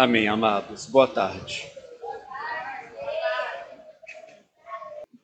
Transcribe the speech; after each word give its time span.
Amém, 0.00 0.28
amados. 0.28 0.86
Boa 0.86 1.08
tarde. 1.08 1.68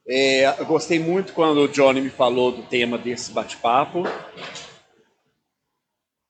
É, 0.05 0.61
eu 0.61 0.67
gostei 0.67 0.99
muito 0.99 1.33
quando 1.33 1.59
o 1.59 1.69
Johnny 1.69 2.01
me 2.01 2.11
falou 2.11 2.51
do 2.51 2.65
tema 2.65 2.99
desse 2.99 3.31
bate-papo. 3.31 4.03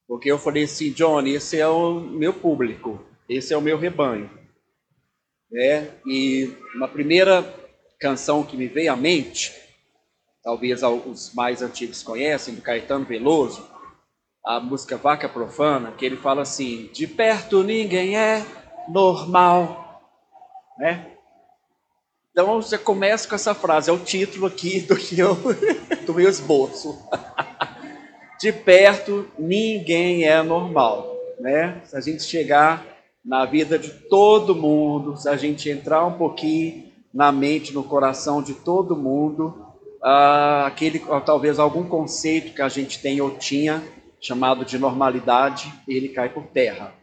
Porque 0.06 0.30
eu 0.30 0.38
falei 0.38 0.64
assim, 0.64 0.92
Johnny, 0.92 1.32
esse 1.32 1.58
é 1.58 1.66
o 1.66 1.98
meu 1.98 2.34
público, 2.34 3.02
esse 3.26 3.54
é 3.54 3.56
o 3.56 3.62
meu 3.62 3.78
rebanho. 3.78 4.28
É, 5.50 5.88
e 6.06 6.54
uma 6.74 6.86
primeira 6.86 7.42
canção 7.98 8.44
que 8.44 8.58
me 8.58 8.66
veio 8.66 8.92
à 8.92 8.96
mente, 8.96 9.54
talvez 10.42 10.82
os 10.82 11.32
mais 11.32 11.62
antigos 11.62 12.02
conhecem, 12.02 12.54
do 12.54 12.60
Caetano 12.60 13.06
Veloso, 13.06 13.73
a 14.44 14.60
música 14.60 14.98
Vaca 14.98 15.28
Profana, 15.28 15.92
que 15.92 16.04
ele 16.04 16.16
fala 16.16 16.42
assim: 16.42 16.90
de 16.92 17.06
perto 17.06 17.62
ninguém 17.62 18.16
é 18.16 18.44
normal, 18.88 20.02
né? 20.78 21.06
Então 22.30 22.60
você 22.60 22.76
começa 22.76 23.28
com 23.28 23.34
essa 23.34 23.54
frase, 23.54 23.88
é 23.88 23.92
o 23.92 23.98
título 23.98 24.46
aqui 24.46 24.80
do 24.80 24.96
que 24.96 25.18
eu 25.18 25.36
do 26.04 26.12
meu 26.12 26.28
esboço. 26.28 26.98
de 28.38 28.52
perto 28.52 29.26
ninguém 29.38 30.24
é 30.24 30.42
normal, 30.42 31.16
né? 31.40 31.80
Se 31.84 31.96
a 31.96 32.00
gente 32.00 32.22
chegar 32.24 32.84
na 33.24 33.46
vida 33.46 33.78
de 33.78 33.88
todo 33.90 34.54
mundo, 34.54 35.16
se 35.16 35.28
a 35.28 35.36
gente 35.36 35.70
entrar 35.70 36.04
um 36.04 36.18
pouquinho 36.18 36.92
na 37.12 37.32
mente, 37.32 37.72
no 37.72 37.84
coração 37.84 38.42
de 38.42 38.52
todo 38.52 38.96
mundo, 38.96 39.72
ah, 40.02 40.66
aquele 40.66 40.98
talvez 41.24 41.58
algum 41.58 41.88
conceito 41.88 42.52
que 42.52 42.60
a 42.60 42.68
gente 42.68 43.00
tem 43.00 43.20
ou 43.20 43.30
tinha 43.30 43.82
chamado 44.24 44.64
de 44.64 44.78
normalidade, 44.78 45.70
ele 45.86 46.08
cai 46.08 46.30
por 46.30 46.46
terra. 46.46 46.94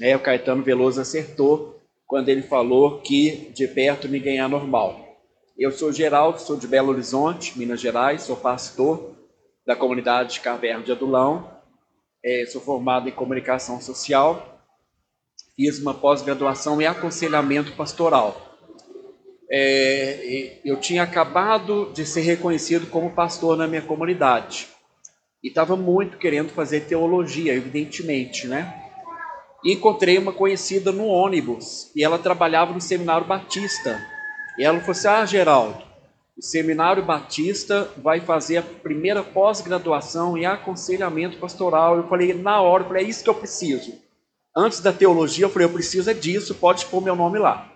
É, 0.00 0.16
o 0.16 0.20
Caetano 0.20 0.64
Veloso 0.64 1.00
acertou 1.00 1.80
quando 2.04 2.28
ele 2.28 2.42
falou 2.42 3.00
que 3.00 3.52
de 3.54 3.68
perto 3.68 4.08
ninguém 4.08 4.40
é 4.40 4.48
normal. 4.48 5.00
Eu 5.56 5.70
sou 5.70 5.92
Geraldo, 5.92 6.40
sou 6.40 6.56
de 6.56 6.66
Belo 6.66 6.90
Horizonte, 6.90 7.56
Minas 7.56 7.80
Gerais, 7.80 8.22
sou 8.22 8.36
pastor 8.36 9.14
da 9.64 9.76
comunidade 9.76 10.34
de 10.34 10.40
Caverna 10.40 10.82
de 10.82 10.90
Adulão, 10.90 11.48
é, 12.22 12.44
sou 12.46 12.60
formado 12.60 13.08
em 13.08 13.12
comunicação 13.12 13.80
social, 13.80 14.60
fiz 15.54 15.78
uma 15.78 15.94
pós-graduação 15.94 16.82
em 16.82 16.86
aconselhamento 16.86 17.76
pastoral. 17.76 18.58
É, 19.48 20.58
eu 20.64 20.76
tinha 20.76 21.04
acabado 21.04 21.92
de 21.94 22.04
ser 22.04 22.22
reconhecido 22.22 22.90
como 22.90 23.14
pastor 23.14 23.56
na 23.56 23.68
minha 23.68 23.82
comunidade 23.82 24.75
e 25.46 25.48
estava 25.48 25.76
muito 25.76 26.18
querendo 26.18 26.48
fazer 26.48 26.80
teologia, 26.80 27.54
evidentemente, 27.54 28.48
né? 28.48 28.82
E 29.64 29.72
encontrei 29.72 30.18
uma 30.18 30.32
conhecida 30.32 30.90
no 30.90 31.06
ônibus 31.06 31.92
e 31.94 32.02
ela 32.02 32.18
trabalhava 32.18 32.72
no 32.72 32.80
Seminário 32.80 33.28
Batista. 33.28 34.04
E 34.58 34.64
ela 34.64 34.80
falou 34.80 34.90
assim: 34.90 35.06
Ah, 35.06 35.24
Geraldo, 35.24 35.84
o 36.36 36.42
Seminário 36.42 37.04
Batista 37.04 37.88
vai 37.98 38.20
fazer 38.20 38.56
a 38.56 38.62
primeira 38.62 39.22
pós-graduação 39.22 40.36
em 40.36 40.46
aconselhamento 40.46 41.38
pastoral. 41.38 41.96
Eu 41.96 42.08
falei, 42.08 42.34
na 42.34 42.60
hora, 42.60 42.82
eu 42.82 42.88
falei, 42.88 43.04
é 43.04 43.08
isso 43.08 43.22
que 43.22 43.30
eu 43.30 43.34
preciso. 43.34 43.92
Antes 44.54 44.80
da 44.80 44.92
teologia, 44.92 45.44
eu 45.44 45.50
falei, 45.50 45.68
eu 45.68 45.72
preciso 45.72 46.10
é 46.10 46.14
disso, 46.14 46.56
pode 46.56 46.86
pôr 46.86 47.00
meu 47.00 47.14
nome 47.14 47.38
lá. 47.38 47.72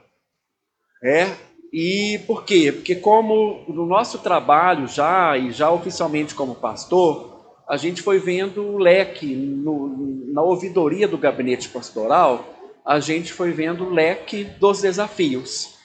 É, 1.05 1.37
e 1.73 2.19
por 2.27 2.45
quê? 2.45 2.73
Porque 2.73 2.97
como 2.97 3.65
no 3.69 3.87
nosso 3.87 4.19
trabalho 4.19 4.89
já, 4.89 5.39
e 5.39 5.53
já 5.53 5.71
oficialmente 5.71 6.35
como 6.35 6.57
pastor, 6.57 7.30
a 7.71 7.77
gente 7.77 8.03
foi 8.03 8.19
vendo 8.19 8.65
o 8.65 8.79
leque, 8.79 9.33
no, 9.33 10.27
na 10.33 10.43
ouvidoria 10.43 11.07
do 11.07 11.17
gabinete 11.17 11.69
pastoral, 11.69 12.45
a 12.85 12.99
gente 12.99 13.33
foi 13.33 13.53
vendo 13.53 13.85
o 13.85 13.91
leque 13.91 14.43
dos 14.43 14.81
desafios. 14.81 15.79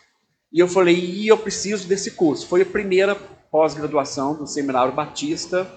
E 0.52 0.58
eu 0.60 0.68
falei, 0.68 0.96
e 0.96 1.28
eu 1.28 1.38
preciso 1.38 1.88
desse 1.88 2.10
curso. 2.12 2.48
Foi 2.48 2.64
a 2.64 2.66
primeira 2.66 3.14
pós-graduação 3.52 4.34
do 4.34 4.48
Seminário 4.48 4.94
Batista 4.94 5.72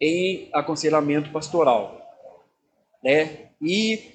em 0.00 0.48
aconselhamento 0.52 1.30
pastoral. 1.30 2.00
Né? 3.02 3.48
E 3.60 4.12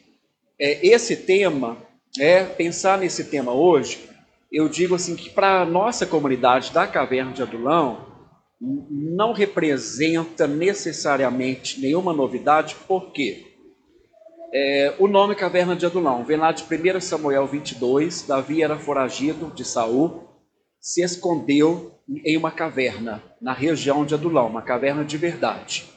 é, 0.58 0.88
esse 0.88 1.18
tema, 1.18 1.76
é, 2.18 2.46
pensar 2.46 2.98
nesse 2.98 3.26
tema 3.26 3.52
hoje, 3.52 4.10
eu 4.50 4.70
digo 4.70 4.96
assim 4.96 5.18
que 5.18 5.30
para 5.30 5.66
nossa 5.66 6.06
comunidade 6.06 6.72
da 6.72 6.88
Caverna 6.88 7.34
de 7.34 7.42
Adulão, 7.42 8.09
não 8.62 9.32
representa 9.32 10.46
necessariamente 10.46 11.80
nenhuma 11.80 12.12
novidade, 12.12 12.76
porque 12.88 13.48
é, 14.54 14.96
o 15.00 15.08
nome 15.08 15.36
Caverna 15.36 15.76
de 15.76 15.86
Adulão 15.86 16.24
vem 16.26 16.38
lá 16.38 16.52
de 16.52 16.64
1 16.64 17.00
Samuel 17.00 17.48
22, 17.48 18.24
Davi 18.24 18.62
era 18.62 18.78
foragido 18.78 19.52
de 19.54 19.64
Saul, 19.64 20.28
se 20.80 21.02
escondeu 21.02 21.92
em 22.26 22.36
uma 22.36 22.52
caverna, 22.52 23.24
na 23.40 23.54
região 23.54 24.04
de 24.04 24.14
Adulão, 24.14 24.48
uma 24.48 24.62
caverna 24.62 25.06
de 25.06 25.18
verdade. 25.18 25.88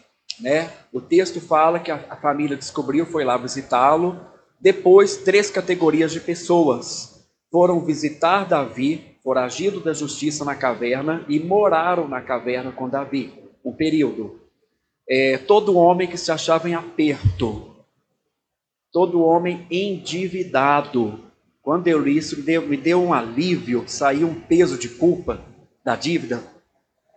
Né? 0.41 0.71
O 0.93 1.01
texto 1.01 1.41
fala 1.41 1.81
que 1.81 1.91
a, 1.91 2.05
a 2.11 2.17
família 2.17 2.57
descobriu, 2.57 3.07
foi 3.07 3.25
lá 3.25 3.37
visitá-lo, 3.37 4.21
depois 4.61 5.17
três 5.17 5.51
categorias 5.51 6.13
de 6.13 6.21
pessoas 6.21 7.27
foram 7.51 7.85
visitar 7.85 8.47
Davi 8.47 9.12
foragido 9.23 9.81
da 9.81 9.93
justiça 9.93 10.45
na 10.45 10.55
caverna 10.55 11.25
e 11.29 11.39
moraram 11.39 12.09
na 12.09 12.21
caverna 12.21 12.73
com 12.73 12.89
Davi, 12.89 13.33
um 13.65 13.73
período. 13.73 14.41
É, 15.09 15.39
todo 15.39 15.77
homem 15.77 16.09
que 16.09 16.19
se 16.19 16.33
achava 16.33 16.69
em 16.69 16.75
aperto, 16.75 17.77
todo 18.93 19.23
homem 19.23 19.67
endividado. 19.71 21.21
Quando 21.63 21.87
eu 21.87 22.01
li 22.01 22.17
isso, 22.17 22.37
me 22.37 22.43
deu, 22.43 22.63
me 22.63 22.77
deu 22.77 23.03
um 23.03 23.15
alívio, 23.15 23.85
saiu 23.87 24.27
um 24.27 24.35
peso 24.35 24.77
de 24.77 24.89
culpa 24.89 25.41
da 25.85 25.95
dívida. 25.95 26.43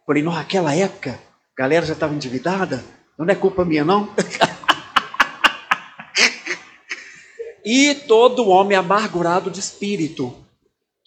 Falei, 0.05 0.21
naquela 0.21 0.75
época, 0.75 1.11
a 1.11 1.57
galera 1.57 1.85
já 1.85 1.93
estava 1.93 2.13
endividada, 2.13 2.83
não 3.17 3.25
é 3.27 3.33
culpa 3.33 3.65
minha, 3.65 3.83
não? 3.83 4.07
e 7.65 7.95
todo 7.95 8.47
homem 8.47 8.77
amargurado 8.77 9.49
de 9.49 9.59
espírito, 9.59 10.44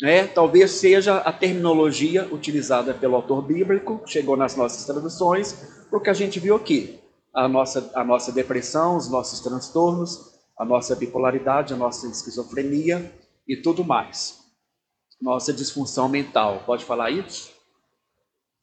né? 0.01 0.27
Talvez 0.27 0.73
seja 0.73 1.17
a 1.19 1.33
terminologia 1.33 2.29
utilizada 2.33 2.95
pelo 2.95 3.17
autor 3.17 3.43
bíblico, 3.43 4.01
chegou 4.07 4.37
nas 4.37 4.57
nossas 4.57 4.85
traduções, 4.85 5.53
porque 5.91 6.11
a 6.11 6.15
gente 6.15 6.39
viu 6.39 6.55
aqui 6.55 6.99
a 7.35 7.49
nossa, 7.49 7.91
a 7.95 8.05
nossa 8.05 8.33
depressão, 8.33 8.97
os 8.97 9.11
nossos 9.11 9.41
transtornos, 9.41 10.39
a 10.57 10.65
nossa 10.65 10.95
bipolaridade, 10.95 11.73
a 11.73 11.77
nossa 11.77 12.07
esquizofrenia 12.07 13.13
e 13.47 13.57
tudo 13.57 13.85
mais. 13.85 14.39
Nossa 15.21 15.53
disfunção 15.53 16.09
mental. 16.09 16.63
Pode 16.65 16.85
falar 16.85 17.11
isso? 17.11 17.51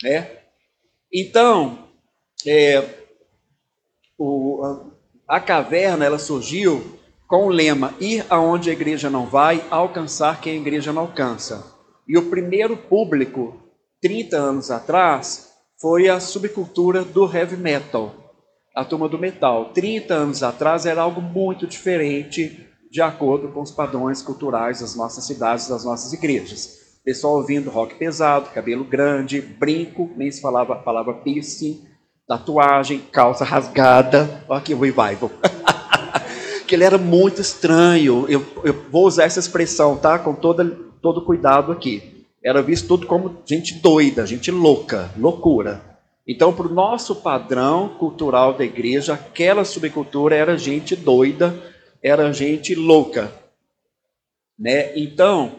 É? 0.03 0.43
Então, 1.11 1.89
é, 2.45 3.05
o, 4.17 4.91
a 5.27 5.39
caverna 5.39 6.05
ela 6.05 6.19
surgiu 6.19 6.99
com 7.27 7.47
o 7.47 7.49
lema 7.49 7.93
Ir 7.99 8.25
aonde 8.29 8.69
a 8.69 8.73
igreja 8.73 9.09
não 9.09 9.25
vai, 9.25 9.63
alcançar 9.69 10.41
quem 10.41 10.53
a 10.53 10.61
igreja 10.61 10.93
não 10.93 11.03
alcança. 11.03 11.73
E 12.07 12.17
o 12.17 12.29
primeiro 12.29 12.77
público, 12.77 13.55
30 14.01 14.37
anos 14.37 14.71
atrás, 14.71 15.49
foi 15.81 16.07
a 16.07 16.19
subcultura 16.19 17.03
do 17.03 17.25
heavy 17.25 17.57
metal, 17.57 18.13
a 18.75 18.85
turma 18.85 19.09
do 19.09 19.17
metal. 19.17 19.71
30 19.73 20.13
anos 20.13 20.43
atrás 20.43 20.85
era 20.85 21.01
algo 21.01 21.21
muito 21.21 21.65
diferente 21.65 22.65
de 22.91 23.01
acordo 23.01 23.49
com 23.49 23.61
os 23.61 23.71
padrões 23.71 24.21
culturais 24.21 24.79
das 24.79 24.95
nossas 24.95 25.25
cidades, 25.25 25.67
das 25.67 25.83
nossas 25.83 26.13
igrejas. 26.13 26.85
Pessoal 27.03 27.35
ouvindo 27.35 27.69
rock 27.69 27.95
pesado, 27.95 28.49
cabelo 28.51 28.83
grande, 28.83 29.41
brinco, 29.41 30.09
nem 30.15 30.31
se 30.31 30.41
falava 30.41 30.73
a 30.73 30.77
palavra 30.77 31.13
piercing, 31.15 31.83
tatuagem, 32.27 32.99
calça 33.11 33.43
rasgada. 33.43 34.43
Olha 34.47 34.61
que 34.61 34.73
revival. 34.73 35.29
ele 36.75 36.83
era 36.83 36.97
muito 36.97 37.41
estranho. 37.41 38.25
Eu, 38.29 38.45
eu 38.63 38.73
vou 38.91 39.05
usar 39.07 39.23
essa 39.23 39.39
expressão, 39.39 39.97
tá? 39.97 40.19
Com 40.19 40.35
toda, 40.35 40.65
todo 41.01 41.21
cuidado 41.21 41.71
aqui. 41.71 42.25
Era 42.43 42.61
visto 42.61 42.87
tudo 42.87 43.07
como 43.07 43.37
gente 43.45 43.75
doida, 43.75 44.25
gente 44.25 44.51
louca, 44.51 45.09
loucura. 45.17 45.81
Então, 46.27 46.53
para 46.53 46.67
o 46.67 46.73
nosso 46.73 47.15
padrão 47.15 47.89
cultural 47.89 48.53
da 48.53 48.63
igreja, 48.63 49.13
aquela 49.13 49.63
subcultura 49.63 50.35
era 50.35 50.57
gente 50.57 50.95
doida, 50.95 51.55
era 52.03 52.31
gente 52.31 52.75
louca. 52.75 53.31
Né? 54.57 54.97
Então, 54.97 55.51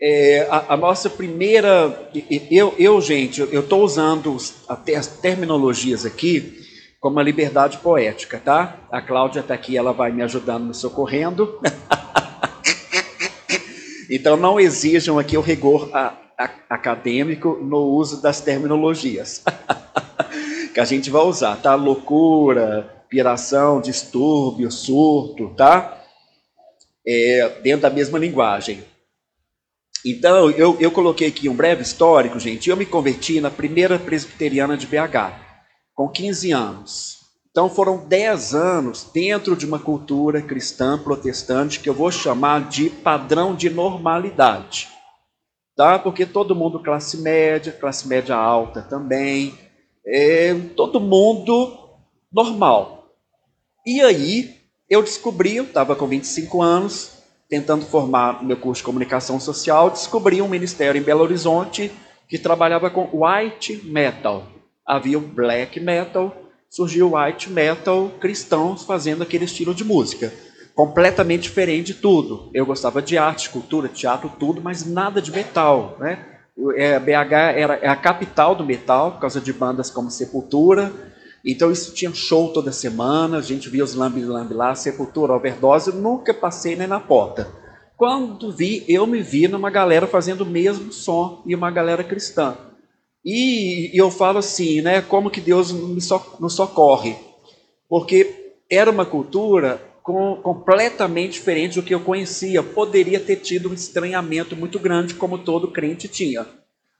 é, 0.00 0.46
a, 0.50 0.74
a, 0.74 0.76
nossa 0.76 1.10
primeira. 1.10 2.10
Eu, 2.50 2.74
eu 2.78 3.00
gente, 3.00 3.40
eu 3.40 3.60
estou 3.60 3.84
usando 3.84 4.36
as 4.68 5.06
terminologias 5.06 6.06
aqui 6.06 6.69
com 7.00 7.08
uma 7.08 7.22
liberdade 7.22 7.78
poética, 7.78 8.38
tá? 8.38 8.76
A 8.90 9.00
Cláudia 9.00 9.40
está 9.40 9.54
aqui, 9.54 9.76
ela 9.76 9.92
vai 9.92 10.12
me 10.12 10.22
ajudando, 10.22 10.66
me 10.66 10.74
socorrendo. 10.74 11.58
então 14.10 14.36
não 14.36 14.60
exijam 14.60 15.18
aqui 15.18 15.36
o 15.36 15.40
rigor 15.40 15.88
a, 15.92 16.14
a, 16.38 16.50
acadêmico 16.68 17.58
no 17.62 17.78
uso 17.78 18.20
das 18.20 18.40
terminologias 18.40 19.42
que 20.74 20.78
a 20.78 20.84
gente 20.84 21.10
vai 21.10 21.22
usar, 21.22 21.56
tá? 21.56 21.74
Loucura, 21.74 23.04
piração, 23.08 23.80
distúrbio, 23.80 24.70
surto, 24.70 25.54
tá? 25.56 25.96
é, 27.06 27.60
dentro 27.62 27.82
da 27.82 27.90
mesma 27.90 28.18
linguagem. 28.18 28.82
Então, 30.04 30.50
eu, 30.50 30.76
eu 30.80 30.90
coloquei 30.90 31.28
aqui 31.28 31.48
um 31.48 31.54
breve 31.54 31.82
histórico, 31.82 32.38
gente. 32.38 32.70
Eu 32.70 32.76
me 32.76 32.86
converti 32.86 33.40
na 33.40 33.50
primeira 33.50 33.98
presbiteriana 33.98 34.76
de 34.76 34.86
BH, 34.86 35.49
com 36.00 36.08
15 36.08 36.50
anos. 36.50 37.18
Então, 37.50 37.68
foram 37.68 37.98
10 38.06 38.54
anos 38.54 39.06
dentro 39.12 39.54
de 39.54 39.66
uma 39.66 39.78
cultura 39.78 40.40
cristã 40.40 40.98
protestante 40.98 41.78
que 41.78 41.90
eu 41.90 41.92
vou 41.92 42.10
chamar 42.10 42.70
de 42.70 42.88
padrão 42.88 43.54
de 43.54 43.68
normalidade. 43.68 44.88
Tá? 45.76 45.98
Porque 45.98 46.24
todo 46.24 46.56
mundo 46.56 46.80
classe 46.80 47.18
média, 47.18 47.70
classe 47.70 48.08
média 48.08 48.34
alta 48.34 48.80
também, 48.80 49.52
é, 50.06 50.54
todo 50.74 50.98
mundo 50.98 51.76
normal. 52.32 53.10
E 53.84 54.00
aí, 54.00 54.56
eu 54.88 55.02
descobri, 55.02 55.56
eu 55.56 55.64
estava 55.64 55.94
com 55.94 56.06
25 56.06 56.62
anos, 56.62 57.18
tentando 57.46 57.84
formar 57.84 58.42
meu 58.42 58.56
curso 58.56 58.80
de 58.80 58.86
comunicação 58.86 59.38
social, 59.38 59.90
descobri 59.90 60.40
um 60.40 60.48
ministério 60.48 60.98
em 60.98 61.04
Belo 61.04 61.24
Horizonte 61.24 61.92
que 62.26 62.38
trabalhava 62.38 62.88
com 62.88 63.10
white 63.12 63.84
metal. 63.84 64.59
Havia 64.90 65.18
o 65.18 65.20
black 65.20 65.78
metal, 65.78 66.34
surgiu 66.68 67.12
o 67.12 67.16
white 67.16 67.48
metal, 67.48 68.10
cristãos 68.18 68.82
fazendo 68.82 69.22
aquele 69.22 69.44
estilo 69.44 69.72
de 69.72 69.84
música. 69.84 70.32
Completamente 70.74 71.42
diferente 71.42 71.92
de 71.92 71.94
tudo. 71.94 72.50
Eu 72.52 72.66
gostava 72.66 73.00
de 73.00 73.16
arte, 73.16 73.50
cultura, 73.50 73.86
teatro, 73.86 74.32
tudo, 74.36 74.60
mas 74.60 74.84
nada 74.84 75.22
de 75.22 75.30
metal. 75.30 75.96
Né? 76.00 76.18
É, 76.74 76.98
BH 76.98 77.32
era 77.54 77.74
é 77.74 77.88
a 77.88 77.94
capital 77.94 78.56
do 78.56 78.64
metal, 78.64 79.12
por 79.12 79.20
causa 79.20 79.40
de 79.40 79.52
bandas 79.52 79.90
como 79.90 80.10
Sepultura, 80.10 80.92
então 81.44 81.70
isso 81.70 81.94
tinha 81.94 82.12
show 82.12 82.52
toda 82.52 82.72
semana, 82.72 83.38
a 83.38 83.42
gente 83.42 83.68
via 83.68 83.84
os 83.84 83.94
lambi-lambi 83.94 84.54
lá, 84.54 84.74
Sepultura, 84.74 85.34
Overdose, 85.34 85.90
eu 85.90 85.96
nunca 85.96 86.34
passei 86.34 86.74
nem 86.74 86.88
na 86.88 86.98
porta. 86.98 87.48
Quando 87.96 88.50
vi, 88.50 88.84
eu 88.88 89.06
me 89.06 89.22
vi 89.22 89.46
numa 89.46 89.70
galera 89.70 90.08
fazendo 90.08 90.40
o 90.40 90.46
mesmo 90.46 90.92
som 90.92 91.42
e 91.46 91.54
uma 91.54 91.70
galera 91.70 92.02
cristã. 92.02 92.56
E, 93.24 93.94
e 93.94 93.98
eu 93.98 94.10
falo 94.10 94.38
assim, 94.38 94.80
né, 94.80 95.02
como 95.02 95.30
que 95.30 95.40
Deus 95.40 95.72
nos 95.72 96.54
socorre? 96.54 97.16
Porque 97.88 98.54
era 98.70 98.90
uma 98.90 99.04
cultura 99.04 99.82
com, 100.02 100.36
completamente 100.36 101.32
diferente 101.32 101.74
do 101.74 101.82
que 101.82 101.94
eu 101.94 102.00
conhecia. 102.00 102.62
Poderia 102.62 103.20
ter 103.20 103.36
tido 103.36 103.70
um 103.70 103.74
estranhamento 103.74 104.56
muito 104.56 104.78
grande, 104.78 105.14
como 105.14 105.38
todo 105.38 105.70
crente 105.70 106.08
tinha. 106.08 106.46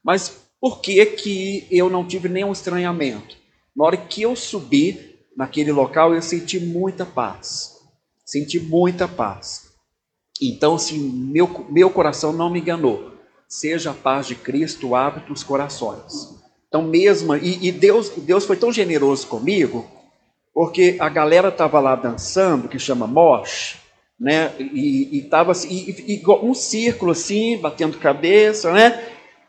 Mas 0.03 0.41
por 0.59 0.79
que, 0.79 1.05
que 1.05 1.67
eu 1.71 1.89
não 1.89 2.05
tive 2.05 2.29
nenhum 2.29 2.51
estranhamento? 2.51 3.35
Na 3.75 3.85
hora 3.85 3.97
que 3.97 4.21
eu 4.21 4.35
subi 4.35 5.15
naquele 5.35 5.71
local, 5.71 6.13
eu 6.13 6.21
senti 6.21 6.59
muita 6.59 7.05
paz. 7.05 7.77
Senti 8.25 8.59
muita 8.59 9.07
paz. 9.07 9.71
Então, 10.41 10.75
assim, 10.75 10.99
meu, 10.99 11.65
meu 11.69 11.89
coração 11.89 12.33
não 12.33 12.49
me 12.49 12.59
enganou. 12.59 13.11
Seja 13.51 13.91
a 13.91 13.93
paz 13.93 14.27
de 14.27 14.35
Cristo 14.35 14.95
hábito 14.95 15.33
os 15.33 15.43
corações. 15.43 16.39
Então, 16.67 16.81
mesmo, 16.81 17.35
e, 17.35 17.67
e 17.67 17.71
Deus, 17.71 18.09
Deus 18.15 18.45
foi 18.45 18.55
tão 18.55 18.71
generoso 18.71 19.27
comigo, 19.27 19.85
porque 20.53 20.95
a 20.99 21.09
galera 21.09 21.49
estava 21.49 21.79
lá 21.79 21.95
dançando, 21.95 22.69
que 22.69 22.79
chama 22.79 23.05
mosh, 23.05 23.75
né? 24.17 24.53
E, 24.57 25.19
estava 25.19 25.51
assim, 25.51 25.67
e, 25.69 26.13
e, 26.13 26.23
um 26.41 26.53
círculo 26.53 27.11
assim, 27.11 27.57
batendo 27.57 27.97
cabeça, 27.97 28.71
né? 28.71 29.03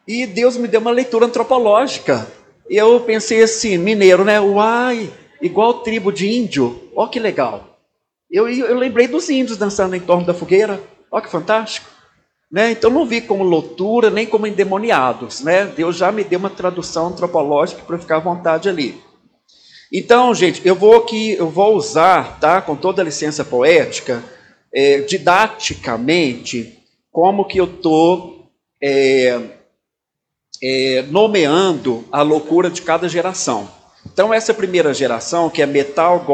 E 0.08 0.26
Deus 0.26 0.56
me 0.56 0.66
deu 0.66 0.80
uma 0.80 0.90
leitura 0.90 1.26
antropológica 1.26 2.26
eu 2.68 3.00
pensei 3.00 3.42
assim, 3.42 3.76
mineiro, 3.76 4.24
né? 4.24 4.40
Uai, 4.40 5.12
igual 5.40 5.82
tribo 5.82 6.10
de 6.10 6.28
índio. 6.28 6.88
Ó 6.94 7.06
que 7.06 7.20
legal. 7.20 7.78
Eu, 8.30 8.48
eu 8.48 8.78
lembrei 8.78 9.06
dos 9.06 9.28
índios 9.28 9.58
dançando 9.58 9.94
em 9.94 10.00
torno 10.00 10.24
da 10.24 10.32
fogueira. 10.32 10.80
Ó 11.10 11.20
que 11.20 11.28
fantástico. 11.28 11.90
Né? 12.52 12.72
Então 12.72 12.90
não 12.90 13.06
vi 13.06 13.22
como 13.22 13.42
loutura, 13.42 14.10
nem 14.10 14.26
como 14.26 14.46
endemoniados. 14.46 15.40
Né? 15.40 15.64
Deus 15.64 15.96
já 15.96 16.12
me 16.12 16.22
deu 16.22 16.38
uma 16.38 16.50
tradução 16.50 17.06
antropológica 17.06 17.82
para 17.82 17.98
ficar 17.98 18.16
à 18.16 18.20
vontade 18.20 18.68
ali. 18.68 19.00
Então, 19.90 20.34
gente, 20.34 20.60
eu 20.66 20.74
vou 20.74 20.96
aqui, 20.96 21.32
eu 21.32 21.48
vou 21.48 21.74
usar, 21.74 22.38
tá, 22.38 22.60
com 22.60 22.76
toda 22.76 23.00
a 23.00 23.04
licença 23.04 23.44
poética, 23.44 24.22
é, 24.72 25.00
didaticamente, 25.00 26.78
como 27.10 27.44
que 27.44 27.58
eu 27.58 27.64
estou 27.66 28.50
é, 28.82 29.38
é, 30.62 31.02
nomeando 31.10 32.04
a 32.10 32.22
loucura 32.22 32.70
de 32.70 32.80
cada 32.80 33.06
geração. 33.06 33.68
Então, 34.10 34.32
essa 34.32 34.54
primeira 34.54 34.94
geração, 34.94 35.50
que 35.50 35.60
é 35.60 35.66
metal, 35.66 36.24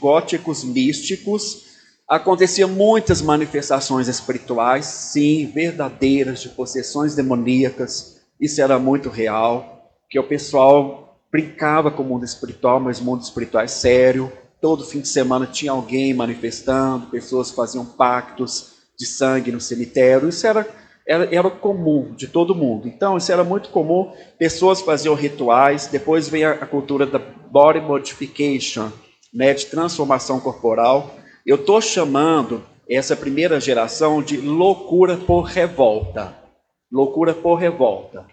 góticos, 0.00 0.64
místicos, 0.64 1.67
acontecia 2.08 2.66
muitas 2.66 3.20
manifestações 3.20 4.08
espirituais, 4.08 4.86
sim, 4.86 5.46
verdadeiras, 5.46 6.40
de 6.40 6.48
possessões 6.48 7.14
demoníacas. 7.14 8.22
Isso 8.40 8.62
era 8.62 8.78
muito 8.78 9.08
real, 9.08 9.92
que 10.08 10.18
o 10.18 10.24
pessoal 10.24 11.20
brincava 11.30 11.90
com 11.90 12.02
o 12.02 12.06
mundo 12.06 12.24
espiritual, 12.24 12.80
mas 12.80 13.00
o 13.00 13.04
mundo 13.04 13.22
espiritual 13.22 13.64
é 13.64 13.68
sério. 13.68 14.32
Todo 14.60 14.84
fim 14.84 15.00
de 15.00 15.08
semana 15.08 15.46
tinha 15.46 15.72
alguém 15.72 16.14
manifestando, 16.14 17.06
pessoas 17.06 17.50
faziam 17.50 17.84
pactos 17.84 18.72
de 18.98 19.06
sangue 19.06 19.52
no 19.52 19.60
cemitério. 19.60 20.28
Isso 20.28 20.46
era 20.46 20.66
era, 21.08 21.34
era 21.34 21.50
comum 21.50 22.12
de 22.14 22.26
todo 22.26 22.54
mundo. 22.54 22.86
Então, 22.86 23.16
isso 23.16 23.32
era 23.32 23.42
muito 23.42 23.70
comum, 23.70 24.12
pessoas 24.38 24.82
faziam 24.82 25.14
rituais, 25.14 25.86
depois 25.86 26.28
vem 26.28 26.44
a, 26.44 26.50
a 26.50 26.66
cultura 26.66 27.06
da 27.06 27.18
body 27.18 27.80
modification, 27.80 28.90
né, 29.32 29.54
de 29.54 29.64
transformação 29.66 30.38
corporal. 30.38 31.14
Eu 31.48 31.56
estou 31.56 31.80
chamando 31.80 32.62
essa 32.86 33.16
primeira 33.16 33.58
geração 33.58 34.20
de 34.20 34.36
loucura 34.36 35.16
por 35.16 35.44
revolta. 35.44 36.36
Loucura 36.92 37.32
por 37.32 37.54
revolta. 37.54 38.26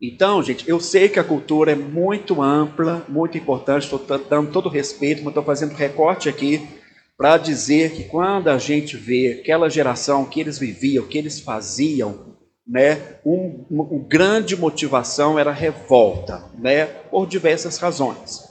Então, 0.00 0.42
gente, 0.42 0.66
eu 0.66 0.80
sei 0.80 1.10
que 1.10 1.18
a 1.18 1.24
cultura 1.24 1.72
é 1.72 1.74
muito 1.74 2.40
ampla, 2.40 3.04
muito 3.10 3.36
importante, 3.36 3.82
estou 3.82 4.00
dando 4.18 4.50
todo 4.50 4.70
o 4.70 4.70
respeito, 4.70 5.22
mas 5.22 5.32
estou 5.32 5.44
fazendo 5.44 5.74
recorte 5.74 6.30
aqui 6.30 6.66
para 7.14 7.36
dizer 7.36 7.92
que 7.92 8.04
quando 8.04 8.48
a 8.48 8.56
gente 8.56 8.96
vê 8.96 9.38
aquela 9.42 9.68
geração 9.68 10.24
que 10.24 10.40
eles 10.40 10.58
viviam, 10.58 11.06
que 11.06 11.18
eles 11.18 11.40
faziam, 11.40 12.38
né, 12.66 13.18
um, 13.22 13.66
uma 13.68 13.84
grande 14.08 14.56
motivação 14.56 15.38
era 15.38 15.52
revolta, 15.52 16.42
né, 16.58 16.86
por 16.86 17.26
diversas 17.26 17.76
razões. 17.76 18.48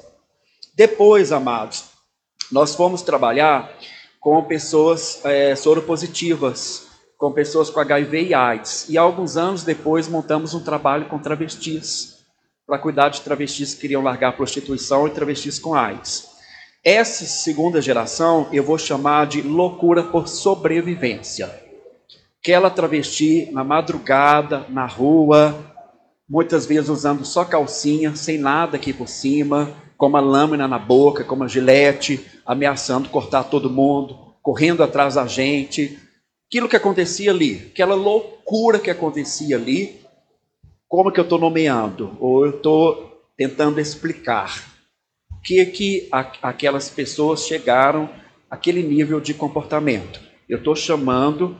Depois, 0.75 1.31
amados, 1.31 1.85
nós 2.51 2.75
fomos 2.75 3.01
trabalhar 3.01 3.75
com 4.21 4.43
pessoas 4.43 5.19
é, 5.25 5.55
soropositivas, 5.55 6.87
com 7.17 7.31
pessoas 7.31 7.71
com 7.71 7.79
HIV 7.79 8.27
e 8.27 8.33
AIDS, 8.35 8.85
e 8.87 8.95
alguns 8.95 9.35
anos 9.35 9.63
depois 9.63 10.07
montamos 10.07 10.53
um 10.53 10.63
trabalho 10.63 11.07
com 11.07 11.17
travestis, 11.17 12.19
para 12.67 12.77
cuidar 12.77 13.09
de 13.09 13.19
travestis 13.21 13.73
que 13.73 13.81
queriam 13.81 14.03
largar 14.03 14.29
a 14.29 14.33
prostituição 14.33 15.07
e 15.07 15.11
travestis 15.11 15.57
com 15.57 15.73
AIDS. 15.73 16.29
Essa 16.83 17.25
segunda 17.25 17.81
geração 17.81 18.47
eu 18.53 18.63
vou 18.63 18.77
chamar 18.77 19.25
de 19.25 19.41
loucura 19.41 20.03
por 20.03 20.27
sobrevivência. 20.27 21.51
Aquela 22.39 22.69
travesti 22.69 23.49
na 23.51 23.63
madrugada, 23.63 24.67
na 24.69 24.85
rua, 24.85 25.55
muitas 26.29 26.67
vezes 26.67 26.89
usando 26.89 27.25
só 27.25 27.43
calcinha, 27.43 28.15
sem 28.15 28.37
nada 28.37 28.77
aqui 28.77 28.93
por 28.93 29.07
cima, 29.07 29.75
com 30.01 30.07
uma 30.07 30.19
lâmina 30.19 30.67
na 30.67 30.79
boca, 30.79 31.23
com 31.23 31.35
uma 31.35 31.47
gilete, 31.47 32.25
ameaçando 32.43 33.07
cortar 33.07 33.43
todo 33.43 33.69
mundo, 33.69 34.33
correndo 34.41 34.81
atrás 34.81 35.13
da 35.13 35.27
gente. 35.27 35.95
Aquilo 36.47 36.67
que 36.67 36.75
acontecia 36.75 37.29
ali, 37.29 37.67
aquela 37.71 37.93
loucura 37.93 38.79
que 38.79 38.89
acontecia 38.89 39.55
ali, 39.55 40.01
como 40.87 41.11
que 41.11 41.19
eu 41.19 41.23
estou 41.23 41.37
nomeando? 41.37 42.17
Ou 42.19 42.47
eu 42.47 42.55
estou 42.55 43.21
tentando 43.37 43.79
explicar? 43.79 44.71
que 45.43 45.63
que 45.67 46.09
a, 46.11 46.31
aquelas 46.41 46.89
pessoas 46.89 47.45
chegaram 47.45 48.09
àquele 48.49 48.81
nível 48.81 49.21
de 49.21 49.35
comportamento. 49.35 50.19
Eu 50.49 50.57
estou 50.57 50.75
chamando 50.75 51.55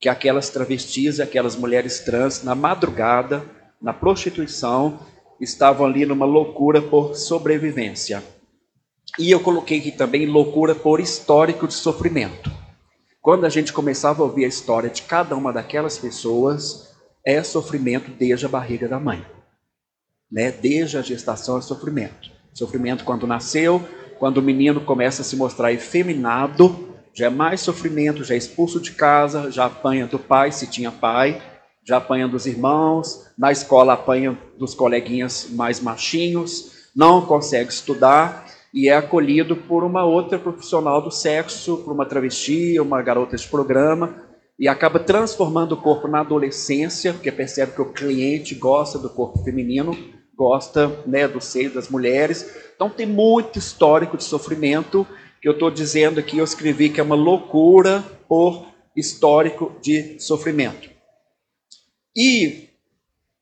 que 0.00 0.08
aquelas 0.08 0.50
travestis, 0.50 1.18
aquelas 1.18 1.56
mulheres 1.56 1.98
trans, 1.98 2.44
na 2.44 2.54
madrugada, 2.54 3.44
na 3.80 3.92
prostituição, 3.92 5.00
estavam 5.42 5.84
ali 5.84 6.06
numa 6.06 6.24
loucura 6.24 6.80
por 6.80 7.16
sobrevivência. 7.16 8.22
E 9.18 9.30
eu 9.30 9.40
coloquei 9.40 9.78
aqui 9.78 9.90
também 9.90 10.24
loucura 10.24 10.74
por 10.74 11.00
histórico 11.00 11.66
de 11.66 11.74
sofrimento. 11.74 12.50
Quando 13.20 13.44
a 13.44 13.48
gente 13.48 13.72
começava 13.72 14.22
a 14.22 14.26
ouvir 14.26 14.44
a 14.44 14.48
história 14.48 14.88
de 14.88 15.02
cada 15.02 15.36
uma 15.36 15.52
daquelas 15.52 15.98
pessoas, 15.98 16.94
é 17.26 17.42
sofrimento 17.42 18.10
desde 18.10 18.46
a 18.46 18.48
barriga 18.48 18.88
da 18.88 18.98
mãe. 18.98 19.24
Né? 20.30 20.50
Desde 20.50 20.96
a 20.96 21.02
gestação 21.02 21.58
é 21.58 21.60
sofrimento. 21.60 22.30
Sofrimento 22.54 23.04
quando 23.04 23.26
nasceu, 23.26 23.82
quando 24.18 24.38
o 24.38 24.42
menino 24.42 24.80
começa 24.80 25.22
a 25.22 25.24
se 25.24 25.36
mostrar 25.36 25.72
efeminado, 25.72 26.88
já 27.12 27.26
é 27.26 27.30
mais 27.30 27.60
sofrimento, 27.60 28.24
já 28.24 28.34
é 28.34 28.38
expulso 28.38 28.80
de 28.80 28.92
casa, 28.92 29.50
já 29.50 29.66
apanha 29.66 30.06
do 30.06 30.18
pai, 30.18 30.50
se 30.50 30.66
tinha 30.66 30.90
pai, 30.90 31.40
já 31.84 31.96
apanha 31.96 32.28
dos 32.28 32.46
irmãos, 32.46 33.26
na 33.36 33.50
escola 33.50 33.94
apanha 33.94 34.38
dos 34.58 34.74
coleguinhas 34.74 35.48
mais 35.50 35.80
machinhos, 35.80 36.88
não 36.94 37.24
consegue 37.24 37.70
estudar. 37.70 38.50
e 38.74 38.88
é 38.88 38.96
acolhido 38.96 39.54
por 39.54 39.84
uma 39.84 40.02
outra 40.02 40.38
profissional 40.38 41.02
do 41.02 41.10
sexo, 41.10 41.76
por 41.84 41.92
uma 41.92 42.06
travesti, 42.06 42.80
uma 42.80 43.02
garota 43.02 43.36
de 43.36 43.46
programa, 43.46 44.14
e 44.58 44.66
acaba 44.66 44.98
transformando 44.98 45.72
o 45.72 45.76
corpo 45.76 46.08
na 46.08 46.20
adolescência, 46.20 47.12
porque 47.12 47.30
percebe 47.30 47.72
que 47.72 47.82
o 47.82 47.92
cliente 47.92 48.54
gosta 48.54 48.98
do 48.98 49.10
corpo 49.10 49.44
feminino, 49.44 49.94
gosta 50.34 50.88
né, 51.06 51.28
do 51.28 51.38
seio 51.38 51.70
das 51.74 51.90
mulheres. 51.90 52.50
Então 52.74 52.88
tem 52.88 53.06
muito 53.06 53.58
histórico 53.58 54.16
de 54.16 54.24
sofrimento 54.24 55.06
que 55.42 55.48
eu 55.48 55.52
estou 55.52 55.70
dizendo 55.70 56.18
aqui, 56.20 56.38
eu 56.38 56.44
escrevi 56.44 56.88
que 56.88 57.00
é 57.00 57.02
uma 57.02 57.16
loucura 57.16 58.02
por 58.26 58.64
histórico 58.96 59.72
de 59.82 60.18
sofrimento. 60.18 60.91
E 62.14 62.68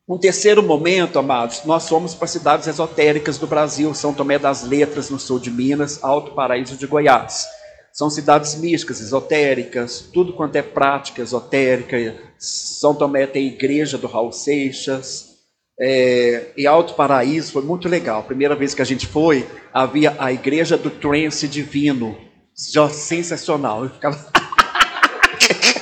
um 0.08 0.18
terceiro 0.18 0.62
momento, 0.62 1.18
amados, 1.18 1.64
nós 1.64 1.88
fomos 1.88 2.14
para 2.14 2.26
cidades 2.26 2.66
esotéricas 2.66 3.38
do 3.38 3.46
Brasil, 3.46 3.94
São 3.94 4.12
Tomé 4.12 4.38
das 4.38 4.64
Letras, 4.64 5.08
no 5.08 5.20
sul 5.20 5.38
de 5.38 5.50
Minas, 5.50 6.02
Alto 6.02 6.32
Paraíso 6.32 6.76
de 6.76 6.86
Goiás. 6.86 7.46
São 7.92 8.08
cidades 8.08 8.54
místicas, 8.54 9.00
esotéricas, 9.00 10.08
tudo 10.12 10.32
quanto 10.32 10.56
é 10.56 10.62
prática 10.62 11.22
esotérica. 11.22 11.96
São 12.38 12.94
Tomé 12.94 13.26
tem 13.26 13.48
a 13.48 13.52
igreja 13.52 13.98
do 13.98 14.06
Raul 14.06 14.32
Seixas. 14.32 15.30
É, 15.78 16.52
e 16.56 16.66
Alto 16.66 16.94
Paraíso 16.94 17.52
foi 17.52 17.62
muito 17.62 17.88
legal. 17.88 18.22
Primeira 18.24 18.54
vez 18.54 18.74
que 18.74 18.82
a 18.82 18.84
gente 18.84 19.06
foi, 19.06 19.48
havia 19.72 20.14
a 20.18 20.32
igreja 20.32 20.76
do 20.76 20.90
trance 20.90 21.48
divino. 21.48 22.16
Sensacional. 22.54 23.84
Eu 23.84 23.90
ficava. 23.90 24.30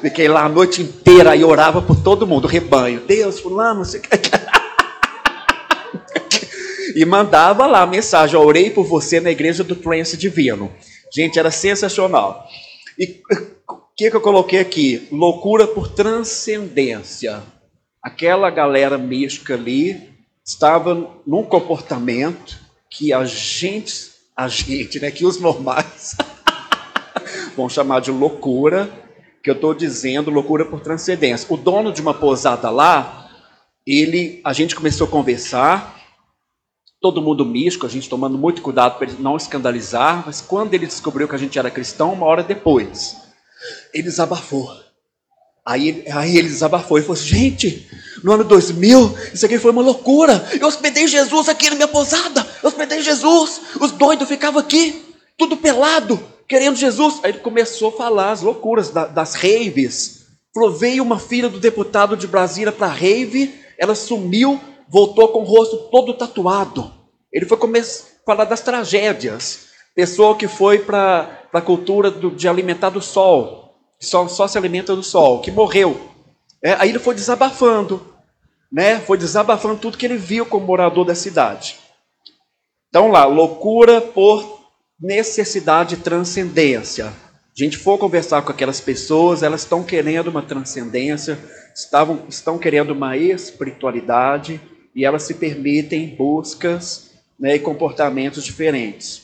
Fiquei 0.00 0.28
lá 0.28 0.44
a 0.44 0.48
noite 0.48 0.82
inteira 0.82 1.36
e 1.36 1.44
orava 1.44 1.82
por 1.82 2.02
todo 2.02 2.26
mundo, 2.26 2.48
rebanho. 2.48 3.00
Deus, 3.06 3.38
fulano, 3.40 3.84
você 3.84 4.00
E 6.96 7.04
mandava 7.04 7.66
lá 7.66 7.82
a 7.82 7.86
mensagem: 7.86 8.36
orei 8.36 8.70
por 8.70 8.84
você 8.84 9.20
na 9.20 9.30
igreja 9.30 9.62
do 9.62 9.76
trance 9.76 10.16
divino. 10.16 10.72
Gente, 11.12 11.38
era 11.38 11.50
sensacional. 11.50 12.46
E 12.98 13.20
o 13.68 13.76
que, 13.96 14.10
que 14.10 14.16
eu 14.16 14.20
coloquei 14.20 14.58
aqui? 14.58 15.08
Loucura 15.10 15.66
por 15.66 15.88
transcendência. 15.88 17.42
Aquela 18.02 18.50
galera 18.50 18.96
mística 18.96 19.54
ali 19.54 20.10
estava 20.44 21.10
num 21.26 21.42
comportamento 21.42 22.58
que 22.88 23.12
a 23.12 23.24
gente, 23.24 24.10
a 24.36 24.48
gente, 24.48 24.98
né, 24.98 25.10
que 25.10 25.24
os 25.24 25.38
normais 25.38 26.16
vão 27.56 27.68
chamar 27.68 28.00
de 28.00 28.10
loucura, 28.10 28.90
que 29.42 29.50
eu 29.50 29.54
estou 29.54 29.74
dizendo 29.74 30.30
loucura 30.30 30.64
por 30.64 30.80
transcendência. 30.80 31.46
O 31.50 31.56
dono 31.56 31.92
de 31.92 32.00
uma 32.00 32.12
pousada 32.12 32.70
lá, 32.70 33.30
ele, 33.86 34.40
a 34.44 34.52
gente 34.52 34.74
começou 34.74 35.06
a 35.06 35.10
conversar, 35.10 35.98
todo 37.00 37.22
mundo 37.22 37.44
místico, 37.44 37.86
a 37.86 37.88
gente 37.88 38.08
tomando 38.08 38.36
muito 38.36 38.60
cuidado 38.60 38.98
para 38.98 39.06
ele 39.06 39.16
não 39.22 39.36
escandalizar, 39.36 40.22
mas 40.26 40.40
quando 40.40 40.74
ele 40.74 40.86
descobriu 40.86 41.26
que 41.26 41.34
a 41.34 41.38
gente 41.38 41.58
era 41.58 41.70
cristão, 41.70 42.12
uma 42.12 42.26
hora 42.26 42.42
depois, 42.42 43.16
ele 43.94 44.04
desabafou. 44.04 44.70
Aí, 45.64 46.04
aí 46.12 46.36
ele 46.36 46.48
desabafou 46.48 46.98
e 46.98 47.02
falou 47.02 47.14
assim, 47.14 47.28
gente, 47.28 47.90
no 48.24 48.32
ano 48.32 48.44
2000, 48.44 49.14
isso 49.32 49.46
aqui 49.46 49.58
foi 49.58 49.70
uma 49.70 49.82
loucura. 49.82 50.46
Eu 50.60 50.66
hospedei 50.66 51.06
Jesus 51.06 51.48
aqui 51.48 51.70
na 51.70 51.76
minha 51.76 51.88
pousada. 51.88 52.46
Eu 52.62 52.68
hospedei 52.68 53.02
Jesus. 53.02 53.60
Os 53.78 53.92
doidos 53.92 54.26
ficavam 54.26 54.60
aqui, 54.60 55.14
tudo 55.36 55.56
pelado, 55.56 56.20
querendo 56.50 56.74
Jesus. 56.74 57.20
Aí 57.22 57.30
ele 57.30 57.38
começou 57.38 57.90
a 57.90 57.92
falar 57.92 58.32
as 58.32 58.42
loucuras 58.42 58.90
da, 58.90 59.06
das 59.06 59.34
raves. 59.34 60.26
Falou, 60.52 60.72
veio 60.72 61.04
uma 61.04 61.20
filha 61.20 61.48
do 61.48 61.60
deputado 61.60 62.16
de 62.16 62.26
Brasília 62.26 62.72
para 62.72 62.88
rave, 62.88 63.54
ela 63.78 63.94
sumiu, 63.94 64.60
voltou 64.88 65.28
com 65.28 65.42
o 65.42 65.44
rosto 65.44 65.88
todo 65.92 66.12
tatuado. 66.12 66.92
Ele 67.32 67.46
foi 67.46 67.56
começar 67.56 68.08
a 68.08 68.26
falar 68.26 68.44
das 68.46 68.60
tragédias. 68.60 69.68
Pessoa 69.94 70.36
que 70.36 70.48
foi 70.48 70.80
para 70.80 71.44
a 71.52 71.60
cultura 71.60 72.10
do, 72.10 72.32
de 72.32 72.48
alimentar 72.48 72.90
do 72.90 73.00
sol, 73.00 73.76
só, 74.00 74.26
só 74.26 74.48
se 74.48 74.58
alimenta 74.58 74.96
do 74.96 75.04
sol, 75.04 75.40
que 75.40 75.52
morreu. 75.52 76.00
É, 76.62 76.72
aí 76.74 76.88
ele 76.88 76.98
foi 76.98 77.14
desabafando, 77.14 78.04
né? 78.72 78.98
Foi 78.98 79.16
desabafando 79.16 79.78
tudo 79.78 79.96
que 79.96 80.04
ele 80.04 80.16
viu 80.16 80.44
como 80.44 80.66
morador 80.66 81.04
da 81.04 81.14
cidade. 81.14 81.78
Então 82.88 83.08
lá, 83.08 83.24
loucura 83.24 84.00
por 84.00 84.59
necessidade 85.00 85.96
de 85.96 86.02
transcendência. 86.02 87.06
A 87.06 87.64
gente 87.64 87.78
for 87.78 87.98
conversar 87.98 88.42
com 88.42 88.52
aquelas 88.52 88.80
pessoas, 88.80 89.42
elas 89.42 89.62
estão 89.62 89.82
querendo 89.82 90.28
uma 90.28 90.42
transcendência, 90.42 91.38
estavam, 91.74 92.24
estão 92.28 92.58
querendo 92.58 92.90
uma 92.90 93.16
espiritualidade, 93.16 94.60
e 94.94 95.04
elas 95.04 95.22
se 95.22 95.34
permitem 95.34 96.14
buscas 96.16 97.10
né, 97.38 97.56
e 97.56 97.58
comportamentos 97.58 98.44
diferentes. 98.44 99.22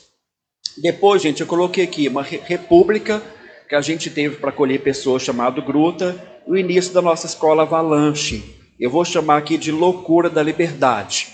Depois, 0.77 1.21
gente, 1.21 1.41
eu 1.41 1.47
coloquei 1.47 1.83
aqui 1.83 2.07
uma 2.07 2.23
república 2.23 3.21
que 3.67 3.75
a 3.75 3.81
gente 3.81 4.09
teve 4.09 4.37
para 4.37 4.49
acolher 4.49 4.81
pessoas 4.81 5.23
chamado 5.23 5.61
Gruta, 5.61 6.15
o 6.45 6.55
início 6.55 6.93
da 6.93 7.01
nossa 7.01 7.27
escola 7.27 7.63
Avalanche. 7.63 8.55
Eu 8.79 8.89
vou 8.89 9.03
chamar 9.03 9.37
aqui 9.37 9.57
de 9.57 9.71
loucura 9.71 10.29
da 10.29 10.41
liberdade, 10.41 11.29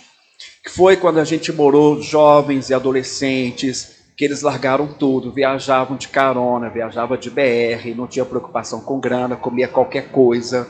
que 0.64 0.70
foi 0.72 0.98
quando 0.98 1.20
a 1.20 1.26
gente 1.26 1.52
morou 1.52 2.02
jovens 2.02 2.70
e 2.70 2.74
adolescentes, 2.74 4.03
que 4.24 4.28
eles 4.28 4.42
largaram 4.42 4.88
tudo, 4.88 5.34
viajavam 5.34 5.98
de 5.98 6.08
carona, 6.08 6.70
viajavam 6.70 7.18
de 7.18 7.30
BR, 7.30 7.94
não 7.94 8.08
tinha 8.08 8.24
preocupação 8.24 8.80
com 8.80 8.98
grana, 8.98 9.36
comia 9.36 9.68
qualquer 9.68 10.12
coisa. 10.12 10.66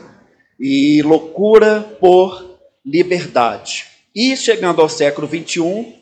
E 0.58 1.00
loucura 1.02 1.80
por 2.00 2.58
liberdade. 2.84 3.86
E 4.12 4.36
chegando 4.36 4.82
ao 4.82 4.88
século 4.88 5.28
21, 5.28 5.94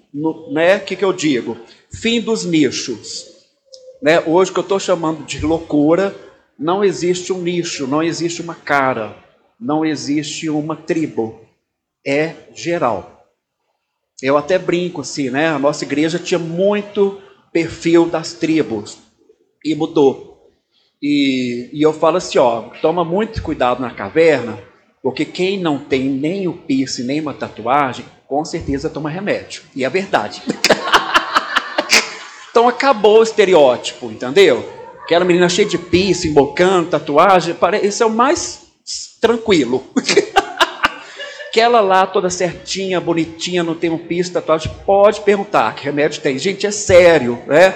né, 0.50 0.78
o 0.78 0.80
que, 0.80 0.96
que 0.96 1.04
eu 1.04 1.12
digo? 1.12 1.58
Fim 1.90 2.22
dos 2.22 2.46
nichos. 2.46 3.26
Né? 4.02 4.18
Hoje 4.26 4.50
que 4.50 4.58
eu 4.58 4.62
estou 4.62 4.80
chamando 4.80 5.22
de 5.22 5.44
loucura, 5.44 6.16
não 6.58 6.82
existe 6.82 7.34
um 7.34 7.42
nicho, 7.42 7.86
não 7.86 8.02
existe 8.02 8.40
uma 8.40 8.54
cara, 8.54 9.14
não 9.60 9.84
existe 9.84 10.48
uma 10.48 10.74
tribo. 10.74 11.38
É 12.06 12.34
geral. 12.54 13.26
Eu 14.22 14.38
até 14.38 14.58
brinco 14.58 15.02
assim, 15.02 15.28
né? 15.28 15.48
A 15.48 15.58
nossa 15.58 15.84
igreja 15.84 16.18
tinha 16.18 16.38
muito 16.38 17.20
perfil 17.52 18.06
das 18.06 18.32
tribos 18.32 18.98
e 19.64 19.74
mudou. 19.74 20.50
E, 21.02 21.68
e 21.72 21.82
eu 21.82 21.92
falo 21.92 22.16
assim, 22.16 22.38
ó, 22.38 22.62
toma 22.80 23.04
muito 23.04 23.42
cuidado 23.42 23.80
na 23.80 23.90
caverna, 23.90 24.58
porque 25.02 25.24
quem 25.24 25.58
não 25.58 25.78
tem 25.78 26.04
nem 26.04 26.46
o 26.46 26.52
piercing, 26.52 27.04
nem 27.04 27.20
uma 27.20 27.34
tatuagem, 27.34 28.04
com 28.28 28.44
certeza 28.44 28.88
toma 28.88 29.10
remédio. 29.10 29.62
E 29.74 29.84
é 29.84 29.90
verdade. 29.90 30.42
então 32.50 32.68
acabou 32.68 33.18
o 33.18 33.22
estereótipo, 33.22 34.10
entendeu? 34.10 34.66
Aquela 35.02 35.24
menina 35.24 35.48
cheia 35.48 35.68
de 35.68 35.76
piercing, 35.76 36.32
bocando, 36.32 36.90
tatuagem, 36.90 37.56
esse 37.82 38.02
é 38.02 38.06
o 38.06 38.10
mais 38.10 38.62
tranquilo. 39.20 39.84
Aquela 41.52 41.82
lá 41.82 42.06
toda 42.06 42.30
certinha, 42.30 42.98
bonitinha, 42.98 43.62
não 43.62 43.74
tem 43.74 43.90
um 43.90 43.98
piercing, 43.98 44.32
tatuagem, 44.32 44.72
pode 44.86 45.20
perguntar 45.20 45.74
que 45.74 45.84
remédio 45.84 46.22
tem. 46.22 46.38
Gente, 46.38 46.66
é 46.66 46.70
sério, 46.70 47.38
né? 47.46 47.74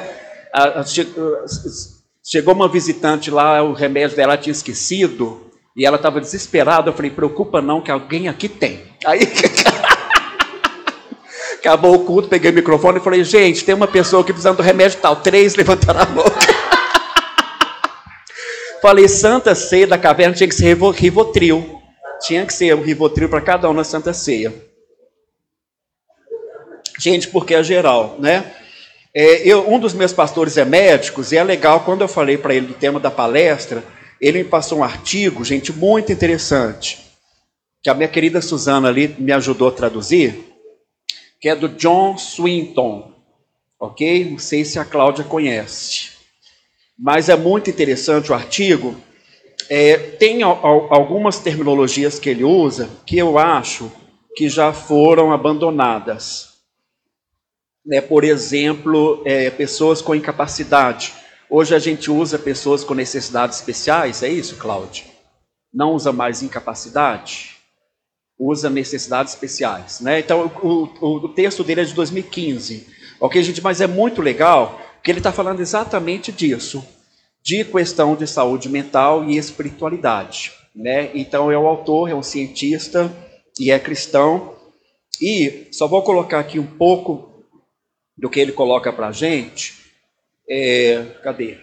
Chegou 2.24 2.54
uma 2.54 2.70
visitante 2.70 3.30
lá, 3.30 3.62
o 3.62 3.74
remédio 3.74 4.16
dela 4.16 4.38
tinha 4.38 4.50
esquecido, 4.50 5.50
e 5.76 5.84
ela 5.84 5.96
estava 5.96 6.22
desesperada. 6.22 6.88
Eu 6.88 6.94
falei: 6.94 7.10
preocupa 7.10 7.60
não, 7.60 7.82
que 7.82 7.90
alguém 7.90 8.28
aqui 8.28 8.48
tem. 8.48 8.80
Aí. 9.04 9.20
Acabou 11.60 11.96
o 11.96 12.04
culto, 12.06 12.30
peguei 12.30 12.52
o 12.52 12.54
microfone 12.54 12.98
e 12.98 13.02
falei: 13.02 13.22
gente, 13.24 13.62
tem 13.62 13.74
uma 13.74 13.86
pessoa 13.86 14.22
aqui 14.22 14.32
precisando 14.32 14.56
do 14.56 14.62
remédio 14.62 15.00
tal. 15.02 15.16
Três 15.16 15.54
levantaram 15.54 16.00
a 16.00 16.06
mão. 16.06 16.24
falei: 18.80 19.06
Santa 19.06 19.54
Ceia 19.54 19.86
da 19.86 19.98
caverna 19.98 20.34
tinha 20.34 20.48
que 20.48 20.54
ser 20.54 20.74
Rivotril. 20.74 21.75
Tinha 22.26 22.44
que 22.44 22.52
ser 22.52 22.74
um 22.74 22.82
Rivotril 22.82 23.28
para 23.28 23.40
cada 23.40 23.68
um 23.70 23.72
na 23.72 23.84
Santa 23.84 24.12
Ceia. 24.12 24.52
Gente, 26.98 27.28
porque 27.28 27.54
é 27.54 27.62
geral, 27.62 28.16
né? 28.18 28.52
É, 29.14 29.48
eu, 29.48 29.70
um 29.70 29.78
dos 29.78 29.94
meus 29.94 30.12
pastores 30.12 30.56
é 30.56 30.64
médico, 30.64 31.22
e 31.30 31.36
é 31.36 31.44
legal 31.44 31.84
quando 31.84 32.02
eu 32.02 32.08
falei 32.08 32.36
para 32.36 32.54
ele 32.54 32.66
do 32.66 32.74
tema 32.74 32.98
da 32.98 33.10
palestra 33.10 33.82
ele 34.20 34.42
me 34.42 34.48
passou 34.48 34.78
um 34.78 34.84
artigo, 34.84 35.44
gente, 35.44 35.72
muito 35.72 36.12
interessante, 36.12 36.98
que 37.82 37.90
a 37.90 37.94
minha 37.94 38.08
querida 38.08 38.40
Suzana 38.40 38.88
ali 38.88 39.14
me 39.18 39.32
ajudou 39.32 39.68
a 39.68 39.72
traduzir, 39.72 40.44
que 41.40 41.48
é 41.48 41.54
do 41.54 41.68
John 41.68 42.16
Swinton, 42.16 43.12
ok? 43.78 44.30
Não 44.30 44.38
sei 44.38 44.64
se 44.64 44.78
a 44.78 44.84
Cláudia 44.84 45.24
conhece, 45.24 46.10
mas 46.98 47.28
é 47.28 47.36
muito 47.36 47.68
interessante 47.68 48.32
o 48.32 48.34
artigo. 48.34 48.96
É, 49.68 49.96
tem 49.96 50.42
algumas 50.42 51.38
terminologias 51.40 52.18
que 52.18 52.30
ele 52.30 52.44
usa 52.44 52.88
que 53.04 53.18
eu 53.18 53.38
acho 53.38 53.90
que 54.36 54.48
já 54.48 54.72
foram 54.72 55.32
abandonadas. 55.32 56.54
Né? 57.84 58.00
Por 58.00 58.24
exemplo, 58.24 59.22
é, 59.24 59.50
pessoas 59.50 60.00
com 60.00 60.14
incapacidade 60.14 61.14
Hoje 61.48 61.74
a 61.74 61.78
gente 61.78 62.10
usa 62.10 62.38
pessoas 62.38 62.82
com 62.82 62.92
necessidades 62.92 63.58
especiais, 63.58 64.22
é 64.22 64.28
isso, 64.28 64.56
Cláudio? 64.56 65.04
Não 65.72 65.94
usa 65.94 66.12
mais 66.12 66.42
incapacidade, 66.42 67.56
usa 68.36 68.68
necessidades 68.68 69.34
especiais. 69.34 70.00
Né? 70.00 70.18
Então, 70.18 70.50
o, 70.60 70.88
o, 71.00 71.16
o 71.26 71.28
texto 71.28 71.62
dele 71.62 71.82
é 71.82 71.84
de 71.84 71.94
2015. 71.94 72.88
Ok, 73.20 73.42
gente, 73.42 73.62
mas 73.62 73.80
é 73.80 73.86
muito 73.86 74.20
legal 74.20 74.80
que 75.02 75.10
ele 75.10 75.20
está 75.20 75.30
falando 75.30 75.60
exatamente 75.60 76.32
disso, 76.32 76.84
de 77.46 77.64
questão 77.64 78.16
de 78.16 78.26
saúde 78.26 78.68
mental 78.68 79.24
e 79.24 79.36
espiritualidade. 79.36 80.52
Né? 80.74 81.12
Então, 81.14 81.48
é 81.48 81.56
o 81.56 81.68
autor, 81.68 82.10
é 82.10 82.14
um 82.14 82.22
cientista 82.22 83.08
e 83.56 83.70
é 83.70 83.78
cristão. 83.78 84.56
E 85.22 85.68
só 85.70 85.86
vou 85.86 86.02
colocar 86.02 86.40
aqui 86.40 86.58
um 86.58 86.66
pouco 86.66 87.44
do 88.18 88.28
que 88.28 88.40
ele 88.40 88.50
coloca 88.50 88.92
para 88.92 89.06
a 89.06 89.12
gente. 89.12 89.74
É, 90.50 91.04
cadê? 91.22 91.58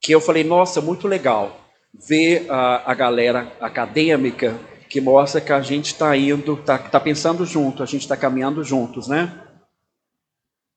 Que 0.00 0.12
eu 0.12 0.20
falei, 0.20 0.44
nossa, 0.44 0.80
muito 0.80 1.08
legal 1.08 1.68
ver 1.92 2.48
a, 2.48 2.92
a 2.92 2.94
galera 2.94 3.52
acadêmica 3.60 4.56
que 4.88 5.00
mostra 5.00 5.40
que 5.40 5.52
a 5.52 5.62
gente 5.62 5.86
está 5.86 6.16
indo, 6.16 6.54
está 6.54 6.78
tá 6.78 7.00
pensando 7.00 7.44
junto, 7.44 7.82
a 7.82 7.86
gente 7.86 8.02
está 8.02 8.16
caminhando 8.16 8.62
juntos, 8.62 9.08
né? 9.08 9.48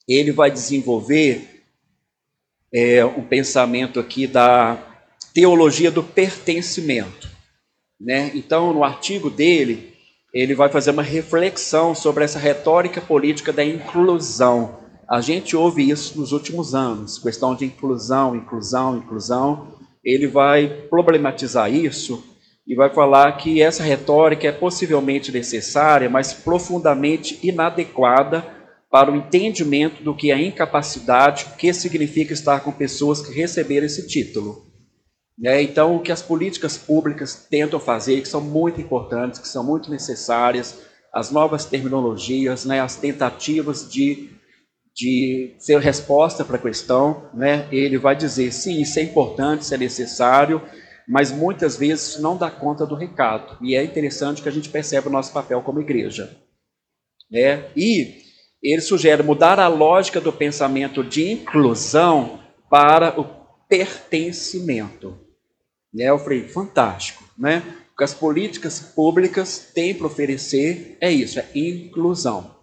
Ele 0.08 0.32
vai 0.32 0.50
desenvolver 0.50 1.53
é, 2.74 3.06
um 3.06 3.22
pensamento 3.22 4.00
aqui 4.00 4.26
da 4.26 4.78
teologia 5.34 5.92
do 5.92 6.02
pertencimento, 6.02 7.30
né? 8.00 8.32
Então, 8.34 8.74
no 8.74 8.84
artigo 8.84 9.30
dele, 9.30 9.94
ele 10.34 10.56
vai 10.56 10.70
fazer 10.70 10.92
uma 10.92 11.04
reflexão 11.04 11.94
sobre 11.94 12.24
essa 12.24 12.40
retórica 12.40 13.00
política 13.00 13.54
da 13.54 13.64
inclusão. 13.64 14.80
A 15.08 15.22
gente 15.22 15.56
ouve 15.56 15.88
isso 15.88 16.20
nos 16.20 16.32
últimos 16.32 16.74
anos, 16.74 17.20
questão 17.20 17.56
de 17.56 17.66
inclusão, 17.66 18.36
inclusão, 18.36 18.98
inclusão. 18.98 19.68
Ele 20.04 20.28
vai 20.28 20.68
problematizar 20.90 21.72
isso 21.72 22.24
e 22.66 22.74
vai 22.74 22.90
falar 22.90 23.32
que 23.34 23.62
essa 23.62 23.84
retórica 23.84 24.48
é 24.48 24.52
possivelmente 24.52 25.32
necessária, 25.32 26.10
mas 26.10 26.34
profundamente 26.34 27.38
inadequada 27.44 28.44
para 28.94 29.12
o 29.12 29.16
entendimento 29.16 30.04
do 30.04 30.16
que 30.16 30.32
é 30.32 30.40
incapacidade, 30.40 31.48
o 31.52 31.58
que 31.58 31.74
significa 31.74 32.32
estar 32.32 32.60
com 32.60 32.72
pessoas 32.72 33.26
que 33.26 33.34
receberam 33.34 33.88
esse 33.88 34.06
título. 34.06 34.72
É, 35.44 35.60
então, 35.64 35.96
o 35.96 36.00
que 36.00 36.12
as 36.12 36.22
políticas 36.22 36.78
públicas 36.78 37.48
tentam 37.50 37.80
fazer, 37.80 38.22
que 38.22 38.28
são 38.28 38.40
muito 38.40 38.80
importantes, 38.80 39.40
que 39.40 39.48
são 39.48 39.64
muito 39.64 39.90
necessárias, 39.90 40.84
as 41.12 41.32
novas 41.32 41.66
terminologias, 41.66 42.66
né, 42.66 42.82
as 42.82 42.96
tentativas 42.96 43.92
de, 43.92 44.30
de 44.94 45.56
ser 45.58 45.80
resposta 45.80 46.46
para 46.46 46.58
a 46.58 46.62
questão, 46.62 47.32
né, 47.34 47.68
ele 47.72 47.98
vai 47.98 48.16
dizer, 48.16 48.54
sim, 48.54 48.80
isso 48.80 49.00
é 49.00 49.02
importante, 49.02 49.62
isso 49.62 49.74
é 49.74 49.78
necessário, 49.78 50.62
mas 51.08 51.32
muitas 51.32 51.76
vezes 51.76 52.20
não 52.20 52.38
dá 52.38 52.52
conta 52.52 52.86
do 52.86 52.94
recado. 52.94 53.58
E 53.60 53.76
é 53.76 53.84
interessante 53.84 54.44
que 54.44 54.50
a 54.50 54.52
gente 54.52 54.70
perceba 54.70 55.10
o 55.10 55.12
nosso 55.12 55.34
papel 55.34 55.64
como 55.64 55.82
igreja. 55.82 56.38
Né? 57.32 57.72
E 57.76 58.23
ele 58.64 58.82
sugere 58.82 59.22
mudar 59.22 59.60
a 59.60 59.68
lógica 59.68 60.22
do 60.22 60.32
pensamento 60.32 61.04
de 61.04 61.32
inclusão 61.32 62.40
para 62.70 63.20
o 63.20 63.26
pertencimento. 63.68 65.18
Né? 65.94 66.06
Eu 66.06 66.18
falei, 66.18 66.48
fantástico. 66.48 67.24
Né? 67.38 67.62
O 67.94 67.98
que 67.98 68.04
as 68.04 68.14
políticas 68.14 68.80
públicas 68.80 69.72
têm 69.74 69.94
para 69.94 70.08
oferecer 70.08 70.98
é 71.02 71.12
isso, 71.12 71.40
é 71.40 71.46
inclusão. 71.54 72.56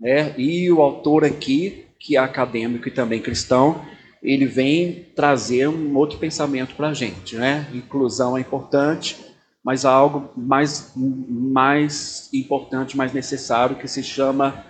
Né? 0.00 0.34
E 0.36 0.70
o 0.72 0.82
autor 0.82 1.24
aqui, 1.24 1.86
que 2.00 2.16
é 2.16 2.18
acadêmico 2.18 2.88
e 2.88 2.92
também 2.92 3.22
cristão, 3.22 3.84
ele 4.20 4.46
vem 4.46 5.06
trazer 5.14 5.68
um 5.68 5.96
outro 5.96 6.18
pensamento 6.18 6.74
para 6.74 6.88
a 6.88 6.94
gente. 6.94 7.36
Né? 7.36 7.68
Inclusão 7.72 8.36
é 8.36 8.40
importante, 8.40 9.16
mas 9.62 9.84
há 9.84 9.90
algo 9.90 10.30
mais, 10.36 10.92
mais 10.96 12.28
importante, 12.32 12.96
mais 12.96 13.12
necessário, 13.12 13.76
que 13.76 13.86
se 13.86 14.02
chama 14.02 14.64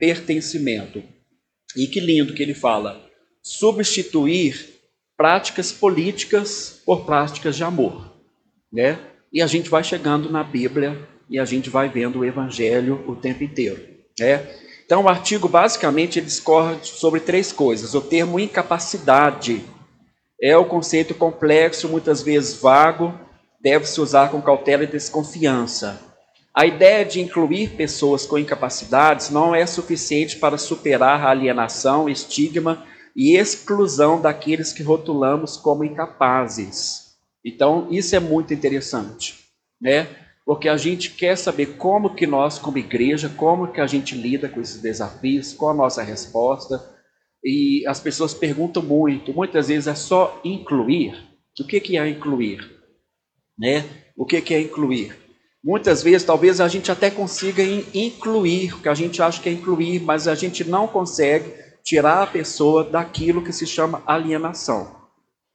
pertencimento. 0.00 1.02
E 1.76 1.86
que 1.86 2.00
lindo 2.00 2.34
que 2.34 2.42
ele 2.42 2.54
fala: 2.54 3.00
substituir 3.42 4.80
práticas 5.16 5.70
políticas 5.70 6.80
por 6.84 7.04
práticas 7.04 7.54
de 7.54 7.62
amor. 7.62 8.10
Né? 8.72 8.98
E 9.32 9.42
a 9.42 9.46
gente 9.46 9.68
vai 9.68 9.84
chegando 9.84 10.30
na 10.30 10.42
Bíblia 10.42 11.06
e 11.28 11.38
a 11.38 11.44
gente 11.44 11.70
vai 11.70 11.88
vendo 11.88 12.18
o 12.18 12.24
Evangelho 12.24 13.04
o 13.06 13.14
tempo 13.14 13.44
inteiro. 13.44 13.80
Né? 14.18 14.44
Então, 14.84 15.04
o 15.04 15.08
artigo 15.08 15.48
basicamente 15.48 16.20
discorre 16.20 16.78
sobre 16.82 17.20
três 17.20 17.52
coisas. 17.52 17.94
O 17.94 18.00
termo 18.00 18.40
incapacidade 18.40 19.62
é 20.42 20.56
o 20.56 20.64
conceito 20.64 21.14
complexo, 21.14 21.88
muitas 21.88 22.22
vezes 22.22 22.60
vago, 22.60 23.14
deve-se 23.60 24.00
usar 24.00 24.30
com 24.30 24.42
cautela 24.42 24.82
e 24.82 24.88
desconfiança. 24.88 26.09
A 26.54 26.66
ideia 26.66 27.04
de 27.04 27.20
incluir 27.20 27.76
pessoas 27.76 28.26
com 28.26 28.38
incapacidades 28.38 29.30
não 29.30 29.54
é 29.54 29.64
suficiente 29.66 30.36
para 30.36 30.58
superar 30.58 31.20
a 31.24 31.30
alienação, 31.30 32.08
estigma 32.08 32.84
e 33.14 33.36
exclusão 33.36 34.20
daqueles 34.20 34.72
que 34.72 34.82
rotulamos 34.82 35.56
como 35.56 35.84
incapazes. 35.84 37.14
Então, 37.44 37.86
isso 37.90 38.14
é 38.14 38.20
muito 38.20 38.52
interessante, 38.52 39.38
né? 39.80 40.08
porque 40.50 40.68
a 40.68 40.76
gente 40.76 41.12
quer 41.12 41.36
saber 41.36 41.76
como 41.76 42.16
que 42.16 42.26
nós, 42.26 42.58
como 42.58 42.76
igreja, 42.76 43.28
como 43.28 43.68
que 43.68 43.80
a 43.80 43.86
gente 43.86 44.16
lida 44.16 44.48
com 44.48 44.60
esses 44.60 44.82
desafios, 44.82 45.52
qual 45.52 45.70
a 45.70 45.76
nossa 45.76 46.02
resposta. 46.02 46.82
E 47.44 47.86
as 47.86 48.00
pessoas 48.00 48.34
perguntam 48.34 48.82
muito, 48.82 49.32
muitas 49.32 49.68
vezes 49.68 49.86
é 49.86 49.94
só 49.94 50.40
incluir. 50.44 51.14
O 51.60 51.64
que, 51.64 51.78
que 51.78 51.96
é 51.96 52.08
incluir? 52.08 52.68
Né? 53.56 53.84
O 54.16 54.26
que, 54.26 54.40
que 54.40 54.52
é 54.52 54.60
incluir? 54.60 55.16
Muitas 55.62 56.02
vezes, 56.02 56.24
talvez 56.24 56.60
a 56.60 56.68
gente 56.68 56.90
até 56.90 57.10
consiga 57.10 57.62
incluir, 57.94 58.74
o 58.74 58.80
que 58.80 58.88
a 58.88 58.94
gente 58.94 59.20
acha 59.22 59.42
que 59.42 59.48
é 59.48 59.52
incluir, 59.52 60.00
mas 60.00 60.26
a 60.26 60.34
gente 60.34 60.64
não 60.64 60.88
consegue 60.88 61.52
tirar 61.84 62.22
a 62.22 62.26
pessoa 62.26 62.82
daquilo 62.82 63.42
que 63.42 63.52
se 63.52 63.66
chama 63.66 64.02
alienação. 64.06 64.96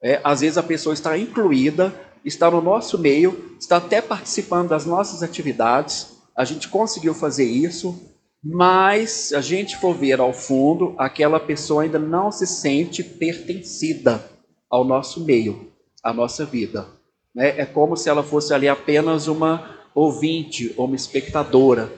É, 0.01 0.21
às 0.23 0.41
vezes 0.41 0.57
a 0.57 0.63
pessoa 0.63 0.93
está 0.93 1.17
incluída, 1.17 1.93
está 2.23 2.51
no 2.51 2.61
nosso 2.61 2.99
meio, 2.99 3.55
está 3.59 3.77
até 3.77 3.99
participando 4.01 4.69
das 4.69 4.85
nossas 4.85 5.23
atividades, 5.23 6.15
a 6.35 6.43
gente 6.43 6.67
conseguiu 6.67 7.13
fazer 7.13 7.45
isso, 7.45 8.13
mas 8.43 9.09
se 9.09 9.35
a 9.35 9.41
gente 9.41 9.77
for 9.77 9.95
ver 9.95 10.19
ao 10.19 10.33
fundo, 10.33 10.93
aquela 10.99 11.39
pessoa 11.39 11.81
ainda 11.81 11.97
não 11.97 12.31
se 12.31 12.45
sente 12.45 13.03
pertencida 13.03 14.23
ao 14.69 14.83
nosso 14.83 15.25
meio, 15.25 15.71
à 16.03 16.13
nossa 16.13 16.45
vida. 16.45 16.87
Né? 17.33 17.59
É 17.59 17.65
como 17.65 17.97
se 17.97 18.07
ela 18.07 18.21
fosse 18.21 18.53
ali 18.53 18.67
apenas 18.67 19.27
uma 19.27 19.75
ouvinte 19.95 20.73
ou 20.75 20.85
uma 20.85 20.95
espectadora, 20.95 21.91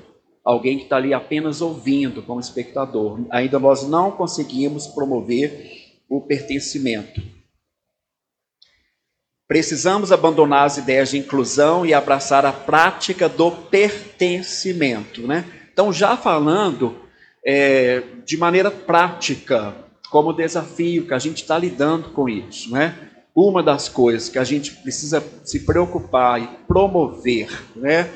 alguém 0.46 0.78
que 0.78 0.84
está 0.84 0.98
ali 0.98 1.14
apenas 1.14 1.60
ouvindo 1.60 2.22
como 2.22 2.40
espectador. 2.40 3.20
Ainda 3.32 3.58
nós 3.58 3.88
não 3.88 4.12
conseguimos 4.12 4.86
promover 4.86 5.96
o 6.08 6.22
pertencimento. 6.22 7.22
Precisamos 9.48 10.12
abandonar 10.12 10.66
as 10.66 10.78
ideias 10.78 11.10
de 11.10 11.18
inclusão 11.18 11.86
e 11.86 11.94
abraçar 11.94 12.46
a 12.46 12.52
prática 12.52 13.28
do 13.28 13.50
pertencimento. 13.50 15.26
Né? 15.26 15.46
Então, 15.72 15.92
já 15.92 16.16
falando 16.16 16.96
é, 17.46 18.04
de 18.26 18.38
maneira 18.38 18.70
prática, 18.70 19.74
como 20.12 20.34
desafio 20.34 21.08
que 21.08 21.14
a 21.14 21.20
gente 21.20 21.42
está 21.42 21.58
lidando 21.58 22.10
com 22.10 22.28
isso. 22.28 22.72
Né? 22.72 22.96
Uma 23.40 23.62
das 23.62 23.88
coisas 23.88 24.30
que 24.30 24.40
a 24.40 24.44
gente 24.44 24.72
precisa 24.78 25.24
se 25.44 25.60
preocupar 25.60 26.42
e 26.42 26.48
promover 26.66 27.50
né, 27.76 28.10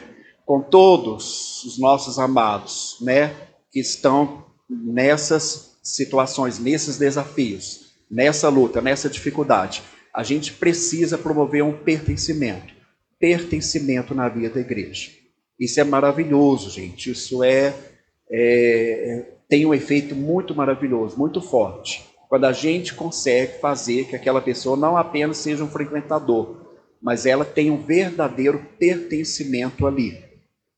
com 0.43 0.61
todos 0.61 1.63
os 1.63 1.77
nossos 1.77 2.17
amados 2.17 2.97
né, 3.01 3.31
que 3.71 3.79
estão 3.79 4.45
nessas 4.67 5.77
situações, 5.83 6.57
nesses 6.57 6.97
desafios, 6.97 7.91
nessa 8.09 8.49
luta, 8.49 8.81
nessa 8.81 9.07
dificuldade 9.07 9.83
a 10.13 10.23
gente 10.23 10.53
precisa 10.53 11.17
promover 11.17 11.63
um 11.63 11.71
pertencimento. 11.71 12.73
Pertencimento 13.19 14.13
na 14.13 14.27
vida 14.27 14.49
da 14.49 14.59
igreja. 14.59 15.11
Isso 15.59 15.79
é 15.79 15.83
maravilhoso, 15.83 16.69
gente. 16.69 17.11
Isso 17.11 17.43
é, 17.43 17.73
é 18.29 19.25
tem 19.47 19.65
um 19.65 19.73
efeito 19.73 20.15
muito 20.15 20.55
maravilhoso, 20.55 21.17
muito 21.17 21.41
forte. 21.41 22.03
Quando 22.31 22.45
a 22.45 22.53
gente 22.53 22.93
consegue 22.93 23.59
fazer 23.59 24.05
que 24.05 24.15
aquela 24.15 24.39
pessoa 24.39 24.77
não 24.77 24.95
apenas 24.95 25.35
seja 25.35 25.65
um 25.65 25.69
frequentador, 25.69 26.61
mas 27.01 27.25
ela 27.25 27.43
tenha 27.43 27.73
um 27.73 27.83
verdadeiro 27.83 28.65
pertencimento 28.79 29.85
ali. 29.85 30.17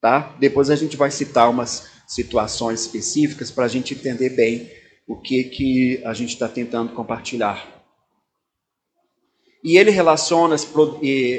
Tá? 0.01 0.35
Depois 0.39 0.71
a 0.71 0.75
gente 0.75 0.97
vai 0.97 1.11
citar 1.11 1.47
umas 1.51 1.91
situações 2.07 2.81
específicas 2.81 3.51
para 3.51 3.65
a 3.65 3.67
gente 3.67 3.93
entender 3.93 4.31
bem 4.31 4.67
o 5.07 5.15
que, 5.15 5.43
que 5.43 6.01
a 6.03 6.11
gente 6.11 6.33
está 6.33 6.47
tentando 6.47 6.93
compartilhar. 6.93 7.83
E 9.63 9.77
ele 9.77 9.91
relaciona, 9.91 10.55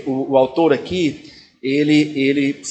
o, 0.07 0.37
autor 0.37 0.73
aqui, 0.73 1.29
ele, 1.61 2.17
ele 2.17 2.63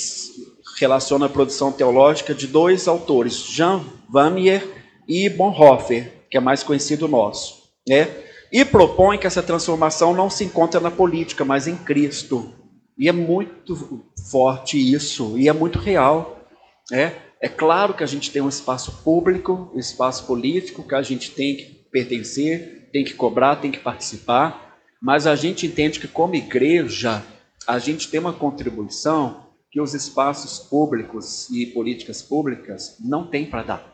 relaciona 0.80 1.26
a 1.26 1.30
produção 1.30 1.74
teológica 1.74 2.34
de 2.34 2.48
dois 2.48 2.88
autores, 2.88 3.36
Jean 3.36 3.84
Vanier 4.10 4.66
e 5.06 5.28
Bonhoeffer, 5.28 6.23
que 6.34 6.38
é 6.38 6.40
mais 6.40 6.64
conhecido 6.64 7.08
nosso. 7.08 7.62
Né? 7.88 8.10
E 8.52 8.66
propõe 8.66 9.20
que 9.20 9.28
essa 9.28 9.44
transformação 9.44 10.16
não 10.16 10.32
se 10.32 10.44
encontra 10.44 10.80
na 10.80 10.90
política, 10.90 11.46
mas 11.46 11.68
em 11.68 11.76
Cristo. 11.76 12.52
E 12.98 13.08
é 13.08 13.12
muito 13.12 14.04
forte 14.32 14.80
isso, 14.80 15.38
e 15.38 15.48
é 15.48 15.54
muito 15.54 15.78
real. 15.78 16.44
Né? 16.90 17.14
É 17.40 17.48
claro 17.48 17.94
que 17.94 18.04
a 18.04 18.08
gente 18.08 18.32
tem 18.32 18.42
um 18.42 18.50
espaço 18.50 19.04
público, 19.04 19.72
um 19.76 19.80
espaço 19.80 20.26
político 20.26 20.82
que 20.82 20.96
a 20.96 21.04
gente 21.04 21.30
tem 21.30 21.56
que 21.56 21.66
pertencer, 21.92 22.90
tem 22.92 23.04
que 23.04 23.14
cobrar, 23.14 23.58
tem 23.58 23.70
que 23.70 23.80
participar, 23.80 24.80
mas 25.00 25.28
a 25.28 25.36
gente 25.36 25.68
entende 25.68 26.00
que 26.00 26.08
como 26.08 26.34
igreja 26.34 27.24
a 27.68 27.78
gente 27.78 28.10
tem 28.10 28.20
uma 28.20 28.34
contribuição 28.34 29.52
que 29.70 29.80
os 29.80 29.94
espaços 29.94 30.58
públicos 30.68 31.48
e 31.52 31.68
políticas 31.68 32.24
públicas 32.24 32.98
não 33.00 33.28
têm 33.28 33.46
para 33.46 33.62
dar. 33.62 33.93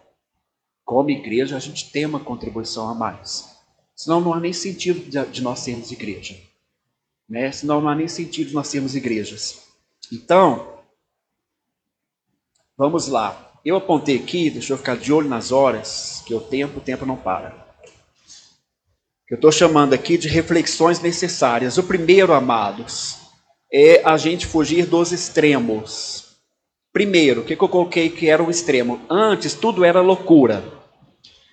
Como 0.90 1.12
igreja, 1.12 1.56
a 1.56 1.60
gente 1.60 1.92
tem 1.92 2.04
uma 2.04 2.20
contribuição 2.20 2.90
a 2.90 2.96
mais. 2.96 3.48
Senão 3.96 4.20
não 4.20 4.34
há 4.34 4.40
nem 4.40 4.52
sentido 4.52 5.08
de 5.30 5.40
nós 5.40 5.60
sermos 5.60 5.92
igreja. 5.92 6.36
Né? 7.30 7.52
Senão 7.52 7.80
não 7.80 7.90
há 7.90 7.94
nem 7.94 8.08
sentido 8.08 8.48
de 8.48 8.56
nós 8.56 8.70
sermos 8.70 8.96
igrejas. 8.96 9.68
Então, 10.12 10.80
vamos 12.76 13.08
lá. 13.08 13.54
Eu 13.64 13.76
apontei 13.76 14.16
aqui, 14.16 14.50
deixa 14.50 14.74
eu 14.74 14.80
ficar 14.80 14.98
de 14.98 15.14
olho 15.14 15.30
nas 15.30 15.52
horas, 15.52 16.24
que 16.26 16.34
o 16.34 16.42
tempo, 16.42 16.80
o 16.80 16.82
tempo 16.82 17.06
não 17.06 17.16
para. 17.16 17.68
Eu 19.30 19.36
estou 19.36 19.52
chamando 19.52 19.94
aqui 19.94 20.18
de 20.18 20.28
reflexões 20.28 21.00
necessárias. 21.00 21.78
O 21.78 21.84
primeiro, 21.84 22.34
amados, 22.34 23.20
é 23.72 24.02
a 24.04 24.18
gente 24.18 24.48
fugir 24.48 24.88
dos 24.88 25.12
extremos. 25.12 26.36
Primeiro, 26.92 27.42
o 27.42 27.46
que, 27.46 27.56
que 27.56 27.64
eu 27.64 27.70
coloquei 27.70 28.10
que 28.10 28.28
era 28.28 28.42
o 28.42 28.50
extremo? 28.50 29.00
Antes, 29.08 29.54
tudo 29.54 29.86
era 29.86 30.02
loucura. 30.02 30.79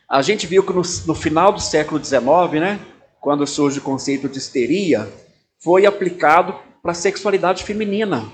A 0.08 0.22
gente 0.22 0.46
viu 0.46 0.62
que 0.62 0.72
no, 0.72 0.82
no 1.06 1.14
final 1.14 1.52
do 1.52 1.60
século 1.60 2.02
XIX, 2.02 2.22
né, 2.60 2.80
quando 3.20 3.46
surge 3.46 3.80
o 3.80 3.82
conceito 3.82 4.28
de 4.28 4.38
histeria, 4.38 5.08
foi 5.58 5.84
aplicado 5.84 6.54
para 6.80 6.92
a 6.92 6.94
sexualidade 6.94 7.64
feminina. 7.64 8.24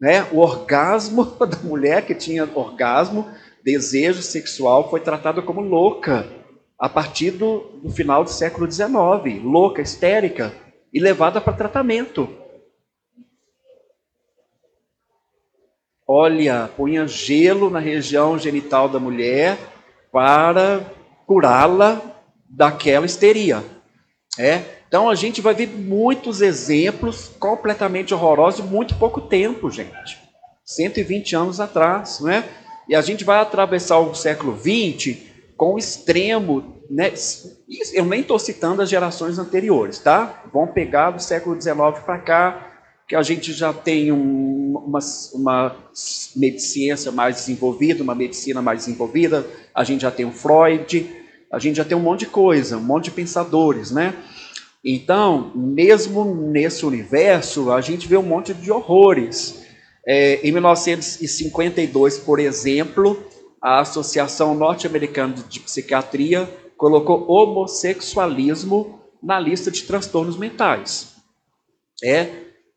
Né? 0.00 0.26
O 0.32 0.38
orgasmo 0.38 1.24
da 1.46 1.58
mulher 1.58 2.04
que 2.04 2.14
tinha 2.14 2.48
orgasmo, 2.54 3.30
desejo 3.64 4.20
sexual, 4.20 4.90
foi 4.90 5.00
tratado 5.00 5.42
como 5.42 5.60
louca 5.60 6.26
a 6.76 6.88
partir 6.88 7.30
do, 7.30 7.60
do 7.82 7.90
final 7.90 8.24
do 8.24 8.30
século 8.30 8.70
XIX. 8.70 9.42
Louca, 9.44 9.80
histérica 9.80 10.52
e 10.92 10.98
levada 10.98 11.40
para 11.40 11.52
tratamento. 11.52 12.28
Olha, 16.04 16.68
punha 16.76 17.06
gelo 17.06 17.70
na 17.70 17.78
região 17.78 18.38
genital 18.38 18.88
da 18.88 18.98
mulher 18.98 19.58
para 20.12 20.95
curá-la 21.26 22.00
daquela 22.48 23.06
histeria. 23.06 23.62
É? 24.38 24.62
Então 24.88 25.08
a 25.08 25.14
gente 25.14 25.40
vai 25.40 25.54
ver 25.54 25.68
muitos 25.68 26.40
exemplos 26.40 27.28
completamente 27.38 28.14
horrorosos 28.14 28.64
em 28.64 28.68
muito 28.68 28.94
pouco 28.96 29.20
tempo, 29.20 29.70
gente. 29.70 30.18
120 30.64 31.36
anos 31.36 31.60
atrás, 31.60 32.20
né? 32.20 32.44
E 32.88 32.94
a 32.94 33.00
gente 33.00 33.24
vai 33.24 33.40
atravessar 33.40 33.98
o 33.98 34.14
século 34.14 34.52
20 34.52 35.52
com 35.56 35.74
o 35.74 35.78
extremo, 35.78 36.82
né? 36.90 37.12
Eu 37.92 38.04
nem 38.04 38.20
estou 38.20 38.38
citando 38.38 38.82
as 38.82 38.88
gerações 38.88 39.38
anteriores, 39.38 39.98
tá? 39.98 40.44
Vão 40.52 40.66
pegar 40.66 41.10
do 41.10 41.22
século 41.22 41.56
19 41.56 42.02
para 42.02 42.18
cá, 42.18 42.72
que 43.08 43.14
a 43.14 43.22
gente 43.22 43.52
já 43.52 43.72
tem 43.72 44.12
um, 44.12 44.76
uma, 44.76 44.98
uma 45.34 45.76
medicina 46.34 46.96
mais 47.12 47.36
desenvolvida, 47.36 48.02
uma 48.02 48.14
medicina 48.14 48.60
mais 48.60 48.80
desenvolvida, 48.80 49.46
a 49.74 49.84
gente 49.84 50.02
já 50.02 50.10
tem 50.10 50.26
o 50.26 50.32
Freud, 50.32 51.15
a 51.52 51.58
gente 51.58 51.76
já 51.76 51.84
tem 51.84 51.96
um 51.96 52.00
monte 52.00 52.20
de 52.20 52.26
coisa, 52.26 52.76
um 52.76 52.82
monte 52.82 53.04
de 53.04 53.10
pensadores, 53.12 53.90
né? 53.90 54.14
Então, 54.84 55.50
mesmo 55.54 56.24
nesse 56.24 56.86
universo, 56.86 57.72
a 57.72 57.80
gente 57.80 58.06
vê 58.06 58.16
um 58.16 58.22
monte 58.22 58.54
de 58.54 58.70
horrores. 58.70 59.64
É, 60.06 60.40
em 60.46 60.52
1952, 60.52 62.18
por 62.18 62.38
exemplo, 62.38 63.20
a 63.60 63.80
Associação 63.80 64.54
Norte-Americana 64.54 65.34
de 65.48 65.58
Psiquiatria 65.58 66.48
colocou 66.76 67.28
homossexualismo 67.28 69.00
na 69.20 69.40
lista 69.40 69.70
de 69.70 69.82
transtornos 69.82 70.36
mentais. 70.36 71.14
É, 72.04 72.28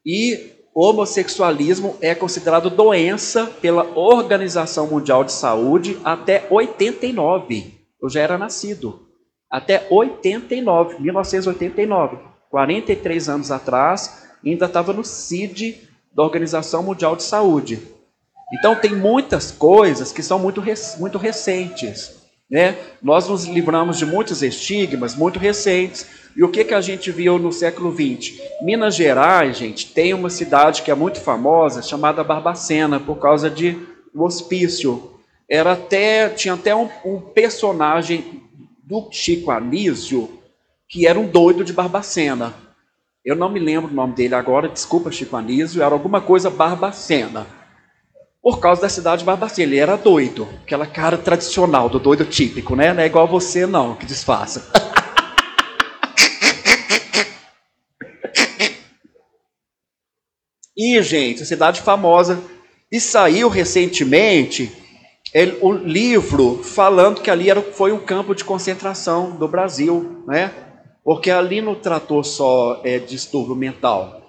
e 0.04 0.52
homossexualismo 0.74 1.96
é 2.02 2.16
considerado 2.16 2.70
doença 2.70 3.46
pela 3.62 3.84
Organização 3.96 4.88
Mundial 4.88 5.24
de 5.24 5.32
Saúde 5.32 6.00
até 6.04 6.48
89. 6.50 7.79
Eu 8.02 8.10
já 8.10 8.22
era 8.22 8.38
nascido. 8.38 9.08
Até 9.50 9.88
89, 9.90 11.02
1989, 11.02 12.18
43 12.50 13.30
anos 13.30 13.52
atrás, 13.52 14.28
ainda 14.46 14.66
estava 14.66 14.94
no 14.94 15.04
CID 15.04 15.88
da 16.14 16.24
Organização 16.24 16.84
Mundial 16.84 17.16
de 17.16 17.24
Saúde. 17.24 17.80
Então 18.54 18.76
tem 18.76 18.96
muitas 18.96 19.52
coisas 19.52 20.12
que 20.12 20.24
são 20.24 20.40
muito, 20.40 20.64
muito 21.00 21.18
recentes. 21.18 22.20
Né? 22.50 22.76
Nós 23.02 23.28
nos 23.28 23.46
livramos 23.46 23.98
de 23.98 24.06
muitos 24.06 24.42
estigmas 24.42 25.16
muito 25.16 25.38
recentes. 25.38 26.08
E 26.36 26.44
o 26.44 26.50
que, 26.50 26.64
que 26.64 26.74
a 26.74 26.82
gente 26.82 27.12
viu 27.12 27.38
no 27.38 27.52
século 27.52 27.92
XX? 27.92 28.40
Minas 28.62 28.96
Gerais, 28.96 29.58
gente, 29.58 29.92
tem 29.94 30.14
uma 30.14 30.30
cidade 30.30 30.82
que 30.82 30.90
é 30.90 30.96
muito 30.96 31.20
famosa, 31.20 31.82
chamada 31.82 32.24
Barbacena, 32.24 33.00
por 33.00 33.18
causa 33.18 33.50
de 33.50 33.78
um 34.16 34.24
hospício. 34.24 35.09
Era 35.50 35.72
até, 35.72 36.30
tinha 36.30 36.54
até 36.54 36.76
um, 36.76 36.88
um 37.04 37.20
personagem 37.20 38.44
do 38.84 39.10
Chico 39.12 39.50
Anísio, 39.50 40.30
que 40.88 41.08
era 41.08 41.20
um 41.20 41.28
doido 41.28 41.64
de 41.64 41.74
Barbacena. 41.74 42.54
Eu 43.26 43.36
não 43.36 43.50
me 43.50 43.60
lembro 43.60 43.92
o 43.92 43.94
nome 43.94 44.14
dele 44.14 44.36
agora, 44.36 44.70
desculpa, 44.70 45.12
Chico 45.12 45.36
Anísio, 45.36 45.82
era 45.82 45.94
alguma 45.94 46.22
coisa 46.22 46.50
Barbacena. 46.52 47.48
Por 48.42 48.60
causa 48.60 48.84
da 48.84 48.90
cidade 48.90 49.20
de 49.20 49.26
Barbacena, 49.26 49.72
ele 49.72 49.78
era 49.80 49.98
doido, 49.98 50.48
aquela 50.64 50.86
cara 50.86 51.18
tradicional 51.18 51.90
do 51.90 52.00
doido 52.00 52.26
típico, 52.26 52.76
né? 52.76 52.94
Não 52.94 53.02
é 53.02 53.08
igual 53.08 53.28
você 53.28 53.66
não, 53.66 53.96
que 53.96 54.06
disfarça. 54.06 54.72
E, 60.82 61.02
gente, 61.04 61.46
cidade 61.46 61.82
famosa. 61.82 62.42
E 62.90 63.02
saiu 63.02 63.50
recentemente 63.50 64.72
ele, 65.34 65.58
o 65.62 65.72
livro 65.72 66.64
falando 66.64 67.22
que 67.22 67.30
ali 67.30 67.50
era, 67.50 67.62
foi 67.62 67.92
um 67.92 68.00
campo 68.00 68.34
de 68.34 68.44
concentração 68.44 69.32
do 69.32 69.48
Brasil, 69.48 70.24
né? 70.28 70.52
Porque 71.04 71.30
ali 71.30 71.62
não 71.62 71.76
tratou 71.76 72.24
só 72.24 72.82
é, 72.84 72.98
distúrbio 73.00 73.56
mental. 73.56 74.22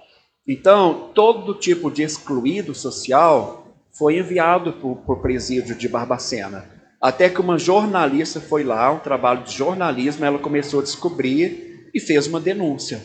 Então, 0.46 1.10
todo 1.14 1.54
tipo 1.54 1.90
de 1.90 2.02
excluído 2.02 2.74
social 2.74 3.66
foi 3.92 4.18
enviado 4.18 4.72
para 4.72 5.14
o 5.14 5.20
presídio 5.20 5.74
de 5.74 5.88
Barbacena. 5.88 6.68
Até 7.00 7.28
que 7.28 7.40
uma 7.40 7.58
jornalista 7.58 8.40
foi 8.40 8.62
lá, 8.62 8.92
um 8.92 8.98
trabalho 8.98 9.44
de 9.44 9.52
jornalismo, 9.52 10.24
ela 10.24 10.38
começou 10.38 10.80
a 10.80 10.82
descobrir 10.82 11.88
e 11.94 12.00
fez 12.00 12.26
uma 12.26 12.40
denúncia. 12.40 13.00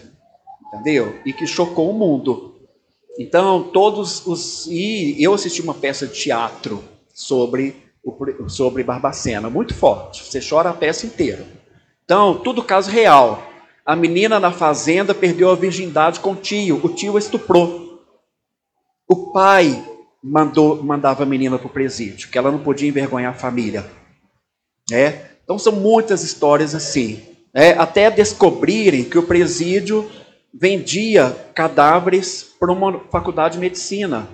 Entendeu? 0.67 1.15
E 1.25 1.31
que 1.31 1.47
chocou 1.47 1.89
o 1.89 1.93
mundo. 1.93 2.55
Então, 3.17 3.63
todos 3.63 4.25
os. 4.25 4.67
E 4.67 5.15
eu 5.23 5.33
assisti 5.33 5.61
uma 5.61 5.73
peça 5.73 6.05
de 6.05 6.13
teatro 6.13 6.83
sobre, 7.13 7.75
sobre 8.47 8.83
Barbacena, 8.83 9.49
muito 9.49 9.73
forte. 9.73 10.23
Você 10.23 10.39
chora 10.39 10.69
a 10.69 10.73
peça 10.73 11.05
inteira. 11.05 11.45
Então, 12.03 12.39
tudo 12.39 12.63
caso 12.63 12.89
real. 12.89 13.41
A 13.85 13.95
menina 13.95 14.39
na 14.39 14.51
fazenda 14.51 15.13
perdeu 15.13 15.49
a 15.51 15.55
virgindade 15.55 16.19
com 16.19 16.31
o 16.31 16.35
tio. 16.35 16.79
O 16.83 16.89
tio 16.89 17.17
estuprou. 17.17 18.03
O 19.07 19.31
pai 19.31 19.83
mandou, 20.23 20.83
mandava 20.83 21.23
a 21.23 21.25
menina 21.25 21.57
para 21.57 21.67
o 21.67 21.71
presídio, 21.71 22.29
que 22.29 22.37
ela 22.37 22.51
não 22.51 22.59
podia 22.59 22.89
envergonhar 22.89 23.33
a 23.33 23.37
família. 23.37 23.85
É? 24.91 25.31
Então, 25.43 25.57
são 25.57 25.73
muitas 25.73 26.23
histórias 26.23 26.73
assim. 26.73 27.21
É? 27.53 27.71
Até 27.71 28.09
descobrirem 28.11 29.03
que 29.03 29.17
o 29.17 29.23
presídio 29.23 30.09
vendia 30.57 31.35
cadáveres 31.53 32.55
para 32.59 32.71
uma 32.71 32.99
faculdade 33.11 33.55
de 33.55 33.59
medicina. 33.59 34.27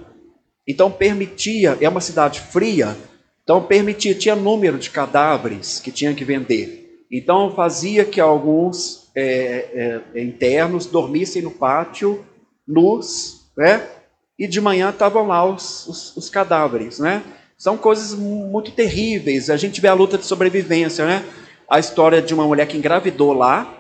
Então 0.68 0.92
permitia, 0.92 1.78
é 1.82 1.90
uma 1.90 2.02
cidade 2.02 2.40
fria, 2.40 2.96
então 3.44 3.64
permitia, 3.64 4.16
tinha 4.16 4.36
número 4.36 4.78
de 4.78 4.90
cadáveres 4.90 5.80
que 5.80 5.92
tinha 5.92 6.14
que 6.14 6.24
vender. 6.24 7.06
Então 7.12 7.54
fazia 7.54 8.06
que 8.06 8.22
alguns 8.22 9.10
é, 9.16 10.02
é, 10.14 10.22
internos 10.22 10.86
dormissem 10.86 11.42
no 11.42 11.52
pátio, 11.52 12.26
nus, 12.68 13.42
né? 13.58 13.88
E 14.40 14.48
de 14.48 14.62
manhã 14.62 14.90
estavam 14.90 15.28
lá 15.28 15.44
os, 15.44 15.88
os, 15.88 16.18
os 16.18 16.30
cadáveres, 16.30 17.00
né? 17.00 17.24
São 17.58 17.78
coisas 17.78 18.14
muito 18.14 18.72
terríveis. 18.72 19.50
A 19.50 19.58
gente 19.58 19.82
vê 19.82 19.88
a 19.88 19.94
luta 19.94 20.18
de 20.18 20.26
sobrevivência, 20.26 21.06
né? 21.06 21.26
A 21.70 21.80
história 21.80 22.22
de 22.22 22.34
uma 22.34 22.46
mulher 22.46 22.68
que 22.68 22.78
engravidou 22.78 23.34
lá, 23.34 23.78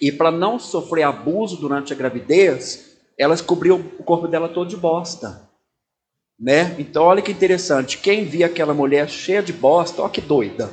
e 0.00 0.10
para 0.10 0.30
não 0.30 0.58
sofrer 0.58 1.04
abuso 1.04 1.56
durante 1.56 1.92
a 1.92 1.96
gravidez, 1.96 2.96
ela 3.18 3.36
cobriu 3.38 3.76
o 3.76 4.02
corpo 4.02 4.26
dela 4.26 4.48
todo 4.48 4.68
de 4.68 4.76
bosta. 4.76 5.48
Né? 6.44 6.74
Então, 6.78 7.04
olha 7.04 7.22
que 7.22 7.32
interessante. 7.32 7.96
Quem 7.96 8.26
via 8.26 8.44
aquela 8.44 8.74
mulher 8.74 9.08
cheia 9.08 9.42
de 9.42 9.50
bosta, 9.50 10.02
olha 10.02 10.10
que 10.10 10.20
doida. 10.20 10.70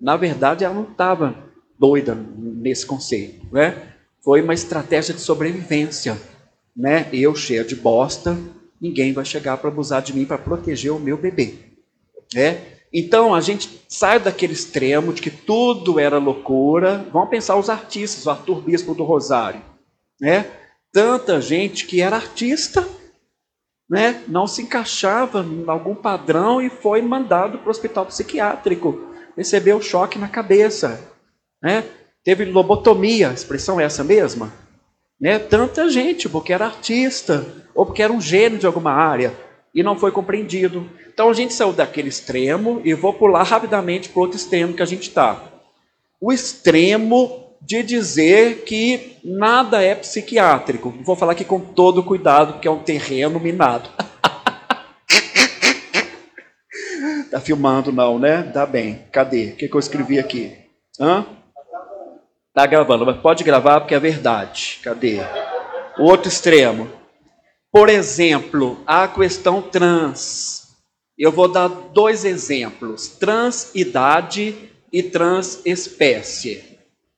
Na 0.00 0.16
verdade, 0.16 0.64
ela 0.64 0.74
não 0.74 0.84
estava 0.84 1.34
doida 1.76 2.14
nesse 2.14 2.86
conceito. 2.86 3.44
Né? 3.52 3.82
Foi 4.22 4.40
uma 4.40 4.54
estratégia 4.54 5.12
de 5.12 5.20
sobrevivência. 5.20 6.16
Né? 6.76 7.08
Eu 7.12 7.34
cheia 7.34 7.64
de 7.64 7.74
bosta, 7.74 8.38
ninguém 8.80 9.12
vai 9.12 9.24
chegar 9.24 9.56
para 9.56 9.70
abusar 9.70 10.02
de 10.02 10.14
mim 10.14 10.24
para 10.24 10.38
proteger 10.38 10.92
o 10.92 11.00
meu 11.00 11.16
bebê. 11.16 11.54
Né? 12.32 12.60
Então 12.92 13.34
a 13.34 13.40
gente 13.40 13.82
sai 13.88 14.20
daquele 14.20 14.52
extremo 14.52 15.12
de 15.12 15.20
que 15.20 15.30
tudo 15.32 15.98
era 15.98 16.18
loucura. 16.18 17.04
Vamos 17.12 17.30
pensar 17.30 17.56
os 17.56 17.68
artistas, 17.68 18.24
o 18.24 18.30
Arthur 18.30 18.60
Bispo 18.60 18.94
do 18.94 19.02
Rosário. 19.02 19.60
Né? 20.20 20.46
Tanta 20.92 21.40
gente 21.40 21.86
que 21.86 22.00
era 22.00 22.14
artista, 22.14 22.88
né? 23.88 24.22
não 24.28 24.46
se 24.46 24.62
encaixava 24.62 25.40
em 25.40 25.64
algum 25.66 25.94
padrão 25.94 26.60
e 26.60 26.68
foi 26.68 27.00
mandado 27.00 27.58
para 27.58 27.68
o 27.68 27.70
hospital 27.70 28.06
psiquiátrico. 28.06 29.14
Recebeu 29.36 29.80
choque 29.80 30.18
na 30.18 30.28
cabeça. 30.28 31.00
Né? 31.62 31.84
Teve 32.24 32.44
lobotomia, 32.44 33.30
a 33.30 33.34
expressão 33.34 33.80
é 33.80 33.84
essa 33.84 34.02
mesma? 34.02 34.52
Né? 35.20 35.38
Tanta 35.38 35.88
gente, 35.88 36.28
porque 36.28 36.52
era 36.52 36.66
artista, 36.66 37.46
ou 37.74 37.86
porque 37.86 38.02
era 38.02 38.12
um 38.12 38.20
gênio 38.20 38.58
de 38.58 38.66
alguma 38.66 38.92
área, 38.92 39.34
e 39.74 39.82
não 39.82 39.96
foi 39.98 40.10
compreendido. 40.10 40.88
Então 41.12 41.30
a 41.30 41.34
gente 41.34 41.54
saiu 41.54 41.72
daquele 41.72 42.08
extremo 42.08 42.80
e 42.84 42.94
vou 42.94 43.12
pular 43.12 43.42
rapidamente 43.42 44.08
para 44.08 44.20
outro 44.20 44.36
extremo 44.36 44.74
que 44.74 44.82
a 44.82 44.86
gente 44.86 45.08
está. 45.08 45.42
O 46.20 46.32
extremo 46.32 47.45
de 47.66 47.82
dizer 47.82 48.62
que 48.62 49.18
nada 49.24 49.82
é 49.82 49.92
psiquiátrico. 49.96 50.94
Vou 51.02 51.16
falar 51.16 51.32
aqui 51.32 51.44
com 51.44 51.58
todo 51.58 52.00
cuidado, 52.00 52.52
porque 52.52 52.68
é 52.68 52.70
um 52.70 52.78
terreno 52.78 53.40
minado. 53.40 53.90
tá 57.28 57.40
filmando 57.40 57.90
não, 57.90 58.20
né? 58.20 58.44
Tá 58.44 58.64
bem. 58.64 59.00
Cadê? 59.10 59.46
O 59.46 59.56
que, 59.56 59.68
que 59.68 59.74
eu 59.74 59.80
escrevi 59.80 60.16
aqui? 60.16 60.56
Hã? 61.00 61.26
Tá 62.54 62.64
gravando, 62.66 63.04
mas 63.04 63.16
pode 63.16 63.42
gravar 63.42 63.80
porque 63.80 63.96
é 63.96 64.00
verdade. 64.00 64.78
Cadê? 64.84 65.18
O 65.98 66.04
outro 66.04 66.28
extremo. 66.28 66.88
Por 67.72 67.88
exemplo, 67.88 68.78
a 68.86 69.08
questão 69.08 69.60
trans. 69.60 70.68
Eu 71.18 71.32
vou 71.32 71.48
dar 71.48 71.66
dois 71.66 72.24
exemplos: 72.24 73.08
transidade 73.08 74.54
e 74.92 75.02
transespécie. 75.02 76.75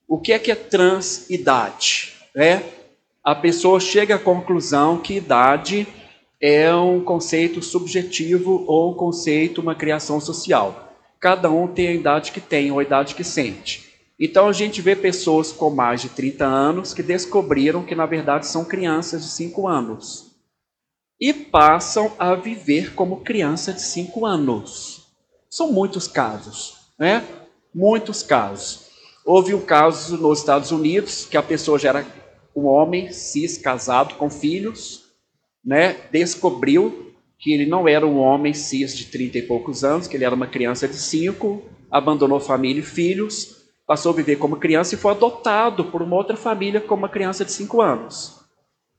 O 0.09 0.18
que 0.18 0.33
é 0.33 0.38
que 0.38 0.51
é 0.51 0.55
transidade? 0.55 2.14
É 2.35 2.62
a 3.23 3.35
pessoa 3.35 3.79
chega 3.79 4.14
à 4.14 4.18
conclusão 4.18 4.97
que 4.97 5.18
idade 5.18 5.87
é 6.40 6.75
um 6.75 7.05
conceito 7.05 7.61
subjetivo 7.61 8.64
ou 8.66 8.92
um 8.92 8.94
conceito, 8.94 9.61
uma 9.61 9.75
criação 9.75 10.18
social. 10.18 10.94
Cada 11.21 11.51
um 11.51 11.68
tem 11.68 11.88
a 11.88 11.92
idade 11.92 12.33
que 12.33 12.40
tem 12.40 12.73
ou 12.73 12.79
a 12.79 12.83
idade 12.83 13.14
que 13.14 13.23
sente. 13.23 13.87
Então 14.18 14.49
a 14.49 14.53
gente 14.55 14.81
vê 14.81 14.97
pessoas 14.97 15.53
com 15.53 15.68
mais 15.68 16.01
de 16.01 16.09
30 16.09 16.42
anos 16.42 16.94
que 16.94 17.03
descobriram 17.03 17.85
que 17.85 17.94
na 17.94 18.07
verdade 18.07 18.47
são 18.47 18.64
crianças 18.64 19.23
de 19.23 19.29
5 19.29 19.68
anos 19.68 20.31
e 21.21 21.35
passam 21.35 22.12
a 22.18 22.35
viver 22.35 22.94
como 22.94 23.21
criança 23.21 23.75
de 23.75 23.83
5 23.83 24.25
anos. 24.25 25.07
São 25.51 25.71
muitos 25.71 26.09
casos, 26.09 26.79
né? 26.99 27.23
Muitos 27.75 28.23
casos. 28.23 28.88
Houve 29.30 29.52
um 29.52 29.60
caso 29.60 30.16
nos 30.16 30.38
Estados 30.38 30.70
Unidos 30.70 31.26
que 31.26 31.36
a 31.36 31.42
pessoa 31.42 31.78
já 31.78 31.90
era 31.90 32.06
um 32.56 32.64
homem 32.64 33.12
cis 33.12 33.58
casado 33.58 34.14
com 34.14 34.30
filhos, 34.30 35.04
né? 35.62 35.98
Descobriu 36.10 37.12
que 37.38 37.52
ele 37.52 37.66
não 37.66 37.86
era 37.86 38.06
um 38.06 38.16
homem 38.16 38.54
cis 38.54 38.96
de 38.96 39.04
30 39.04 39.36
e 39.36 39.42
poucos 39.42 39.84
anos, 39.84 40.06
que 40.06 40.16
ele 40.16 40.24
era 40.24 40.34
uma 40.34 40.46
criança 40.46 40.88
de 40.88 40.96
5, 40.96 41.62
abandonou 41.90 42.40
família 42.40 42.80
e 42.80 42.82
filhos, 42.82 43.66
passou 43.86 44.12
a 44.12 44.16
viver 44.16 44.36
como 44.36 44.56
criança 44.56 44.94
e 44.94 44.98
foi 44.98 45.10
adotado 45.10 45.84
por 45.84 46.00
uma 46.00 46.16
outra 46.16 46.34
família 46.34 46.80
como 46.80 47.02
uma 47.02 47.08
criança 47.10 47.44
de 47.44 47.52
5 47.52 47.82
anos, 47.82 48.40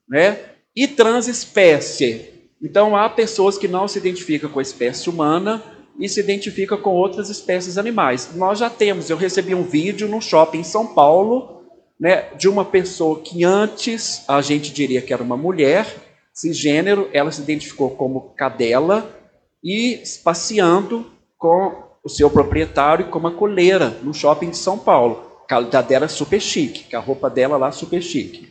né? 0.07 0.37
e 0.75 0.87
transespécie. 0.87 2.51
Então, 2.61 2.95
há 2.95 3.09
pessoas 3.09 3.57
que 3.57 3.67
não 3.67 3.87
se 3.87 3.97
identificam 3.97 4.47
com 4.47 4.59
a 4.59 4.61
espécie 4.61 5.09
humana 5.09 5.63
e 5.99 6.07
se 6.07 6.21
identificam 6.21 6.77
com 6.77 6.91
outras 6.91 7.29
espécies 7.29 7.77
animais. 7.77 8.29
Nós 8.35 8.59
já 8.59 8.69
temos, 8.69 9.09
eu 9.09 9.17
recebi 9.17 9.53
um 9.53 9.63
vídeo 9.63 10.07
no 10.07 10.21
shopping 10.21 10.59
em 10.59 10.63
São 10.63 10.87
Paulo, 10.87 11.63
né, 11.99 12.29
de 12.37 12.47
uma 12.47 12.63
pessoa 12.63 13.19
que 13.19 13.43
antes 13.43 14.23
a 14.27 14.41
gente 14.41 14.71
diria 14.71 15.01
que 15.01 15.13
era 15.13 15.21
uma 15.21 15.35
mulher, 15.35 15.85
cisgênero, 16.33 17.09
ela 17.11 17.31
se 17.31 17.41
identificou 17.41 17.89
como 17.91 18.33
cadela 18.37 19.13
e 19.61 20.01
passeando 20.23 21.11
com 21.37 21.89
o 22.01 22.07
seu 22.07 22.29
proprietário 22.29 23.09
com 23.09 23.19
uma 23.19 23.31
coleira 23.31 23.97
no 24.01 24.13
shopping 24.13 24.51
de 24.51 24.57
São 24.57 24.79
Paulo. 24.79 25.27
A 25.49 25.81
dela 25.81 26.07
super 26.07 26.39
chique, 26.39 26.95
a 26.95 26.99
roupa 26.99 27.29
dela 27.29 27.57
lá 27.57 27.71
super 27.71 28.01
chique. 28.01 28.47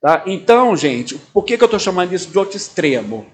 Tá? 0.00 0.22
Então, 0.26 0.76
gente, 0.76 1.16
por 1.32 1.44
que, 1.44 1.56
que 1.56 1.64
eu 1.64 1.66
estou 1.66 1.80
chamando 1.80 2.12
isso 2.12 2.30
de 2.30 2.38
outro 2.38 2.56
extremo? 2.56 3.26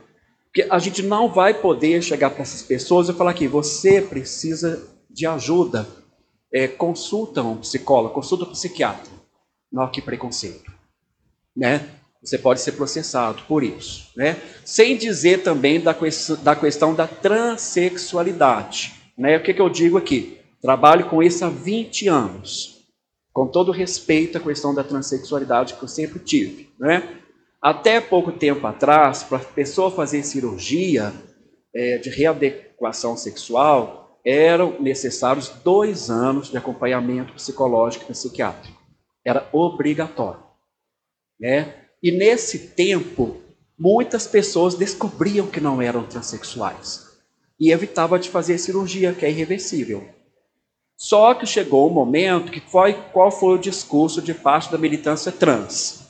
Porque 0.52 0.68
a 0.70 0.78
gente 0.78 1.02
não 1.02 1.32
vai 1.32 1.54
poder 1.54 2.02
chegar 2.02 2.28
para 2.28 2.42
essas 2.42 2.60
pessoas 2.60 3.08
e 3.08 3.14
falar 3.14 3.32
que 3.32 3.48
você 3.48 4.02
precisa 4.02 4.86
de 5.08 5.26
ajuda. 5.26 5.88
É, 6.52 6.68
consulta 6.68 7.42
um 7.42 7.56
psicólogo, 7.56 8.12
consulta 8.12 8.44
um 8.44 8.50
psiquiatra. 8.50 9.10
Não, 9.72 9.90
que 9.90 10.02
preconceito. 10.02 10.70
Né? 11.56 11.88
Você 12.22 12.36
pode 12.36 12.60
ser 12.60 12.72
processado 12.72 13.42
por 13.48 13.64
isso. 13.64 14.10
Né? 14.14 14.36
Sem 14.62 14.98
dizer 14.98 15.42
também 15.42 15.80
da, 15.80 15.96
da 16.42 16.54
questão 16.54 16.94
da 16.94 17.06
transexualidade. 17.06 18.92
Né? 19.16 19.38
O 19.38 19.42
que, 19.42 19.54
que 19.54 19.60
eu 19.62 19.70
digo 19.70 19.96
aqui? 19.96 20.38
Trabalho 20.60 21.08
com 21.08 21.22
isso 21.22 21.42
há 21.46 21.48
20 21.48 22.08
anos 22.08 22.72
com 23.32 23.46
todo 23.46 23.72
respeito 23.72 24.36
à 24.36 24.40
questão 24.40 24.74
da 24.74 24.84
transexualidade 24.84 25.74
que 25.74 25.82
eu 25.82 25.88
sempre 25.88 26.18
tive. 26.18 26.70
Né? 26.78 27.21
Até 27.62 28.01
pouco 28.01 28.33
tempo 28.33 28.66
atrás, 28.66 29.22
para 29.22 29.38
a 29.38 29.44
pessoa 29.44 29.88
fazer 29.88 30.25
cirurgia 30.25 31.12
é, 31.72 31.96
de 31.98 32.11
readequação 32.11 33.16
sexual, 33.16 34.20
eram 34.25 34.81
necessários 34.81 35.48
dois 35.48 36.11
anos 36.11 36.51
de 36.51 36.57
acompanhamento 36.57 37.33
psicológico 37.35 38.05
e 38.05 38.09
psiquiátrico. 38.09 38.83
Era 39.25 39.48
obrigatório. 39.53 40.42
Né? 41.38 41.72
E 42.03 42.11
nesse 42.11 42.70
tempo, 42.70 43.37
muitas 43.79 44.27
pessoas 44.27 44.75
descobriam 44.75 45.46
que 45.46 45.61
não 45.61 45.81
eram 45.81 46.05
transexuais 46.05 47.12
e 47.61 47.70
evitavam 47.70 48.18
de 48.18 48.29
fazer 48.29 48.59
cirurgia, 48.59 49.12
que 49.12 49.25
é 49.25 49.31
irreversível. 49.31 50.05
Só 50.96 51.33
que 51.33 51.46
chegou 51.46 51.88
o 51.88 51.94
momento 51.94 52.51
que 52.51 52.61
foi 52.61 52.94
qual 53.12 53.31
foi 53.31 53.55
o 53.55 53.61
discurso 53.61 54.20
de 54.20 54.35
parte 54.35 54.70
da 54.70 54.79
militância 54.79 55.31
trans. 55.31 56.01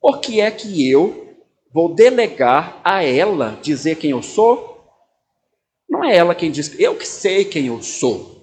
Por 0.00 0.20
que 0.20 0.40
é 0.40 0.50
que 0.50 0.90
eu 0.90 1.36
vou 1.72 1.94
delegar 1.94 2.80
a 2.82 3.04
ela 3.04 3.58
dizer 3.62 3.96
quem 3.96 4.10
eu 4.10 4.22
sou? 4.22 4.70
Não 5.88 6.04
é 6.04 6.16
ela 6.16 6.34
quem 6.34 6.50
diz, 6.50 6.78
eu 6.78 6.94
que 6.96 7.06
sei 7.06 7.44
quem 7.44 7.66
eu 7.66 7.82
sou. 7.82 8.40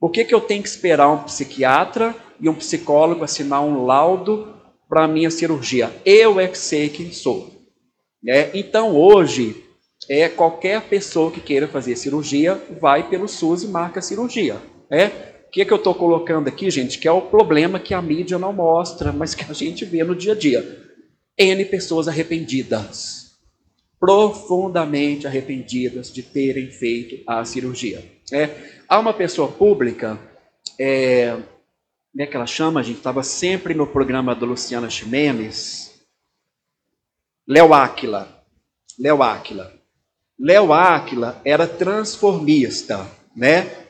Por 0.00 0.10
que, 0.10 0.24
que 0.24 0.34
eu 0.34 0.40
tenho 0.40 0.62
que 0.62 0.68
esperar 0.68 1.10
um 1.10 1.22
psiquiatra 1.22 2.14
e 2.40 2.48
um 2.48 2.54
psicólogo 2.54 3.24
assinar 3.24 3.62
um 3.62 3.84
laudo 3.84 4.54
para 4.88 5.04
a 5.04 5.08
minha 5.08 5.30
cirurgia? 5.30 5.90
Eu 6.04 6.40
é 6.40 6.48
que 6.48 6.58
sei 6.58 6.88
quem 6.88 7.12
sou. 7.12 7.50
É, 8.26 8.50
então 8.54 8.96
hoje, 8.96 9.64
é 10.08 10.28
qualquer 10.28 10.82
pessoa 10.82 11.30
que 11.30 11.40
queira 11.40 11.68
fazer 11.68 11.96
cirurgia 11.96 12.60
vai 12.80 13.08
pelo 13.08 13.28
SUS 13.28 13.62
e 13.62 13.68
marca 13.68 14.02
cirurgia. 14.02 14.56
É? 14.90 15.33
Que, 15.54 15.62
é 15.62 15.64
que 15.64 15.72
eu 15.72 15.76
estou 15.76 15.94
colocando 15.94 16.48
aqui, 16.48 16.68
gente? 16.68 16.98
Que 16.98 17.06
é 17.06 17.12
o 17.12 17.22
problema 17.22 17.78
que 17.78 17.94
a 17.94 18.02
mídia 18.02 18.36
não 18.40 18.52
mostra, 18.52 19.12
mas 19.12 19.36
que 19.36 19.48
a 19.48 19.54
gente 19.54 19.84
vê 19.84 20.02
no 20.02 20.16
dia 20.16 20.32
a 20.32 20.34
dia. 20.34 20.82
N 21.38 21.64
pessoas 21.66 22.08
arrependidas, 22.08 23.36
profundamente 24.00 25.28
arrependidas 25.28 26.12
de 26.12 26.24
terem 26.24 26.72
feito 26.72 27.22
a 27.24 27.44
cirurgia. 27.44 28.04
É? 28.32 28.50
Há 28.88 28.98
uma 28.98 29.14
pessoa 29.14 29.46
pública, 29.46 30.18
é, 30.76 31.30
como 31.30 32.22
é 32.24 32.26
que 32.26 32.34
ela 32.34 32.46
chama, 32.46 32.82
gente? 32.82 32.96
Estava 32.96 33.22
sempre 33.22 33.74
no 33.74 33.86
programa 33.86 34.34
do 34.34 34.46
Luciana 34.46 34.90
Ximenes, 34.90 36.04
Léo 37.46 37.72
Áquila. 37.72 38.44
Léo 38.98 39.22
Áquila. 39.22 39.72
Léo 40.36 40.72
Áquila 40.72 41.40
era 41.44 41.64
transformista, 41.68 43.08
né? 43.36 43.83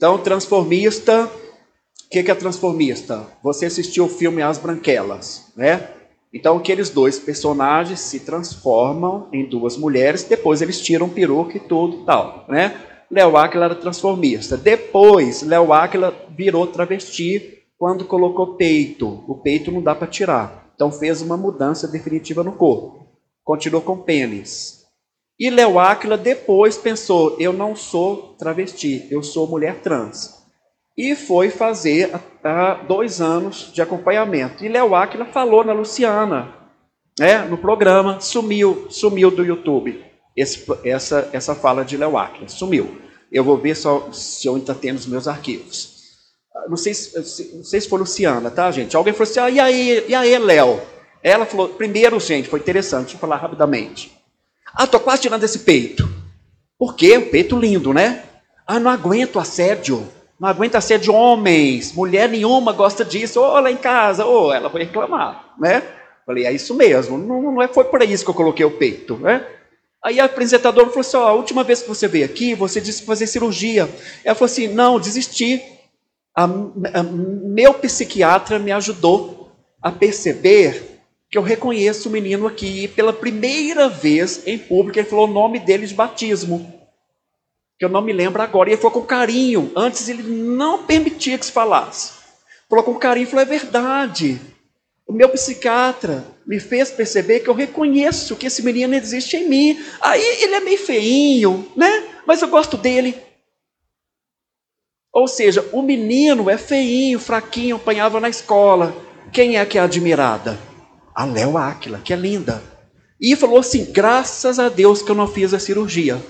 Então, 0.00 0.16
transformista, 0.16 1.26
o 1.26 2.08
que, 2.10 2.22
que 2.22 2.30
é 2.30 2.34
transformista? 2.34 3.26
Você 3.42 3.66
assistiu 3.66 4.06
o 4.06 4.08
filme 4.08 4.40
As 4.40 4.56
Branquelas, 4.56 5.52
né? 5.54 5.90
Então, 6.32 6.56
aqueles 6.56 6.88
dois 6.88 7.18
personagens 7.18 8.00
se 8.00 8.20
transformam 8.20 9.28
em 9.30 9.44
duas 9.44 9.76
mulheres, 9.76 10.24
depois 10.24 10.62
eles 10.62 10.80
tiram 10.80 11.06
peruca 11.06 11.58
e 11.58 11.60
tudo 11.60 12.06
tal, 12.06 12.46
né? 12.48 12.80
Léo 13.10 13.36
Aquila 13.36 13.66
era 13.66 13.74
transformista. 13.74 14.56
Depois, 14.56 15.42
Léo 15.42 15.70
Aquila 15.70 16.14
virou 16.30 16.66
travesti 16.66 17.58
quando 17.76 18.06
colocou 18.06 18.54
peito. 18.54 19.22
O 19.28 19.34
peito 19.34 19.70
não 19.70 19.82
dá 19.82 19.94
para 19.94 20.06
tirar. 20.06 20.72
Então, 20.74 20.90
fez 20.90 21.20
uma 21.20 21.36
mudança 21.36 21.86
definitiva 21.86 22.42
no 22.42 22.52
corpo. 22.52 23.06
Continuou 23.44 23.82
com 23.82 23.98
pênis. 23.98 24.79
E 25.40 25.48
Léo 25.48 25.78
Áquila 25.78 26.18
depois 26.18 26.76
pensou: 26.76 27.34
eu 27.40 27.50
não 27.50 27.74
sou 27.74 28.34
travesti, 28.38 29.08
eu 29.10 29.22
sou 29.22 29.46
mulher 29.46 29.80
trans. 29.80 30.38
E 30.98 31.16
foi 31.16 31.48
fazer 31.48 32.12
há 32.44 32.74
dois 32.74 33.22
anos 33.22 33.70
de 33.72 33.80
acompanhamento. 33.80 34.62
E 34.62 34.68
Léo 34.68 34.94
Áquila 34.94 35.24
falou 35.24 35.64
na 35.64 35.72
Luciana, 35.72 36.54
né, 37.18 37.38
no 37.38 37.56
programa, 37.56 38.20
sumiu, 38.20 38.86
sumiu 38.90 39.30
do 39.30 39.42
YouTube. 39.42 40.04
Esse, 40.36 40.66
essa, 40.84 41.30
essa 41.32 41.54
fala 41.54 41.86
de 41.86 41.96
Léo 41.96 42.18
Áquila, 42.18 42.46
sumiu. 42.46 43.00
Eu 43.32 43.42
vou 43.42 43.56
ver 43.56 43.74
só, 43.74 44.12
se 44.12 44.46
eu 44.46 44.56
ainda 44.56 44.74
tenho 44.74 44.94
nos 44.94 45.06
meus 45.06 45.26
arquivos. 45.26 46.00
Ah, 46.54 46.68
não 46.68 46.76
sei, 46.76 46.92
se, 46.92 47.56
não 47.56 47.64
sei 47.64 47.80
se 47.80 47.88
foi 47.88 47.98
Luciana, 47.98 48.50
tá, 48.50 48.70
gente? 48.70 48.94
Alguém 48.94 49.14
falou 49.14 49.30
assim: 49.30 49.40
ah, 49.40 49.48
e 49.48 49.58
aí, 49.58 50.04
e 50.06 50.14
aí, 50.14 50.38
Léo? 50.38 50.82
Ela 51.22 51.46
falou: 51.46 51.70
primeiro, 51.70 52.20
gente, 52.20 52.50
foi 52.50 52.60
interessante, 52.60 53.04
deixa 53.04 53.16
eu 53.16 53.20
falar 53.20 53.36
rapidamente. 53.36 54.19
Ah, 54.74 54.86
tô 54.86 55.00
quase 55.00 55.22
tirando 55.22 55.44
esse 55.44 55.60
peito. 55.60 56.08
Por 56.78 56.94
quê? 56.94 57.18
Um 57.18 57.28
peito 57.28 57.58
lindo, 57.58 57.92
né? 57.92 58.24
Ah, 58.66 58.78
não 58.78 58.90
aguento 58.90 59.38
assédio. 59.38 60.06
Não 60.38 60.48
aguento 60.48 60.76
assédio 60.76 61.12
homens. 61.12 61.92
Mulher 61.92 62.28
nenhuma 62.28 62.72
gosta 62.72 63.04
disso. 63.04 63.40
Ou 63.40 63.60
lá 63.60 63.70
em 63.70 63.76
casa, 63.76 64.24
ou 64.24 64.52
ela 64.52 64.68
vai 64.68 64.84
reclamar, 64.84 65.54
né? 65.58 65.82
Falei, 66.24 66.46
é 66.46 66.52
isso 66.52 66.74
mesmo. 66.74 67.18
Não, 67.18 67.42
não 67.42 67.62
é, 67.62 67.68
foi 67.68 67.84
por 67.84 68.02
isso 68.02 68.24
que 68.24 68.30
eu 68.30 68.34
coloquei 68.34 68.64
o 68.64 68.70
peito, 68.70 69.16
né? 69.16 69.46
Aí 70.02 70.18
a 70.18 70.24
apresentadora 70.24 70.88
falou 70.88 71.00
assim: 71.00 71.16
ó, 71.16 71.28
a 71.28 71.32
última 71.32 71.62
vez 71.62 71.82
que 71.82 71.88
você 71.88 72.08
veio 72.08 72.24
aqui, 72.24 72.54
você 72.54 72.80
disse 72.80 73.02
fazer 73.02 73.26
cirurgia. 73.26 73.88
Ela 74.24 74.34
falou 74.34 74.46
assim: 74.50 74.68
não, 74.68 74.98
desisti. 74.98 75.62
A, 76.34 76.44
a, 76.44 77.02
meu 77.02 77.74
psiquiatra 77.74 78.58
me 78.58 78.72
ajudou 78.72 79.52
a 79.82 79.90
perceber 79.90 80.89
que 81.30 81.38
eu 81.38 81.42
reconheço 81.42 82.08
o 82.08 82.12
menino 82.12 82.46
aqui. 82.46 82.88
Pela 82.88 83.12
primeira 83.12 83.88
vez 83.88 84.46
em 84.46 84.58
público, 84.58 84.98
ele 84.98 85.08
falou 85.08 85.28
o 85.28 85.32
nome 85.32 85.60
dele 85.60 85.86
de 85.86 85.94
batismo. 85.94 86.74
Que 87.78 87.84
eu 87.84 87.88
não 87.88 88.02
me 88.02 88.12
lembro 88.12 88.42
agora. 88.42 88.68
E 88.68 88.72
ele 88.72 88.82
falou 88.82 89.00
com 89.00 89.06
carinho. 89.06 89.70
Antes 89.76 90.08
ele 90.08 90.22
não 90.22 90.82
permitia 90.82 91.38
que 91.38 91.46
se 91.46 91.52
falasse. 91.52 92.12
Falou 92.68 92.84
com 92.84 92.94
carinho 92.96 93.24
e 93.24 93.26
falou: 93.26 93.42
é 93.42 93.48
verdade. 93.48 94.40
O 95.06 95.12
meu 95.12 95.28
psiquiatra 95.28 96.24
me 96.46 96.60
fez 96.60 96.90
perceber 96.90 97.40
que 97.40 97.48
eu 97.48 97.54
reconheço 97.54 98.36
que 98.36 98.46
esse 98.46 98.62
menino 98.62 98.94
existe 98.94 99.36
em 99.36 99.48
mim. 99.48 99.84
Aí 100.00 100.22
ele 100.42 100.54
é 100.54 100.60
meio 100.60 100.78
feinho, 100.78 101.66
né? 101.76 102.04
Mas 102.26 102.42
eu 102.42 102.48
gosto 102.48 102.76
dele. 102.76 103.16
Ou 105.12 105.26
seja, 105.26 105.68
o 105.72 105.82
menino 105.82 106.48
é 106.48 106.56
feinho, 106.56 107.18
fraquinho, 107.18 107.76
apanhava 107.76 108.20
na 108.20 108.28
escola. 108.28 108.94
Quem 109.32 109.56
é 109.56 109.66
que 109.66 109.78
é 109.78 109.80
admirada? 109.80 110.69
A 111.14 111.24
Léo 111.24 111.56
Áquila, 111.56 111.98
que 111.98 112.12
é 112.12 112.16
linda. 112.16 112.62
E 113.20 113.36
falou 113.36 113.58
assim: 113.58 113.92
graças 113.92 114.58
a 114.58 114.68
Deus 114.68 115.02
que 115.02 115.10
eu 115.10 115.14
não 115.14 115.28
fiz 115.28 115.52
a 115.52 115.58
cirurgia. 115.58 116.20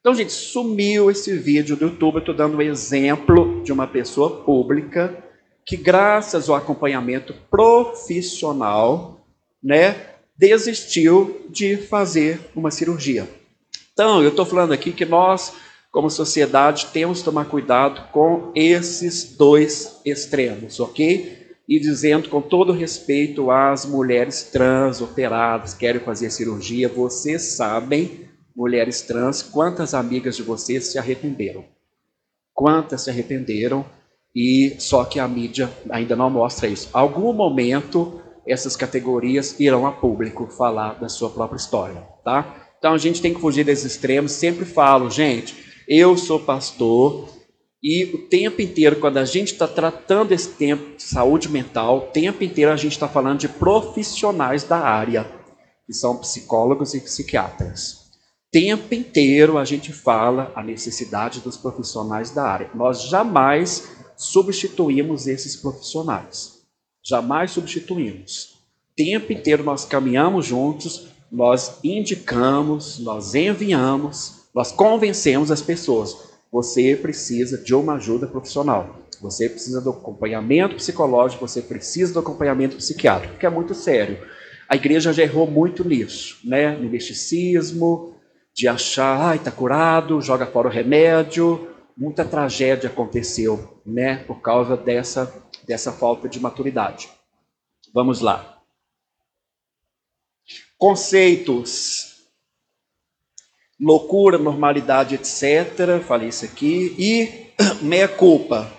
Então, 0.00 0.14
gente, 0.14 0.32
sumiu 0.32 1.10
esse 1.10 1.36
vídeo 1.36 1.76
do 1.76 1.84
YouTube. 1.84 2.16
Eu 2.16 2.20
estou 2.20 2.34
dando 2.34 2.56
um 2.56 2.62
exemplo 2.62 3.62
de 3.62 3.72
uma 3.72 3.86
pessoa 3.86 4.42
pública 4.42 5.16
que, 5.64 5.76
graças 5.76 6.48
ao 6.48 6.56
acompanhamento 6.56 7.32
profissional, 7.48 9.24
né, 9.62 10.06
desistiu 10.36 11.46
de 11.48 11.76
fazer 11.76 12.40
uma 12.56 12.70
cirurgia. 12.70 13.28
Então, 13.92 14.22
eu 14.22 14.30
estou 14.30 14.44
falando 14.44 14.72
aqui 14.72 14.90
que 14.90 15.04
nós, 15.04 15.52
como 15.92 16.10
sociedade, 16.10 16.86
temos 16.92 17.18
que 17.18 17.24
tomar 17.26 17.44
cuidado 17.44 18.10
com 18.10 18.50
esses 18.56 19.36
dois 19.36 20.00
extremos, 20.04 20.80
ok? 20.80 21.41
E 21.68 21.78
dizendo 21.78 22.28
com 22.28 22.42
todo 22.42 22.72
respeito 22.72 23.50
às 23.50 23.86
mulheres 23.86 24.44
trans 24.44 25.00
operadas, 25.00 25.74
querem 25.74 26.00
fazer 26.00 26.30
cirurgia, 26.30 26.88
vocês 26.88 27.42
sabem, 27.42 28.28
mulheres 28.54 29.02
trans, 29.02 29.42
quantas 29.42 29.94
amigas 29.94 30.36
de 30.36 30.42
vocês 30.42 30.86
se 30.86 30.98
arrependeram? 30.98 31.64
Quantas 32.52 33.02
se 33.02 33.10
arrependeram 33.10 33.84
e 34.34 34.76
só 34.78 35.04
que 35.04 35.20
a 35.20 35.28
mídia 35.28 35.70
ainda 35.90 36.16
não 36.16 36.30
mostra 36.30 36.66
isso. 36.66 36.88
Algum 36.92 37.32
momento 37.32 38.20
essas 38.46 38.76
categorias 38.76 39.58
irão 39.60 39.86
a 39.86 39.92
público 39.92 40.46
falar 40.46 40.94
da 40.94 41.08
sua 41.08 41.30
própria 41.30 41.56
história, 41.56 42.02
tá? 42.24 42.72
Então 42.78 42.92
a 42.92 42.98
gente 42.98 43.22
tem 43.22 43.32
que 43.32 43.40
fugir 43.40 43.64
desses 43.64 43.92
extremos. 43.92 44.32
Sempre 44.32 44.64
falo, 44.64 45.08
gente, 45.10 45.54
eu 45.86 46.16
sou 46.16 46.40
pastor 46.40 47.28
e 47.82 48.04
o 48.14 48.18
tempo 48.28 48.62
inteiro, 48.62 48.96
quando 48.96 49.16
a 49.16 49.24
gente 49.24 49.52
está 49.52 49.66
tratando 49.66 50.32
esse 50.32 50.50
tempo 50.50 50.96
de 50.96 51.02
saúde 51.02 51.48
mental, 51.48 51.98
o 51.98 52.12
tempo 52.12 52.44
inteiro 52.44 52.70
a 52.70 52.76
gente 52.76 52.92
está 52.92 53.08
falando 53.08 53.40
de 53.40 53.48
profissionais 53.48 54.62
da 54.62 54.78
área, 54.78 55.26
que 55.86 55.92
são 55.92 56.16
psicólogos 56.18 56.94
e 56.94 57.00
psiquiatras 57.00 58.02
tempo 58.52 58.94
inteiro 58.94 59.56
a 59.56 59.64
gente 59.64 59.94
fala 59.94 60.52
a 60.54 60.62
necessidade 60.62 61.40
dos 61.40 61.56
profissionais 61.56 62.30
da 62.30 62.44
área. 62.44 62.70
Nós 62.74 63.04
jamais 63.04 63.88
substituímos 64.14 65.26
esses 65.26 65.56
profissionais. 65.56 66.60
Jamais 67.02 67.50
substituímos. 67.50 68.58
Tempo 68.94 69.32
inteiro 69.32 69.64
nós 69.64 69.86
caminhamos 69.86 70.44
juntos, 70.44 71.08
nós 71.30 71.78
indicamos, 71.82 72.98
nós 72.98 73.34
enviamos, 73.34 74.42
nós 74.54 74.70
convencemos 74.70 75.50
as 75.50 75.62
pessoas. 75.62 76.14
Você 76.52 76.94
precisa 76.94 77.56
de 77.56 77.74
uma 77.74 77.94
ajuda 77.94 78.26
profissional. 78.26 78.98
Você 79.22 79.48
precisa 79.48 79.80
do 79.80 79.90
acompanhamento 79.90 80.76
psicológico, 80.76 81.48
você 81.48 81.62
precisa 81.62 82.12
do 82.12 82.18
acompanhamento 82.18 82.76
psiquiátrico, 82.76 83.38
que 83.38 83.46
é 83.46 83.50
muito 83.50 83.74
sério. 83.74 84.18
A 84.68 84.76
igreja 84.76 85.12
já 85.12 85.22
errou 85.22 85.50
muito 85.50 85.82
nisso, 85.82 86.38
né? 86.44 86.76
No 86.76 86.90
misticismo, 86.90 88.14
de 88.52 88.68
achar, 88.68 89.18
ai, 89.20 89.36
está 89.36 89.50
curado, 89.50 90.20
joga 90.20 90.46
fora 90.46 90.68
o 90.68 90.70
remédio, 90.70 91.68
muita 91.96 92.24
tragédia 92.24 92.90
aconteceu, 92.90 93.80
né, 93.84 94.16
por 94.24 94.40
causa 94.40 94.76
dessa, 94.76 95.32
dessa 95.66 95.92
falta 95.92 96.28
de 96.28 96.38
maturidade. 96.38 97.08
Vamos 97.94 98.20
lá. 98.20 98.60
Conceitos. 100.76 102.11
Loucura, 103.80 104.38
normalidade, 104.38 105.14
etc. 105.14 106.00
Falei 106.06 106.28
isso 106.28 106.44
aqui. 106.44 106.94
E 106.98 107.52
meia 107.82 108.08
culpa. 108.08 108.70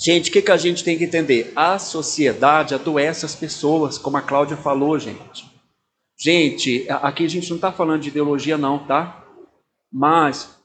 Gente, 0.00 0.28
o 0.28 0.32
que, 0.32 0.42
que 0.42 0.50
a 0.50 0.56
gente 0.56 0.82
tem 0.82 0.98
que 0.98 1.04
entender? 1.04 1.52
A 1.54 1.78
sociedade 1.78 2.74
adoece 2.74 3.24
as 3.24 3.34
pessoas, 3.34 3.96
como 3.96 4.16
a 4.16 4.22
Cláudia 4.22 4.56
falou, 4.56 4.98
gente. 4.98 5.44
Gente, 6.18 6.86
aqui 6.88 7.24
a 7.24 7.28
gente 7.28 7.48
não 7.48 7.56
está 7.56 7.72
falando 7.72 8.02
de 8.02 8.08
ideologia, 8.08 8.58
não, 8.58 8.86
tá? 8.86 9.24
Mas 9.92 10.58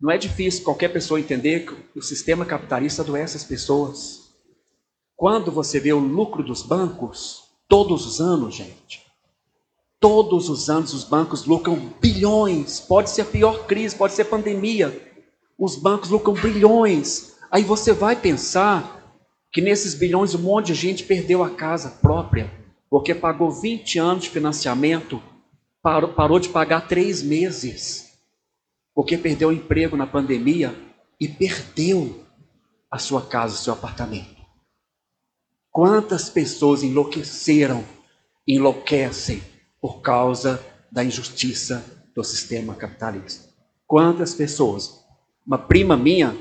não 0.00 0.10
é 0.10 0.18
difícil 0.18 0.64
qualquer 0.64 0.88
pessoa 0.88 1.20
entender 1.20 1.66
que 1.66 1.98
o 1.98 2.02
sistema 2.02 2.44
capitalista 2.44 3.02
adoece 3.02 3.36
as 3.36 3.44
pessoas. 3.44 4.32
Quando 5.16 5.52
você 5.52 5.78
vê 5.78 5.92
o 5.92 6.00
lucro 6.00 6.42
dos 6.42 6.62
bancos, 6.62 7.44
todos 7.68 8.04
os 8.04 8.20
anos, 8.20 8.54
gente, 8.54 9.01
todos 10.02 10.50
os 10.50 10.68
anos 10.68 10.92
os 10.92 11.04
bancos 11.04 11.46
lucram 11.46 11.94
bilhões. 11.98 12.80
Pode 12.80 13.08
ser 13.08 13.22
a 13.22 13.24
pior 13.24 13.66
crise, 13.66 13.96
pode 13.96 14.12
ser 14.12 14.24
pandemia. 14.24 15.10
Os 15.58 15.76
bancos 15.76 16.10
lucram 16.10 16.34
bilhões. 16.34 17.36
Aí 17.50 17.62
você 17.62 17.94
vai 17.94 18.16
pensar 18.16 19.16
que 19.50 19.62
nesses 19.62 19.94
bilhões 19.94 20.34
um 20.34 20.40
monte 20.40 20.66
de 20.66 20.74
gente 20.74 21.04
perdeu 21.04 21.42
a 21.42 21.50
casa 21.50 21.88
própria, 21.88 22.52
porque 22.90 23.14
pagou 23.14 23.50
20 23.50 23.98
anos 23.98 24.24
de 24.24 24.30
financiamento, 24.30 25.22
parou, 25.82 26.10
parou 26.10 26.38
de 26.38 26.50
pagar 26.50 26.88
três 26.88 27.22
meses 27.22 28.12
porque 28.94 29.16
perdeu 29.16 29.48
o 29.48 29.52
emprego 29.52 29.96
na 29.96 30.06
pandemia 30.06 30.74
e 31.18 31.26
perdeu 31.26 32.26
a 32.90 32.98
sua 32.98 33.22
casa, 33.22 33.54
o 33.54 33.58
seu 33.58 33.72
apartamento. 33.72 34.42
Quantas 35.70 36.28
pessoas 36.28 36.82
enlouqueceram, 36.82 37.82
enlouquecem 38.46 39.42
por 39.82 40.00
causa 40.00 40.64
da 40.92 41.02
injustiça 41.02 41.84
do 42.14 42.22
sistema 42.22 42.76
capitalista? 42.76 43.50
Quantas 43.84 44.32
pessoas? 44.32 45.04
Uma 45.44 45.58
prima 45.58 45.96
minha 45.96 46.36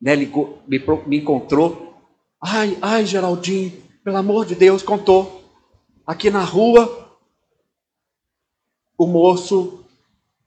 né, 0.00 0.16
ligou, 0.16 0.60
me, 0.66 0.82
me 1.06 1.18
encontrou. 1.18 1.94
Ai, 2.42 2.76
ai, 2.82 3.06
Geraldinho, 3.06 3.72
pelo 4.02 4.16
amor 4.16 4.44
de 4.44 4.56
Deus, 4.56 4.82
contou. 4.82 5.44
Aqui 6.04 6.30
na 6.30 6.42
rua, 6.42 7.16
o 8.96 9.06
moço 9.06 9.84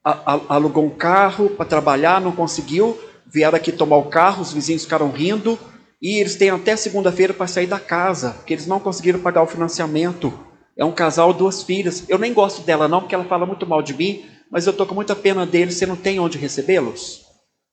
alugou 0.04 0.84
um 0.84 0.90
carro 0.90 1.48
para 1.48 1.64
trabalhar, 1.64 2.20
não 2.20 2.32
conseguiu, 2.32 2.98
vieram 3.26 3.56
aqui 3.56 3.72
tomar 3.72 3.96
o 3.96 4.10
carro, 4.10 4.42
os 4.42 4.52
vizinhos 4.52 4.82
ficaram 4.82 5.10
rindo, 5.10 5.58
e 6.00 6.18
eles 6.18 6.34
têm 6.34 6.50
até 6.50 6.76
segunda-feira 6.76 7.32
para 7.32 7.46
sair 7.46 7.66
da 7.66 7.78
casa, 7.78 8.32
porque 8.32 8.52
eles 8.52 8.66
não 8.66 8.80
conseguiram 8.80 9.20
pagar 9.20 9.42
o 9.42 9.46
financiamento. 9.46 10.51
É 10.76 10.84
um 10.84 10.92
casal, 10.92 11.32
duas 11.32 11.62
filhas. 11.62 12.04
Eu 12.08 12.18
nem 12.18 12.32
gosto 12.32 12.62
dela 12.62 12.88
não, 12.88 13.00
porque 13.00 13.14
ela 13.14 13.24
fala 13.24 13.46
muito 13.46 13.66
mal 13.66 13.82
de 13.82 13.94
mim, 13.94 14.24
mas 14.50 14.66
eu 14.66 14.70
estou 14.70 14.86
com 14.86 14.94
muita 14.94 15.14
pena 15.14 15.46
deles, 15.46 15.76
você 15.76 15.86
não 15.86 15.96
tem 15.96 16.18
onde 16.18 16.38
recebê-los? 16.38 17.26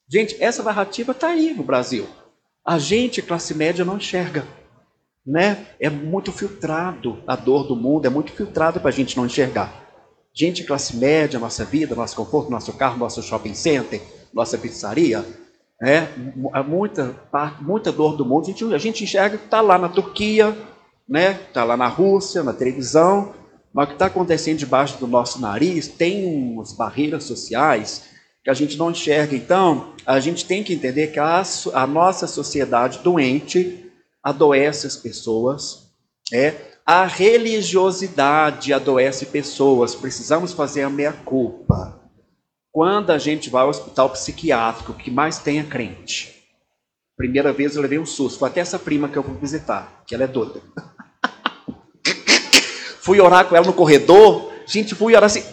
Gente, 0.07 0.35
essa 0.39 0.63
narrativa 0.63 1.11
está 1.11 1.27
aí 1.27 1.53
no 1.53 1.63
Brasil. 1.63 2.07
A 2.65 2.77
gente, 2.79 3.21
classe 3.21 3.53
média, 3.53 3.85
não 3.85 3.97
enxerga. 3.97 4.45
Né? 5.25 5.67
É 5.79 5.89
muito 5.89 6.31
filtrado 6.31 7.21
a 7.27 7.35
dor 7.35 7.67
do 7.67 7.75
mundo, 7.75 8.05
é 8.05 8.09
muito 8.09 8.31
filtrado 8.31 8.79
para 8.79 8.89
a 8.89 8.93
gente 8.93 9.15
não 9.15 9.25
enxergar. 9.25 9.87
Gente 10.33 10.63
classe 10.63 10.95
média, 10.95 11.39
nossa 11.39 11.65
vida, 11.65 11.95
nosso 11.95 12.15
conforto, 12.15 12.49
nosso 12.49 12.73
carro, 12.73 12.97
nosso 12.97 13.21
shopping 13.21 13.53
center, 13.53 14.01
nossa 14.33 14.57
pizzaria, 14.57 15.25
é 15.81 16.07
muita 16.63 17.15
muita 17.61 17.91
dor 17.91 18.15
do 18.17 18.25
mundo. 18.25 18.43
A 18.43 18.47
gente, 18.47 18.73
a 18.73 18.77
gente 18.77 19.03
enxerga 19.03 19.37
que 19.37 19.45
está 19.45 19.61
lá 19.61 19.77
na 19.77 19.87
Turquia, 19.87 20.55
né? 21.09 21.39
Está 21.47 21.63
lá 21.63 21.75
na 21.75 21.87
Rússia, 21.87 22.43
na 22.43 22.53
televisão, 22.53 23.33
mas 23.73 23.85
o 23.85 23.87
que 23.87 23.93
está 23.93 24.05
acontecendo 24.05 24.59
debaixo 24.59 24.97
do 24.99 25.07
nosso 25.07 25.41
nariz 25.41 25.87
tem 25.87 26.25
umas 26.25 26.73
barreiras 26.73 27.23
sociais 27.23 28.03
que 28.43 28.49
a 28.49 28.53
gente 28.53 28.77
não 28.77 28.91
enxerga. 28.91 29.35
Então, 29.35 29.93
a 30.05 30.19
gente 30.19 30.45
tem 30.45 30.63
que 30.63 30.73
entender 30.73 31.07
que 31.07 31.19
a, 31.19 31.43
a 31.73 31.87
nossa 31.87 32.27
sociedade 32.27 32.99
doente 32.99 33.91
adoece 34.23 34.85
as 34.85 34.95
pessoas, 34.95 35.89
é 36.31 36.53
a 36.85 37.05
religiosidade 37.05 38.73
adoece 38.73 39.27
pessoas. 39.27 39.95
Precisamos 39.95 40.53
fazer 40.53 40.83
a 40.83 40.89
meia 40.89 41.13
culpa. 41.13 41.99
Quando 42.71 43.11
a 43.11 43.17
gente 43.17 43.49
vai 43.49 43.63
ao 43.63 43.69
hospital 43.69 44.09
psiquiátrico, 44.11 44.93
que 44.93 45.09
mais 45.09 45.39
tem 45.39 45.59
é 45.59 45.63
crente. 45.63 46.39
Primeira 47.17 47.51
vez 47.51 47.75
eu 47.75 47.81
levei 47.81 47.99
um 47.99 48.05
susto. 48.05 48.39
Foi 48.39 48.49
até 48.49 48.61
essa 48.61 48.79
prima 48.79 49.09
que 49.09 49.17
eu 49.17 49.23
vou 49.23 49.35
visitar, 49.35 50.03
que 50.07 50.15
ela 50.15 50.23
é 50.23 50.27
doida. 50.27 50.61
Fui 53.01 53.19
orar 53.19 53.45
com 53.45 53.55
ela 53.55 53.65
no 53.65 53.73
corredor. 53.73 54.51
Gente, 54.65 54.95
fui 54.95 55.15
orar 55.15 55.25
assim. 55.25 55.43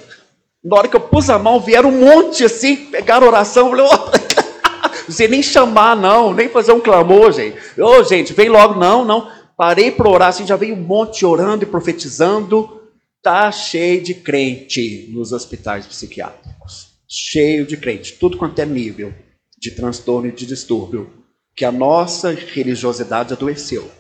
Na 0.63 0.77
hora 0.77 0.89
que 0.89 0.97
eu 0.97 1.01
pus 1.01 1.31
a 1.31 1.39
mão, 1.39 1.61
vieram 1.61 1.91
um 1.91 2.01
monte 2.01 2.45
assim, 2.45 2.77
pegaram 2.77 3.27
oração. 3.27 3.71
Falei, 3.71 3.87
oh, 3.89 5.11
você 5.11 5.29
nem 5.29 5.43
chamar, 5.43 5.97
não, 5.97 6.35
nem 6.35 6.49
fazer 6.49 6.73
um 6.73 6.81
clamor, 6.81 7.33
gente. 7.33 7.57
Ô, 7.81 7.87
oh, 7.87 8.05
gente, 8.05 8.33
vem 8.33 8.49
logo, 8.49 8.79
não, 8.79 9.05
não. 9.05 9.31
Parei 9.57 9.91
para 9.91 10.09
orar, 10.09 10.29
assim, 10.29 10.47
já 10.47 10.57
veio 10.57 10.75
um 10.75 10.81
monte 10.81 11.25
orando 11.25 11.63
e 11.63 11.67
profetizando. 11.67 12.83
Tá 13.23 13.51
cheio 13.51 14.03
de 14.03 14.15
crente 14.15 15.09
nos 15.13 15.33
hospitais 15.33 15.87
psiquiátricos. 15.87 16.89
Cheio 17.09 17.67
de 17.67 17.77
crente, 17.77 18.15
tudo 18.15 18.37
quanto 18.37 18.59
é 18.59 18.67
nível 18.67 19.13
de 19.59 19.71
transtorno 19.71 20.29
e 20.29 20.33
de 20.33 20.47
distúrbio 20.47 21.11
que 21.57 21.65
a 21.65 21.73
nossa 21.73 22.33
religiosidade 22.33 23.33
adoeceu. 23.33 23.91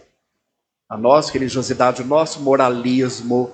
A 0.88 0.96
nossa 0.96 1.32
religiosidade, 1.32 2.02
o 2.02 2.06
nosso 2.06 2.40
moralismo, 2.40 3.50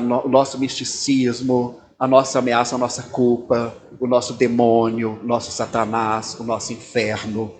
no, 0.00 0.26
o 0.26 0.28
nosso 0.28 0.58
misticismo, 0.58 1.80
a 1.98 2.06
nossa 2.06 2.38
ameaça, 2.38 2.74
a 2.74 2.78
nossa 2.78 3.04
culpa, 3.04 3.74
o 3.98 4.06
nosso 4.06 4.34
demônio, 4.34 5.18
o 5.22 5.26
nosso 5.26 5.50
Satanás, 5.50 6.38
o 6.38 6.44
nosso 6.44 6.72
inferno, 6.72 7.54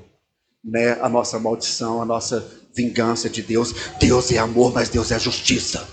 né? 0.62 0.92
a 1.00 1.08
nossa 1.08 1.38
maldição, 1.38 2.02
a 2.02 2.04
nossa 2.04 2.46
vingança 2.74 3.28
de 3.28 3.42
Deus. 3.42 3.74
Deus 3.98 4.30
é 4.30 4.38
amor, 4.38 4.72
mas 4.72 4.88
Deus 4.88 5.10
é 5.10 5.18
justiça. 5.18 5.88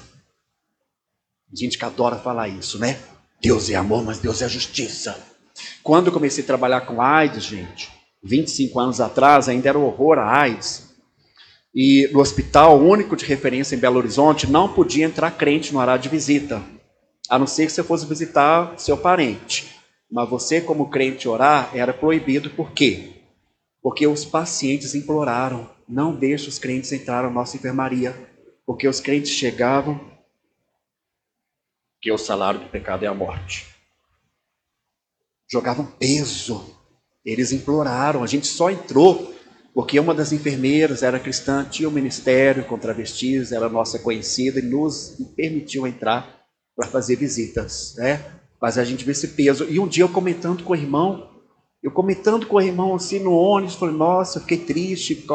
Gente 1.53 1.77
que 1.77 1.85
adora 1.85 2.17
falar 2.17 2.49
isso, 2.49 2.77
né? 2.77 2.99
Deus 3.41 3.69
é 3.69 3.75
amor, 3.75 4.03
mas 4.03 4.19
Deus 4.19 4.41
é 4.41 4.49
justiça. 4.49 5.17
Quando 5.81 6.07
eu 6.07 6.13
comecei 6.13 6.43
a 6.43 6.47
trabalhar 6.47 6.81
com 6.81 7.01
AIDS, 7.01 7.43
gente, 7.43 7.91
25 8.23 8.79
anos 8.79 8.99
atrás, 8.99 9.47
ainda 9.47 9.69
era 9.69 9.79
horror 9.79 10.17
a 10.19 10.41
AIDS. 10.41 10.84
E 11.75 12.07
no 12.13 12.21
hospital 12.21 12.79
único 12.79 13.17
de 13.17 13.25
referência 13.25 13.75
em 13.75 13.79
Belo 13.79 13.97
Horizonte, 13.97 14.49
não 14.49 14.73
podia 14.73 15.05
entrar 15.05 15.29
crente 15.31 15.73
no 15.73 15.79
horário 15.79 16.01
de 16.01 16.07
visita, 16.07 16.63
a 17.29 17.37
não 17.37 17.45
ser 17.45 17.65
que 17.65 17.73
você 17.73 17.83
fosse 17.83 18.05
visitar 18.05 18.79
seu 18.79 18.97
parente. 18.97 19.75
Mas 20.09 20.29
você, 20.29 20.61
como 20.61 20.89
crente, 20.89 21.27
orar 21.27 21.69
era 21.75 21.93
proibido, 21.93 22.49
por 22.51 22.71
quê? 22.71 23.15
Porque 23.81 24.07
os 24.07 24.23
pacientes 24.23 24.95
imploraram: 24.95 25.69
não 25.85 26.15
deixe 26.15 26.47
os 26.47 26.57
crentes 26.57 26.93
entrar 26.93 27.23
na 27.23 27.29
nossa 27.29 27.57
enfermaria, 27.57 28.15
porque 28.65 28.87
os 28.87 29.01
crentes 29.01 29.31
chegavam, 29.31 29.99
que 31.99 32.09
o 32.09 32.17
salário 32.17 32.61
do 32.61 32.69
pecado 32.69 33.03
é 33.03 33.07
a 33.07 33.13
morte. 33.13 33.67
Jogavam 35.51 35.85
peso 35.85 36.73
eles 37.25 37.51
imploraram, 37.51 38.23
a 38.23 38.27
gente 38.27 38.45
só 38.45 38.69
entrou 38.69 39.34
porque 39.75 39.99
uma 39.99 40.13
das 40.13 40.31
enfermeiras 40.31 41.03
era 41.03 41.19
cristã, 41.19 41.67
tinha 41.69 41.89
o 41.89 41.91
um 41.91 41.93
ministério 41.93 42.63
com 42.63 42.77
travestis, 42.77 43.51
era 43.51 43.67
nossa 43.67 43.99
conhecida 43.99 44.59
e 44.59 44.63
nos 44.63 45.17
permitiu 45.35 45.85
entrar 45.85 46.45
para 46.73 46.87
fazer 46.87 47.17
visitas, 47.17 47.93
né? 47.97 48.23
Mas 48.61 48.77
a 48.77 48.85
gente 48.85 49.03
vê 49.03 49.11
esse 49.11 49.27
peso. 49.27 49.67
E 49.69 49.77
um 49.77 49.85
dia 49.85 50.05
eu 50.05 50.09
comentando 50.09 50.63
com 50.63 50.71
o 50.71 50.75
irmão, 50.77 51.29
eu 51.83 51.91
comentando 51.91 52.45
com 52.45 52.55
o 52.55 52.61
irmão 52.61 52.95
assim 52.95 53.19
no 53.19 53.33
ônibus, 53.33 53.75
falei, 53.75 53.95
nossa, 53.95 54.37
eu 54.37 54.43
fiquei 54.43 54.59
triste, 54.59 55.25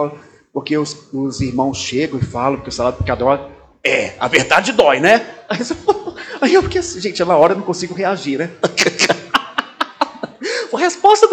porque 0.55 0.77
os, 0.79 1.13
os 1.13 1.43
irmãos 1.43 1.77
chegam 1.77 2.19
e 2.19 2.25
falam 2.25 2.63
que 2.63 2.71
o 2.71 2.73
salário 2.73 2.97
do 2.97 3.05
pecador 3.05 3.51
é, 3.85 4.15
a 4.19 4.27
verdade 4.27 4.73
dói, 4.73 5.01
né? 5.01 5.35
Aí 6.41 6.55
eu 6.55 6.63
fiquei 6.63 6.81
assim, 6.81 6.99
gente, 6.99 7.23
na 7.23 7.37
hora 7.37 7.53
eu 7.53 7.59
não 7.59 7.65
consigo 7.65 7.93
reagir, 7.93 8.39
né? 8.39 8.51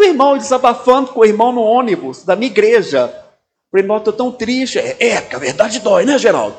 Irmão, 0.07 0.37
desabafando 0.37 1.11
com 1.11 1.19
o 1.19 1.25
irmão 1.25 1.51
no 1.51 1.61
ônibus 1.61 2.23
da 2.23 2.35
minha 2.35 2.51
igreja. 2.51 3.07
Falei, 3.71 3.83
irmão, 3.83 3.97
estou 3.97 4.13
tão 4.13 4.31
triste. 4.31 4.79
É, 4.79 4.97
é, 4.99 5.17
a 5.17 5.37
verdade 5.37 5.79
dói, 5.79 6.05
né, 6.05 6.17
Geraldo? 6.17 6.57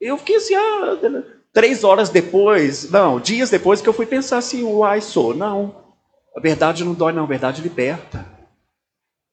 Eu 0.00 0.16
fiquei 0.18 0.36
assim, 0.36 0.54
ah, 0.54 0.98
três 1.52 1.82
horas 1.82 2.08
depois, 2.08 2.90
não, 2.90 3.18
dias 3.18 3.50
depois 3.50 3.80
que 3.80 3.88
eu 3.88 3.92
fui 3.92 4.06
pensar 4.06 4.38
assim, 4.38 4.62
uai, 4.62 5.00
sou. 5.00 5.34
Não, 5.34 5.74
a 6.36 6.40
verdade 6.40 6.84
não 6.84 6.94
dói, 6.94 7.12
não, 7.12 7.24
a 7.24 7.26
verdade 7.26 7.60
liberta. 7.60 8.24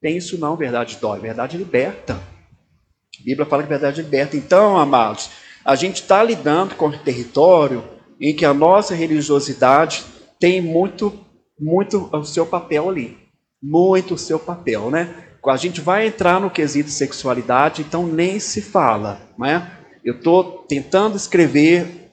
Tem 0.01 0.17
isso 0.17 0.37
não, 0.37 0.53
a 0.53 0.57
verdade 0.57 0.97
dói, 0.99 1.19
a 1.19 1.21
verdade 1.21 1.57
liberta. 1.57 2.13
A 2.13 3.23
Bíblia 3.23 3.45
fala 3.45 3.63
que 3.63 3.67
a 3.67 3.77
verdade 3.77 4.01
liberta. 4.01 4.35
Então, 4.35 4.77
amados, 4.77 5.29
a 5.63 5.75
gente 5.75 6.01
está 6.01 6.21
lidando 6.23 6.75
com 6.75 6.87
um 6.87 6.97
território 6.97 7.83
em 8.19 8.35
que 8.35 8.45
a 8.45 8.53
nossa 8.53 8.93
religiosidade 8.93 10.03
tem 10.39 10.61
muito 10.61 11.25
muito 11.59 12.09
o 12.11 12.23
seu 12.25 12.45
papel 12.45 12.89
ali. 12.89 13.24
Muito 13.67 14.13
o 14.13 14.17
seu 14.17 14.37
papel, 14.37 14.91
né? 14.91 15.23
A 15.45 15.57
gente 15.57 15.79
vai 15.79 16.07
entrar 16.07 16.39
no 16.39 16.49
quesito 16.49 16.89
sexualidade, 16.89 17.81
então 17.81 18.07
nem 18.07 18.39
se 18.39 18.61
fala, 18.61 19.21
né? 19.37 19.71
Eu 20.03 20.15
estou 20.15 20.65
tentando 20.67 21.15
escrever 21.15 22.11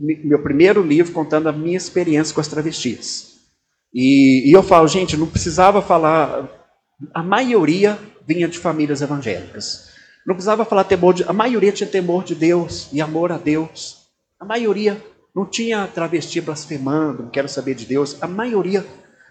meu 0.00 0.42
primeiro 0.42 0.82
livro 0.82 1.12
contando 1.12 1.48
a 1.48 1.52
minha 1.52 1.76
experiência 1.76 2.34
com 2.34 2.40
as 2.40 2.48
travestis. 2.48 3.34
E, 3.92 4.48
e 4.48 4.52
eu 4.52 4.62
falo, 4.62 4.88
gente, 4.88 5.16
não 5.16 5.26
precisava 5.26 5.80
falar. 5.80 6.48
A 7.12 7.22
maioria 7.22 7.98
vinha 8.26 8.48
de 8.48 8.58
famílias 8.58 9.02
evangélicas. 9.02 9.90
Não 10.26 10.34
precisava 10.34 10.64
falar 10.64 10.84
temor 10.84 11.14
de. 11.14 11.22
A 11.24 11.32
maioria 11.32 11.70
tinha 11.70 11.88
temor 11.88 12.24
de 12.24 12.34
Deus 12.34 12.88
e 12.92 13.00
amor 13.00 13.30
a 13.30 13.38
Deus. 13.38 14.06
A 14.40 14.44
maioria. 14.44 15.00
Não 15.34 15.44
tinha 15.44 15.86
travesti 15.88 16.40
blasfemando, 16.40 17.24
não 17.24 17.30
quero 17.30 17.48
saber 17.48 17.74
de 17.74 17.84
Deus. 17.84 18.16
A 18.22 18.26
maioria. 18.26 18.84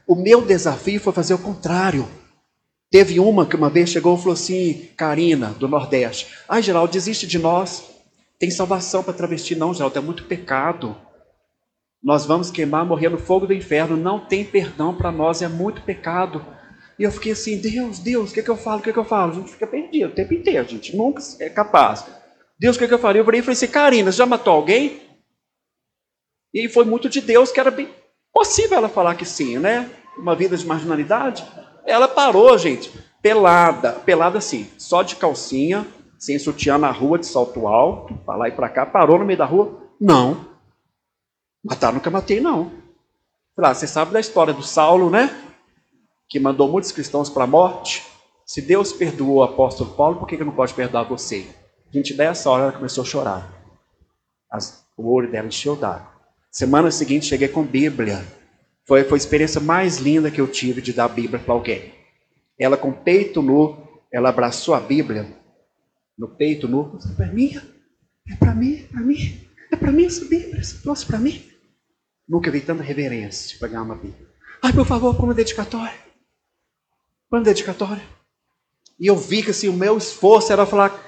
O 0.06 0.16
meu 0.16 0.42
desafio 0.42 1.00
foi 1.00 1.14
fazer 1.14 1.34
o 1.34 1.40
contrário. 1.40 2.08
Teve 2.92 3.20
uma 3.20 3.46
que 3.46 3.56
uma 3.56 3.70
vez 3.70 3.90
chegou 3.90 4.16
e 4.16 4.20
falou 4.20 4.34
assim, 4.34 4.90
Karina, 4.98 5.48
do 5.52 5.68
Nordeste. 5.68 6.28
Ai, 6.48 6.62
Geraldo, 6.62 6.92
desiste 6.92 7.26
de 7.26 7.40
nós. 7.40 7.84
Tem 8.38 8.52
salvação 8.52 9.02
para 9.02 9.14
travesti. 9.14 9.56
Não, 9.56 9.74
Geraldo, 9.74 9.98
é 9.98 10.02
muito 10.02 10.26
pecado. 10.26 10.96
Nós 12.04 12.26
vamos 12.26 12.52
queimar, 12.52 12.86
morrer 12.86 13.10
no 13.10 13.18
fogo 13.18 13.48
do 13.48 13.54
inferno. 13.54 13.96
Não 13.96 14.20
tem 14.20 14.44
perdão 14.44 14.94
para 14.94 15.12
nós, 15.12 15.42
é 15.42 15.48
muito 15.48 15.82
pecado. 15.84 16.46
E 17.00 17.04
eu 17.04 17.12
fiquei 17.12 17.32
assim, 17.32 17.58
Deus, 17.58 17.98
Deus, 17.98 18.30
o 18.30 18.34
que, 18.34 18.42
é 18.42 18.44
que 18.44 18.50
eu 18.50 18.58
falo? 18.58 18.80
O 18.80 18.84
que, 18.84 18.90
é 18.90 18.94
que 18.94 19.00
eu 19.00 19.06
falo? 19.06 19.32
A 19.32 19.36
gente 19.36 19.52
fica 19.52 19.66
perdido 19.66 20.10
o 20.10 20.14
tempo 20.14 20.34
inteiro, 20.34 20.60
a 20.60 20.70
gente 20.70 20.96
nunca 20.96 21.24
é 21.40 21.50
capaz. 21.50 22.06
Deus, 22.60 22.76
o 22.76 22.80
que, 22.80 22.86
é 22.86 22.88
que 22.88 22.94
eu 22.94 23.00
falei? 23.00 23.22
Eu 23.22 23.26
falei 23.26 23.42
assim, 23.42 23.68
Karina, 23.68 24.12
já 24.12 24.26
matou 24.26 24.54
alguém? 24.54 25.02
E 26.54 26.70
foi 26.70 26.86
muito 26.86 27.10
de 27.10 27.22
Deus 27.22 27.52
que 27.52 27.60
era 27.60 27.72
bem 27.72 27.90
possível 28.34 28.78
ela 28.78 28.90
falar 28.90 29.16
que 29.16 29.26
sim, 29.26 29.60
né? 29.60 29.90
Uma 30.18 30.36
vida 30.36 30.58
de 30.58 30.66
marginalidade. 30.66 31.46
Ela 31.86 32.08
parou, 32.08 32.58
gente, 32.58 32.92
pelada, 33.22 33.94
pelada 33.94 34.40
assim, 34.40 34.70
só 34.78 35.04
de 35.04 35.16
calcinha, 35.16 35.88
sem 36.18 36.40
sutiã 36.40 36.78
na 36.78 36.92
rua, 36.92 37.20
de 37.20 37.26
salto 37.26 37.68
alto, 37.68 38.16
para 38.26 38.36
lá 38.36 38.48
e 38.48 38.52
para 38.52 38.70
cá, 38.70 38.86
parou 38.86 39.20
no 39.20 39.26
meio 39.26 39.38
da 39.38 39.46
rua. 39.46 39.78
Não. 40.00 40.46
Matar 41.64 41.94
nunca 41.94 42.10
matei, 42.10 42.42
não. 42.42 42.72
Lá, 43.58 43.74
você 43.74 43.86
sabe 43.86 44.12
da 44.12 44.20
história 44.20 44.54
do 44.54 44.64
Saulo, 44.64 45.10
né? 45.10 45.30
Que 46.28 46.40
mandou 46.40 46.68
muitos 46.68 46.92
cristãos 46.92 47.30
para 47.30 47.44
a 47.44 47.48
morte. 47.48 48.04
Se 48.46 48.62
Deus 48.62 48.92
perdoou 48.92 49.38
o 49.38 49.44
apóstolo 49.44 49.92
Paulo, 49.92 50.18
por 50.18 50.28
que 50.28 50.36
ele 50.36 50.44
não 50.44 50.54
pode 50.54 50.74
perdoar 50.74 51.04
você? 51.04 51.48
Gente, 51.92 52.14
dessa 52.14 52.50
hora, 52.50 52.64
ela 52.64 52.72
começou 52.72 53.04
a 53.04 53.08
chorar. 53.08 53.54
As, 54.50 54.86
o 54.98 55.14
olho 55.14 55.32
dela 55.32 55.48
encheu 55.48 55.76
d'água. 55.76 56.13
Semana 56.54 56.92
seguinte 56.92 57.26
cheguei 57.26 57.48
com 57.48 57.64
Bíblia. 57.64 58.24
Foi, 58.86 59.04
foi 59.04 59.16
a 59.16 59.18
experiência 59.18 59.60
mais 59.60 59.98
linda 59.98 60.30
que 60.30 60.40
eu 60.40 60.48
tive 60.48 60.84
de 60.84 60.94
dar 60.94 61.08
Bíblia 61.08 61.40
para 61.40 61.52
alguém. 61.52 61.92
Ela 62.60 62.78
com 62.78 62.94
peito 62.94 63.42
nu, 63.42 63.76
ela 64.12 64.30
abraçou 64.30 64.76
a 64.76 64.80
Bíblia 64.80 65.36
no 66.16 66.28
peito 66.28 66.68
nu. 66.68 66.96
É 67.12 67.16
para 67.16 67.26
mim? 67.26 67.60
É 68.30 68.36
para 68.36 68.54
mim? 68.54 68.76
É 68.76 68.88
para 68.88 69.02
mim? 69.02 69.48
É 69.72 69.76
para 69.76 69.92
mim 69.92 70.06
essa 70.06 70.24
Bíblia? 70.26 70.60
Esse 70.60 70.80
troço 70.84 71.08
para 71.08 71.18
mim? 71.18 71.44
Nunca 72.30 72.52
vi 72.52 72.62
tanta 72.62 72.84
reverência 72.84 73.58
para 73.58 73.70
ganhar 73.70 73.82
uma 73.82 73.96
Bíblia. 73.96 74.28
Ai, 74.62 74.72
por 74.74 74.86
favor, 74.86 75.16
põe 75.16 75.26
uma 75.26 75.34
dedicatória. 75.34 75.98
Põe 77.32 77.40
uma 77.40 77.46
dedicatória. 77.46 78.04
E 79.00 79.08
eu 79.08 79.18
vi 79.18 79.42
que 79.42 79.50
assim, 79.50 79.70
o 79.70 79.74
meu 79.74 79.98
esforço 79.98 80.54
era 80.54 80.68
falar, 80.68 81.04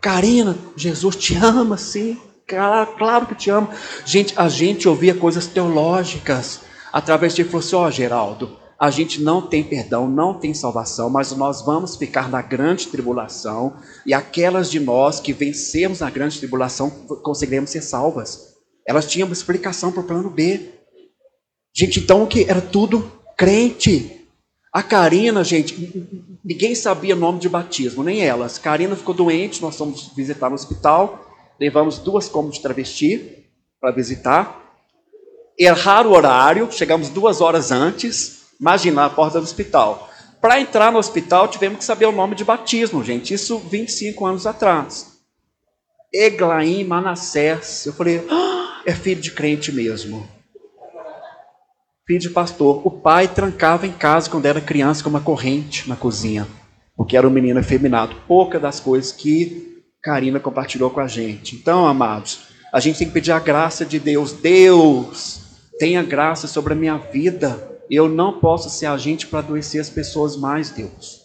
Karina, 0.00 0.58
Jesus 0.76 1.14
te 1.14 1.36
ama, 1.36 1.78
sim. 1.78 2.20
Claro, 2.48 2.96
claro 2.96 3.26
que 3.26 3.34
te 3.34 3.50
amo. 3.50 3.68
Gente, 4.06 4.32
a 4.34 4.48
gente 4.48 4.88
ouvia 4.88 5.14
coisas 5.14 5.46
teológicas 5.46 6.62
através 6.90 7.34
de 7.34 7.44
falou 7.44 7.60
assim, 7.60 7.76
ó 7.76 7.86
oh, 7.86 7.90
Geraldo, 7.90 8.56
a 8.80 8.90
gente 8.90 9.20
não 9.20 9.42
tem 9.42 9.62
perdão, 9.62 10.08
não 10.08 10.32
tem 10.32 10.54
salvação, 10.54 11.10
mas 11.10 11.30
nós 11.32 11.60
vamos 11.60 11.96
ficar 11.96 12.30
na 12.30 12.40
grande 12.40 12.86
tribulação 12.86 13.76
e 14.06 14.14
aquelas 14.14 14.70
de 14.70 14.80
nós 14.80 15.20
que 15.20 15.34
vencemos 15.34 16.00
na 16.00 16.08
grande 16.08 16.38
tribulação 16.38 16.88
conseguiremos 17.22 17.68
ser 17.68 17.82
salvas. 17.82 18.54
Elas 18.86 19.06
tinham 19.06 19.26
uma 19.28 19.34
explicação 19.34 19.92
para 19.92 20.00
o 20.00 20.04
plano 20.04 20.30
B. 20.30 20.70
Gente, 21.76 22.00
então 22.00 22.22
o 22.22 22.26
que? 22.26 22.44
Era 22.48 22.62
tudo 22.62 23.12
crente. 23.36 24.26
A 24.72 24.82
Karina, 24.82 25.44
gente, 25.44 26.40
ninguém 26.42 26.74
sabia 26.74 27.14
nome 27.14 27.40
de 27.40 27.48
batismo, 27.48 28.02
nem 28.02 28.22
elas. 28.22 28.56
Karina 28.56 28.96
ficou 28.96 29.14
doente, 29.14 29.60
nós 29.60 29.76
fomos 29.76 30.12
visitar 30.16 30.48
no 30.48 30.54
hospital, 30.54 31.27
levamos 31.58 31.98
duas 31.98 32.28
comas 32.28 32.54
de 32.54 32.62
travesti 32.62 33.44
para 33.80 33.90
visitar. 33.90 34.62
Erraram 35.58 36.10
o 36.10 36.14
horário, 36.14 36.70
chegamos 36.70 37.08
duas 37.08 37.40
horas 37.40 37.72
antes, 37.72 38.46
imagina 38.60 39.04
a 39.04 39.10
porta 39.10 39.38
do 39.38 39.44
hospital. 39.44 40.08
Para 40.40 40.60
entrar 40.60 40.92
no 40.92 40.98
hospital, 40.98 41.48
tivemos 41.48 41.78
que 41.78 41.84
saber 41.84 42.06
o 42.06 42.12
nome 42.12 42.36
de 42.36 42.44
batismo, 42.44 43.02
gente. 43.02 43.34
Isso 43.34 43.58
25 43.58 44.24
anos 44.24 44.46
atrás. 44.46 45.18
Eglaim 46.14 46.84
Manassés. 46.84 47.86
Eu 47.86 47.92
falei, 47.92 48.24
ah, 48.30 48.82
é 48.86 48.94
filho 48.94 49.20
de 49.20 49.32
crente 49.32 49.72
mesmo. 49.72 50.28
Filho 52.06 52.20
de 52.20 52.30
pastor. 52.30 52.86
O 52.86 52.90
pai 52.90 53.26
trancava 53.26 53.84
em 53.84 53.92
casa 53.92 54.30
quando 54.30 54.46
era 54.46 54.60
criança 54.60 55.02
com 55.02 55.10
uma 55.10 55.20
corrente 55.20 55.88
na 55.88 55.96
cozinha, 55.96 56.46
porque 56.96 57.16
era 57.16 57.26
um 57.26 57.30
menino 57.30 57.58
efeminado. 57.58 58.14
Pouca 58.28 58.60
das 58.60 58.78
coisas 58.78 59.10
que 59.10 59.77
Karina 60.08 60.40
compartilhou 60.40 60.90
com 60.90 61.00
a 61.00 61.06
gente. 61.06 61.56
Então, 61.56 61.86
amados, 61.86 62.48
a 62.72 62.80
gente 62.80 62.98
tem 62.98 63.06
que 63.06 63.14
pedir 63.14 63.32
a 63.32 63.38
graça 63.38 63.84
de 63.84 63.98
Deus. 63.98 64.32
Deus, 64.32 65.40
tenha 65.78 66.02
graça 66.02 66.46
sobre 66.46 66.72
a 66.72 66.76
minha 66.76 66.96
vida 66.96 67.68
eu 67.90 68.08
não 68.08 68.38
posso 68.38 68.68
ser 68.68 68.86
agente 68.86 69.26
para 69.26 69.38
adoecer 69.38 69.80
as 69.80 69.88
pessoas 69.88 70.36
mais, 70.36 70.70
Deus. 70.70 71.22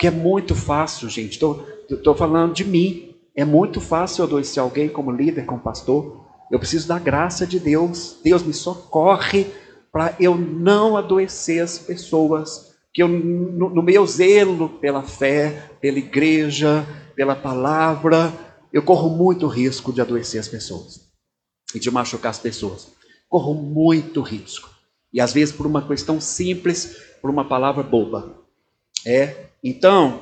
Que 0.00 0.06
é 0.06 0.10
muito 0.10 0.54
fácil, 0.54 1.08
gente. 1.08 1.34
Estou 1.34 2.14
falando 2.14 2.54
de 2.54 2.64
mim. 2.64 3.14
É 3.34 3.44
muito 3.44 3.80
fácil 3.80 4.24
adoecer 4.24 4.62
alguém 4.62 4.88
como 4.88 5.10
líder, 5.10 5.44
como 5.44 5.60
pastor. 5.60 6.24
Eu 6.50 6.58
preciso 6.58 6.88
da 6.88 6.98
graça 6.98 7.46
de 7.46 7.60
Deus. 7.60 8.18
Deus 8.24 8.42
me 8.42 8.54
socorre 8.54 9.46
para 9.92 10.14
eu 10.18 10.34
não 10.34 10.96
adoecer 10.96 11.62
as 11.62 11.78
pessoas. 11.78 12.74
Que 12.92 13.02
eu, 13.02 13.08
no, 13.08 13.68
no 13.68 13.82
meu 13.82 14.06
zelo 14.06 14.70
pela 14.70 15.02
fé, 15.02 15.70
pela 15.80 15.98
igreja, 15.98 16.86
pela 17.16 17.34
palavra, 17.34 18.32
eu 18.70 18.82
corro 18.82 19.08
muito 19.08 19.46
risco 19.46 19.92
de 19.92 20.02
adoecer 20.02 20.38
as 20.38 20.46
pessoas 20.46 21.00
e 21.74 21.80
de 21.80 21.90
machucar 21.90 22.30
as 22.30 22.38
pessoas. 22.38 22.88
Corro 23.28 23.54
muito 23.54 24.20
risco. 24.20 24.70
E 25.12 25.20
às 25.20 25.32
vezes 25.32 25.54
por 25.54 25.66
uma 25.66 25.80
questão 25.80 26.20
simples, 26.20 26.96
por 27.22 27.30
uma 27.30 27.48
palavra 27.48 27.82
boba. 27.82 28.34
É. 29.04 29.46
Então, 29.64 30.20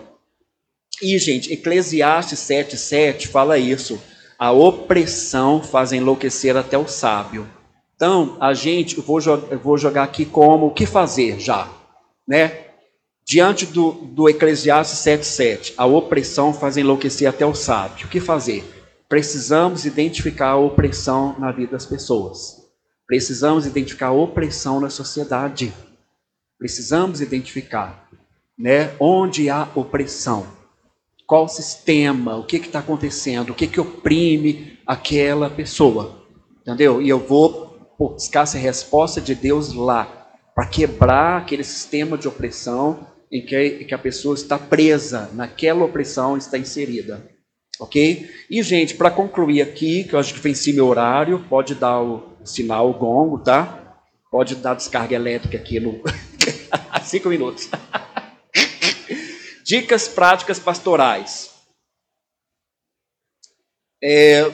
e 1.02 1.18
gente, 1.18 1.52
Eclesiastes 1.52 2.38
7:7 2.38 3.26
fala 3.26 3.58
isso. 3.58 4.00
A 4.38 4.52
opressão 4.52 5.62
faz 5.62 5.92
enlouquecer 5.92 6.56
até 6.56 6.78
o 6.78 6.86
sábio. 6.86 7.48
Então, 7.96 8.36
a 8.40 8.54
gente, 8.54 8.98
eu 8.98 9.02
vou, 9.02 9.20
eu 9.20 9.58
vou 9.58 9.76
jogar 9.78 10.04
aqui 10.04 10.24
como 10.24 10.66
o 10.66 10.74
que 10.74 10.86
fazer 10.86 11.40
já, 11.40 11.68
né? 12.26 12.63
Diante 13.26 13.64
do, 13.64 13.92
do 13.92 14.28
Eclesiastes 14.28 14.98
7,7, 14.98 15.74
a 15.78 15.86
opressão 15.86 16.52
faz 16.52 16.76
enlouquecer 16.76 17.26
até 17.26 17.46
o 17.46 17.54
sábio. 17.54 18.06
O 18.06 18.10
que 18.10 18.20
fazer? 18.20 18.62
Precisamos 19.08 19.86
identificar 19.86 20.50
a 20.50 20.56
opressão 20.56 21.34
na 21.38 21.50
vida 21.50 21.72
das 21.72 21.86
pessoas. 21.86 22.62
Precisamos 23.06 23.66
identificar 23.66 24.08
a 24.08 24.12
opressão 24.12 24.78
na 24.78 24.90
sociedade. 24.90 25.72
Precisamos 26.58 27.22
identificar 27.22 28.10
né, 28.58 28.92
onde 29.00 29.48
há 29.48 29.68
opressão. 29.74 30.46
Qual 31.26 31.44
o 31.46 31.48
sistema, 31.48 32.36
o 32.36 32.44
que 32.44 32.56
está 32.56 32.80
acontecendo, 32.80 33.50
o 33.50 33.54
que, 33.54 33.66
que 33.66 33.80
oprime 33.80 34.78
aquela 34.86 35.48
pessoa. 35.48 36.22
Entendeu? 36.60 37.00
E 37.00 37.08
eu 37.08 37.18
vou 37.18 37.88
buscar 37.98 38.42
essa 38.42 38.58
resposta 38.58 39.18
de 39.18 39.34
Deus 39.34 39.72
lá, 39.72 40.20
para 40.54 40.66
quebrar 40.66 41.38
aquele 41.38 41.64
sistema 41.64 42.16
de 42.16 42.28
opressão 42.28 43.13
em 43.34 43.44
que, 43.44 43.84
que 43.84 43.92
a 43.92 43.98
pessoa 43.98 44.36
está 44.36 44.56
presa, 44.56 45.28
naquela 45.32 45.84
opressão 45.84 46.36
está 46.36 46.56
inserida. 46.56 47.28
Ok? 47.80 48.30
E, 48.48 48.62
gente, 48.62 48.94
para 48.94 49.10
concluir 49.10 49.60
aqui, 49.60 50.04
que 50.04 50.14
eu 50.14 50.20
acho 50.20 50.32
que 50.32 50.38
venci 50.38 50.72
meu 50.72 50.86
horário, 50.86 51.44
pode 51.48 51.74
dar 51.74 52.00
o 52.00 52.36
sinal, 52.44 52.88
o 52.88 52.94
gongo, 52.94 53.40
tá? 53.40 53.98
Pode 54.30 54.54
dar 54.54 54.74
descarga 54.74 55.16
elétrica 55.16 55.56
aqui 55.56 55.80
no. 55.80 56.00
Cinco 57.02 57.28
minutos. 57.28 57.68
Dicas 59.64 60.06
práticas 60.06 60.60
pastorais. 60.60 61.50
É... 64.00 64.48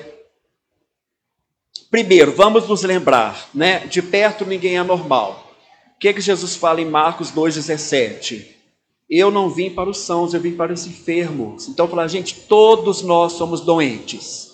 Primeiro, 1.91 2.33
vamos 2.33 2.67
nos 2.67 2.83
lembrar, 2.83 3.51
né? 3.53 3.81
De 3.89 4.01
perto 4.01 4.47
ninguém 4.47 4.79
é 4.79 4.83
normal. 4.83 5.55
O 5.97 5.99
que, 5.99 6.09
é 6.09 6.15
que 6.15 6.21
Jesus 6.23 6.57
fala 6.57 6.81
em 6.81 6.87
Marcos 6.87 7.31
2,17? 7.31 8.60
Eu 9.11 9.29
não 9.29 9.51
vim 9.51 9.71
para 9.71 9.91
os 9.91 9.99
sãos, 9.99 10.33
eu 10.33 10.41
vim 10.41 10.53
para 10.53 10.73
os 10.73 10.87
enfermos. 10.87 11.67
Então, 11.67 11.89
falar, 11.89 12.07
gente, 12.07 12.43
todos 12.43 13.03
nós 13.03 13.33
somos 13.33 13.61
doentes. 13.61 14.51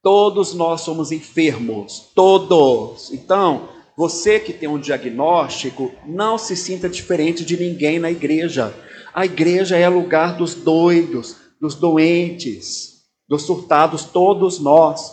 Todos 0.00 0.54
nós 0.54 0.82
somos 0.82 1.10
enfermos, 1.10 2.12
todos. 2.14 3.12
Então, 3.12 3.68
você 3.96 4.38
que 4.38 4.52
tem 4.52 4.68
um 4.68 4.78
diagnóstico, 4.78 5.90
não 6.06 6.38
se 6.38 6.54
sinta 6.54 6.88
diferente 6.88 7.44
de 7.44 7.56
ninguém 7.56 7.98
na 7.98 8.12
igreja. 8.12 8.72
A 9.12 9.24
igreja 9.24 9.76
é 9.76 9.88
lugar 9.88 10.36
dos 10.36 10.54
doidos, 10.54 11.34
dos 11.60 11.74
doentes, 11.74 13.06
dos 13.28 13.42
surtados, 13.42 14.04
todos 14.04 14.60
nós. 14.60 15.10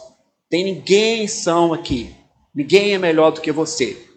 Tem 0.48 0.64
ninguém 0.64 1.28
são 1.28 1.74
aqui. 1.74 2.14
Ninguém 2.54 2.94
é 2.94 3.00
melhor 3.00 3.32
do 3.32 3.42
que 3.42 3.52
você. 3.52 4.13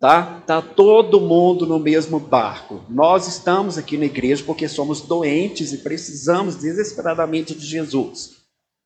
Tá? 0.00 0.42
Tá 0.46 0.62
todo 0.62 1.20
mundo 1.20 1.66
no 1.66 1.78
mesmo 1.78 2.20
barco. 2.20 2.82
Nós 2.88 3.26
estamos 3.26 3.76
aqui 3.76 3.96
na 3.96 4.04
igreja 4.04 4.44
porque 4.44 4.68
somos 4.68 5.00
doentes 5.00 5.72
e 5.72 5.78
precisamos 5.78 6.54
desesperadamente 6.54 7.54
de 7.54 7.66
Jesus. 7.66 8.36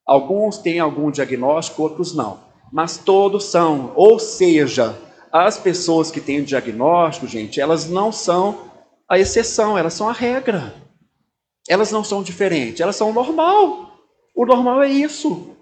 Alguns 0.07 0.59
têm 0.59 0.81
algum 0.81 1.11
diagnóstico, 1.11 1.83
outros 1.83 2.15
não. 2.15 2.41
Mas 2.73 2.97
todos 2.97 3.45
são. 3.45 3.93
Ou 3.95 4.19
seja, 4.19 4.99
as 5.31 5.59
pessoas 5.59 6.11
que 6.11 6.21
têm 6.21 6.41
o 6.41 6.45
diagnóstico, 6.45 7.27
gente, 7.27 7.61
elas 7.61 7.89
não 7.89 8.11
são 8.11 8.71
a 9.09 9.19
exceção, 9.19 9.77
elas 9.77 9.93
são 9.93 10.09
a 10.09 10.13
regra. 10.13 10.75
Elas 11.69 11.93
não 11.93 12.03
são 12.03 12.23
diferentes, 12.23 12.81
elas 12.81 12.97
são 12.97 13.11
o 13.11 13.13
normal. 13.13 13.99
O 14.35 14.47
normal 14.47 14.83
é 14.83 14.89
isso. 14.89 15.55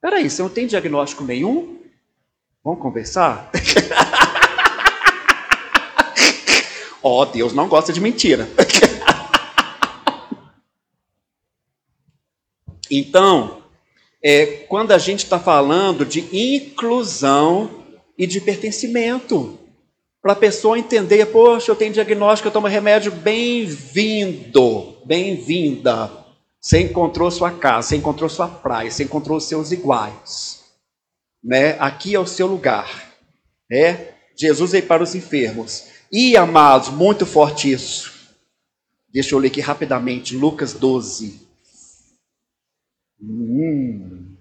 Peraí, 0.00 0.30
você 0.30 0.40
não 0.40 0.48
tem 0.48 0.68
diagnóstico 0.68 1.24
nenhum? 1.24 1.78
Vamos 2.62 2.80
conversar? 2.80 3.50
Ó, 7.08 7.22
oh, 7.22 7.24
Deus 7.24 7.54
não 7.54 7.68
gosta 7.68 7.90
de 7.90 8.02
mentira. 8.02 8.46
então, 12.90 13.62
é, 14.22 14.44
quando 14.68 14.92
a 14.92 14.98
gente 14.98 15.24
está 15.24 15.40
falando 15.40 16.04
de 16.04 16.20
inclusão 16.36 17.82
e 18.18 18.26
de 18.26 18.42
pertencimento. 18.42 19.58
Para 20.20 20.32
a 20.32 20.36
pessoa 20.36 20.78
entender, 20.78 21.24
poxa, 21.26 21.70
eu 21.70 21.76
tenho 21.76 21.94
diagnóstico, 21.94 22.48
eu 22.48 22.52
tomo 22.52 22.66
remédio, 22.66 23.10
bem-vindo, 23.10 24.98
bem-vinda. 25.06 26.10
Você 26.60 26.80
encontrou 26.80 27.30
sua 27.30 27.52
casa, 27.52 27.88
você 27.88 27.96
encontrou 27.96 28.28
sua 28.28 28.48
praia, 28.48 28.90
você 28.90 29.04
encontrou 29.04 29.40
seus 29.40 29.72
iguais. 29.72 30.64
Né? 31.42 31.74
Aqui 31.78 32.14
é 32.14 32.20
o 32.20 32.26
seu 32.26 32.46
lugar. 32.46 33.14
Né? 33.70 34.08
Jesus 34.36 34.72
veio 34.72 34.84
para 34.84 35.02
os 35.02 35.14
enfermos. 35.14 35.96
E, 36.10 36.38
amados, 36.38 36.88
muito 36.88 37.26
forte 37.26 37.70
isso. 37.70 38.34
Deixa 39.10 39.34
eu 39.34 39.38
ler 39.38 39.48
aqui 39.48 39.60
rapidamente, 39.60 40.34
Lucas 40.34 40.72
12. 40.72 41.46
Hum. 43.20 44.36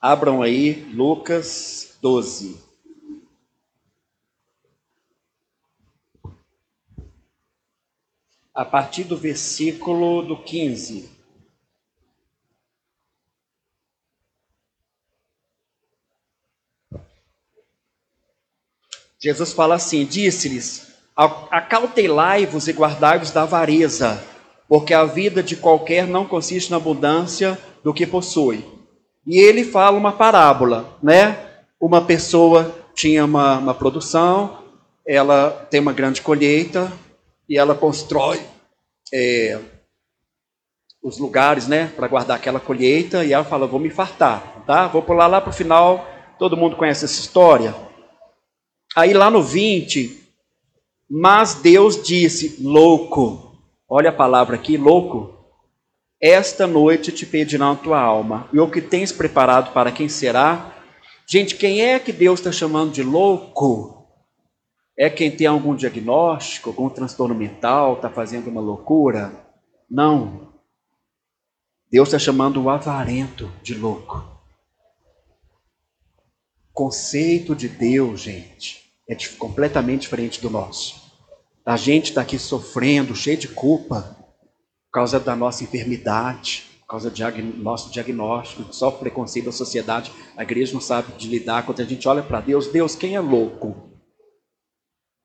Abram 0.00 0.40
aí 0.40 0.82
Lucas 0.94 1.98
12. 2.00 2.58
A 8.54 8.64
partir 8.64 9.04
do 9.04 9.16
versículo 9.16 10.22
do 10.22 10.42
15. 10.42 11.15
Jesus 19.26 19.52
fala 19.52 19.74
assim: 19.74 20.04
disse-lhes: 20.04 20.86
Acautelai-vos 21.50 22.68
e 22.68 22.72
guardai-vos 22.72 23.32
da 23.32 23.42
avareza, 23.42 24.22
porque 24.68 24.94
a 24.94 25.04
vida 25.04 25.42
de 25.42 25.56
qualquer 25.56 26.06
não 26.06 26.24
consiste 26.24 26.70
na 26.70 26.76
abundância 26.76 27.58
do 27.82 27.92
que 27.92 28.06
possui. 28.06 28.64
E 29.26 29.36
ele 29.38 29.64
fala 29.64 29.98
uma 29.98 30.12
parábola, 30.12 30.96
né? 31.02 31.36
Uma 31.80 32.02
pessoa 32.02 32.72
tinha 32.94 33.24
uma, 33.24 33.58
uma 33.58 33.74
produção, 33.74 34.62
ela 35.04 35.50
tem 35.68 35.80
uma 35.80 35.92
grande 35.92 36.22
colheita 36.22 36.92
e 37.48 37.58
ela 37.58 37.74
constrói 37.74 38.40
é, 39.12 39.58
os 41.02 41.18
lugares, 41.18 41.66
né, 41.66 41.90
para 41.96 42.06
guardar 42.06 42.36
aquela 42.36 42.60
colheita, 42.60 43.24
e 43.24 43.32
ela 43.32 43.44
fala: 43.44 43.66
"Vou 43.66 43.80
me 43.80 43.90
fartar, 43.90 44.62
tá? 44.64 44.86
Vou 44.86 45.02
pular 45.02 45.26
lá 45.26 45.40
para 45.40 45.50
o 45.50 45.52
final. 45.52 46.06
Todo 46.38 46.56
mundo 46.56 46.76
conhece 46.76 47.04
essa 47.04 47.18
história. 47.18 47.74
Aí 48.96 49.12
lá 49.12 49.30
no 49.30 49.42
20, 49.42 50.26
mas 51.06 51.56
Deus 51.56 52.02
disse: 52.02 52.56
"Louco, 52.62 53.54
olha 53.86 54.08
a 54.08 54.12
palavra 54.12 54.56
aqui, 54.56 54.78
louco. 54.78 55.34
Esta 56.18 56.66
noite 56.66 57.12
te 57.12 57.26
pedirão 57.26 57.72
a 57.72 57.76
tua 57.76 58.00
alma, 58.00 58.48
e 58.54 58.58
o 58.58 58.70
que 58.70 58.80
tens 58.80 59.12
preparado 59.12 59.74
para 59.74 59.92
quem 59.92 60.08
será?" 60.08 60.72
Gente, 61.28 61.56
quem 61.56 61.82
é 61.82 61.98
que 61.98 62.10
Deus 62.10 62.40
está 62.40 62.50
chamando 62.50 62.92
de 62.92 63.02
louco? 63.02 64.08
É 64.96 65.10
quem 65.10 65.30
tem 65.30 65.46
algum 65.46 65.74
diagnóstico, 65.74 66.70
algum 66.70 66.88
transtorno 66.88 67.34
mental, 67.34 67.94
está 67.94 68.08
fazendo 68.08 68.48
uma 68.48 68.62
loucura? 68.62 69.44
Não. 69.90 70.52
Deus 71.90 72.08
está 72.08 72.18
chamando 72.18 72.62
o 72.62 72.70
avarento 72.70 73.52
de 73.62 73.74
louco. 73.74 74.24
Conceito 76.72 77.54
de 77.54 77.68
Deus, 77.68 78.20
gente, 78.20 78.85
é 79.08 79.16
completamente 79.38 80.02
diferente 80.02 80.40
do 80.40 80.50
nosso. 80.50 81.06
A 81.64 81.76
gente 81.76 82.06
está 82.10 82.22
aqui 82.22 82.38
sofrendo, 82.38 83.14
cheio 83.14 83.36
de 83.36 83.48
culpa, 83.48 84.16
por 84.86 84.92
causa 84.92 85.18
da 85.18 85.34
nossa 85.34 85.64
enfermidade, 85.64 86.64
por 86.80 86.86
causa 86.88 87.10
do 87.10 87.42
nosso 87.60 87.90
diagnóstico, 87.90 88.72
sofre 88.72 89.00
preconceito 89.00 89.46
da 89.46 89.52
sociedade, 89.52 90.12
a 90.36 90.42
igreja 90.42 90.72
não 90.72 90.80
sabe 90.80 91.12
de 91.18 91.28
lidar. 91.28 91.66
Quando 91.66 91.80
a 91.80 91.84
gente 91.84 92.06
olha 92.06 92.22
para 92.22 92.40
Deus, 92.40 92.68
Deus, 92.68 92.94
quem 92.94 93.16
é 93.16 93.20
louco? 93.20 93.90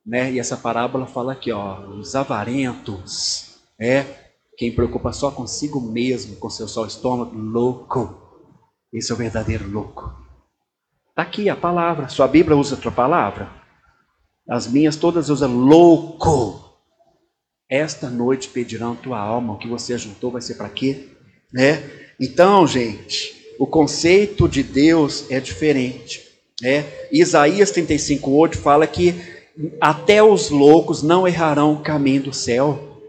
Né? 0.03 0.31
E 0.31 0.39
essa 0.39 0.57
parábola 0.57 1.05
fala 1.05 1.33
aqui, 1.33 1.51
ó, 1.51 1.79
os 1.89 2.15
avarentos, 2.15 3.59
é 3.79 4.05
quem 4.57 4.73
preocupa 4.73 5.13
só 5.13 5.29
consigo 5.29 5.79
mesmo, 5.79 6.35
com 6.37 6.49
seu 6.49 6.67
só 6.67 6.85
estômago, 6.85 7.35
louco. 7.37 8.19
Esse 8.91 9.11
é 9.11 9.15
o 9.15 9.17
verdadeiro 9.17 9.69
louco. 9.69 10.11
Está 11.09 11.21
aqui 11.21 11.49
a 11.49 11.55
palavra. 11.55 12.09
Sua 12.09 12.27
Bíblia 12.27 12.57
usa 12.57 12.75
outra 12.75 12.91
palavra? 12.91 13.60
As 14.51 14.67
minhas 14.67 14.97
todas 14.97 15.29
usam 15.29 15.55
louco. 15.55 16.77
Esta 17.69 18.09
noite 18.09 18.49
pedirão 18.49 18.97
tua 18.97 19.17
alma. 19.17 19.53
O 19.53 19.57
que 19.57 19.65
você 19.65 19.97
juntou 19.97 20.29
vai 20.29 20.41
ser 20.41 20.55
para 20.55 20.67
quê? 20.67 21.07
Né? 21.53 21.81
Então, 22.19 22.67
gente, 22.67 23.55
o 23.57 23.65
conceito 23.65 24.49
de 24.49 24.61
Deus 24.61 25.31
é 25.31 25.39
diferente. 25.39 26.27
Né? 26.61 26.85
Isaías 27.13 27.71
35,8 27.71 28.57
fala 28.57 28.85
que 28.85 29.15
até 29.79 30.21
os 30.21 30.49
loucos 30.49 31.01
não 31.01 31.25
errarão 31.25 31.75
o 31.75 31.81
caminho 31.81 32.23
do 32.23 32.33
céu. 32.33 32.99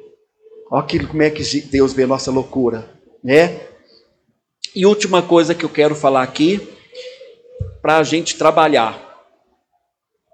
Olha 0.70 1.08
como 1.08 1.24
é 1.24 1.30
que 1.30 1.42
Deus 1.62 1.92
vê 1.92 2.06
nossa 2.06 2.30
loucura. 2.30 2.88
Né? 3.20 3.62
E 4.76 4.86
última 4.86 5.20
coisa 5.20 5.56
que 5.56 5.64
eu 5.64 5.70
quero 5.70 5.96
falar 5.96 6.22
aqui, 6.22 6.60
para 7.82 7.96
a 7.96 8.04
gente 8.04 8.38
trabalhar. 8.38 8.96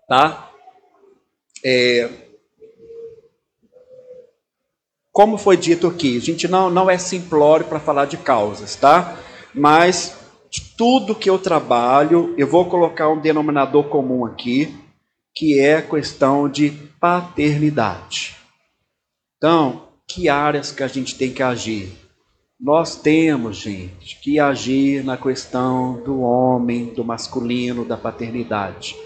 Tá? 0.06 0.47
É, 1.64 2.10
como 5.12 5.36
foi 5.36 5.56
dito 5.56 5.86
aqui, 5.88 6.16
a 6.16 6.20
gente 6.20 6.46
não, 6.46 6.70
não 6.70 6.88
é 6.88 6.96
simplório 6.96 7.66
para 7.66 7.80
falar 7.80 8.04
de 8.04 8.16
causas, 8.16 8.76
tá? 8.76 9.18
Mas 9.52 10.16
tudo 10.76 11.14
que 11.14 11.28
eu 11.28 11.38
trabalho, 11.38 12.34
eu 12.38 12.46
vou 12.46 12.66
colocar 12.66 13.08
um 13.08 13.20
denominador 13.20 13.88
comum 13.88 14.24
aqui, 14.24 14.72
que 15.34 15.58
é 15.58 15.76
a 15.76 15.82
questão 15.82 16.48
de 16.48 16.70
paternidade. 17.00 18.36
Então, 19.36 19.88
que 20.06 20.28
áreas 20.28 20.70
que 20.70 20.82
a 20.82 20.88
gente 20.88 21.16
tem 21.16 21.32
que 21.32 21.42
agir? 21.42 21.92
Nós 22.60 22.96
temos, 22.96 23.56
gente, 23.56 24.20
que 24.20 24.40
agir 24.40 25.04
na 25.04 25.16
questão 25.16 26.02
do 26.02 26.20
homem, 26.20 26.86
do 26.94 27.04
masculino, 27.04 27.84
da 27.84 27.96
paternidade. 27.96 28.96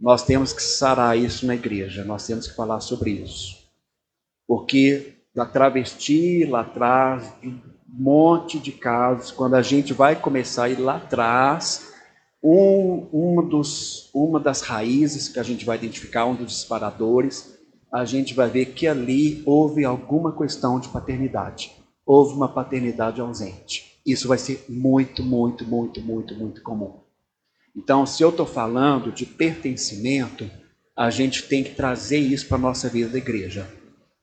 Nós 0.00 0.24
temos 0.24 0.52
que 0.52 0.62
sarar 0.62 1.18
isso 1.18 1.46
na 1.46 1.54
igreja, 1.54 2.04
nós 2.04 2.26
temos 2.26 2.46
que 2.48 2.56
falar 2.56 2.80
sobre 2.80 3.10
isso. 3.10 3.58
Porque 4.48 5.14
da 5.34 5.44
travesti 5.44 6.44
lá 6.46 6.62
atrás, 6.62 7.32
um 7.44 7.58
monte 7.86 8.58
de 8.58 8.72
casos, 8.72 9.30
quando 9.30 9.54
a 9.54 9.62
gente 9.62 9.92
vai 9.92 10.16
começar 10.16 10.64
a 10.64 10.68
ir 10.70 10.80
lá 10.80 10.96
atrás, 10.96 11.92
um, 12.42 13.06
uma, 13.12 13.42
dos, 13.42 14.10
uma 14.14 14.40
das 14.40 14.62
raízes 14.62 15.28
que 15.28 15.38
a 15.38 15.42
gente 15.42 15.66
vai 15.66 15.76
identificar, 15.76 16.24
um 16.24 16.34
dos 16.34 16.52
disparadores, 16.52 17.58
a 17.92 18.04
gente 18.04 18.34
vai 18.34 18.48
ver 18.48 18.66
que 18.66 18.86
ali 18.86 19.42
houve 19.44 19.84
alguma 19.84 20.36
questão 20.36 20.80
de 20.80 20.88
paternidade. 20.88 21.72
Houve 22.06 22.34
uma 22.34 22.48
paternidade 22.48 23.20
ausente. 23.20 24.00
Isso 24.06 24.26
vai 24.26 24.38
ser 24.38 24.64
muito, 24.68 25.22
muito, 25.22 25.64
muito, 25.64 26.00
muito, 26.00 26.34
muito 26.34 26.62
comum. 26.62 27.00
Então, 27.74 28.04
se 28.04 28.22
eu 28.22 28.30
estou 28.30 28.46
falando 28.46 29.12
de 29.12 29.24
pertencimento, 29.24 30.50
a 30.96 31.08
gente 31.08 31.44
tem 31.44 31.62
que 31.62 31.74
trazer 31.74 32.18
isso 32.18 32.46
para 32.48 32.56
a 32.56 32.60
nossa 32.60 32.88
vida 32.88 33.08
da 33.10 33.18
igreja. 33.18 33.66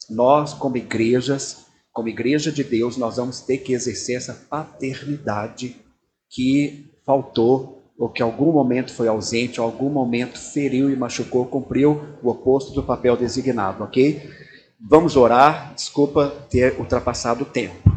Nós, 0.10 0.54
como 0.54 0.78
igrejas, 0.78 1.66
como 1.92 2.10
igreja 2.10 2.52
de 2.52 2.64
Deus, 2.64 2.98
nós 2.98 3.18
vamos 3.18 3.42
ter 3.42 3.58
que 3.58 3.74
exercer 3.74 4.18
essa 4.18 4.34
paternidade 4.34 5.76
que 6.30 6.92
faltou, 7.06 7.92
ou 7.98 8.10
que 8.10 8.22
algum 8.22 8.52
momento 8.52 8.94
foi 8.94 9.08
ausente, 9.08 9.60
ou 9.60 9.66
algum 9.66 9.90
momento 9.90 10.38
feriu 10.38 10.92
e 10.92 10.96
machucou, 10.96 11.48
cumpriu 11.48 12.20
o 12.22 12.30
oposto 12.30 12.74
do 12.74 12.84
papel 12.84 13.18
designado, 13.18 13.84
ok? 13.84 14.30
Vamos 14.80 15.16
orar, 15.16 15.74
desculpa 15.74 16.28
ter 16.50 16.80
ultrapassado 16.80 17.44
o 17.44 17.48
tempo. 17.48 17.92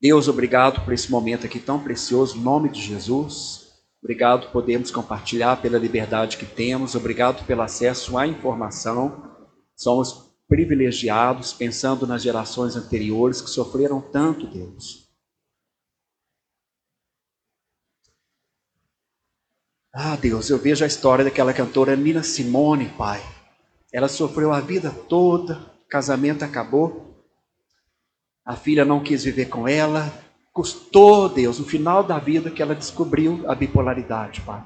Deus, 0.00 0.28
obrigado 0.28 0.84
por 0.84 0.94
esse 0.94 1.10
momento 1.10 1.44
aqui 1.44 1.58
tão 1.58 1.80
precioso, 1.80 2.38
em 2.38 2.40
nome 2.40 2.68
de 2.68 2.80
Jesus. 2.80 3.59
Obrigado 4.02 4.46
por 4.46 4.52
podermos 4.62 4.90
compartilhar 4.90 5.60
pela 5.60 5.78
liberdade 5.78 6.38
que 6.38 6.46
temos, 6.46 6.94
obrigado 6.94 7.44
pelo 7.46 7.62
acesso 7.62 8.16
à 8.16 8.26
informação. 8.26 9.30
Somos 9.76 10.30
privilegiados, 10.48 11.52
pensando 11.52 12.06
nas 12.06 12.22
gerações 12.22 12.76
anteriores 12.76 13.40
que 13.40 13.50
sofreram 13.50 14.00
tanto, 14.00 14.46
Deus. 14.46 15.08
Ah, 19.92 20.16
Deus, 20.16 20.48
eu 20.48 20.58
vejo 20.58 20.82
a 20.84 20.86
história 20.86 21.24
daquela 21.24 21.52
cantora 21.52 21.94
Nina 21.94 22.22
Simone, 22.22 22.88
Pai. 22.96 23.20
Ela 23.92 24.08
sofreu 24.08 24.52
a 24.52 24.60
vida 24.60 24.90
toda, 25.08 25.56
casamento 25.88 26.44
acabou, 26.44 27.10
a 28.44 28.56
filha 28.56 28.84
não 28.84 29.02
quis 29.02 29.22
viver 29.24 29.46
com 29.46 29.68
ela, 29.68 30.12
custou, 30.60 31.26
Deus, 31.26 31.58
no 31.58 31.64
final 31.64 32.04
da 32.04 32.18
vida 32.18 32.50
que 32.50 32.60
ela 32.60 32.74
descobriu 32.74 33.50
a 33.50 33.54
bipolaridade, 33.54 34.42
Pai. 34.42 34.62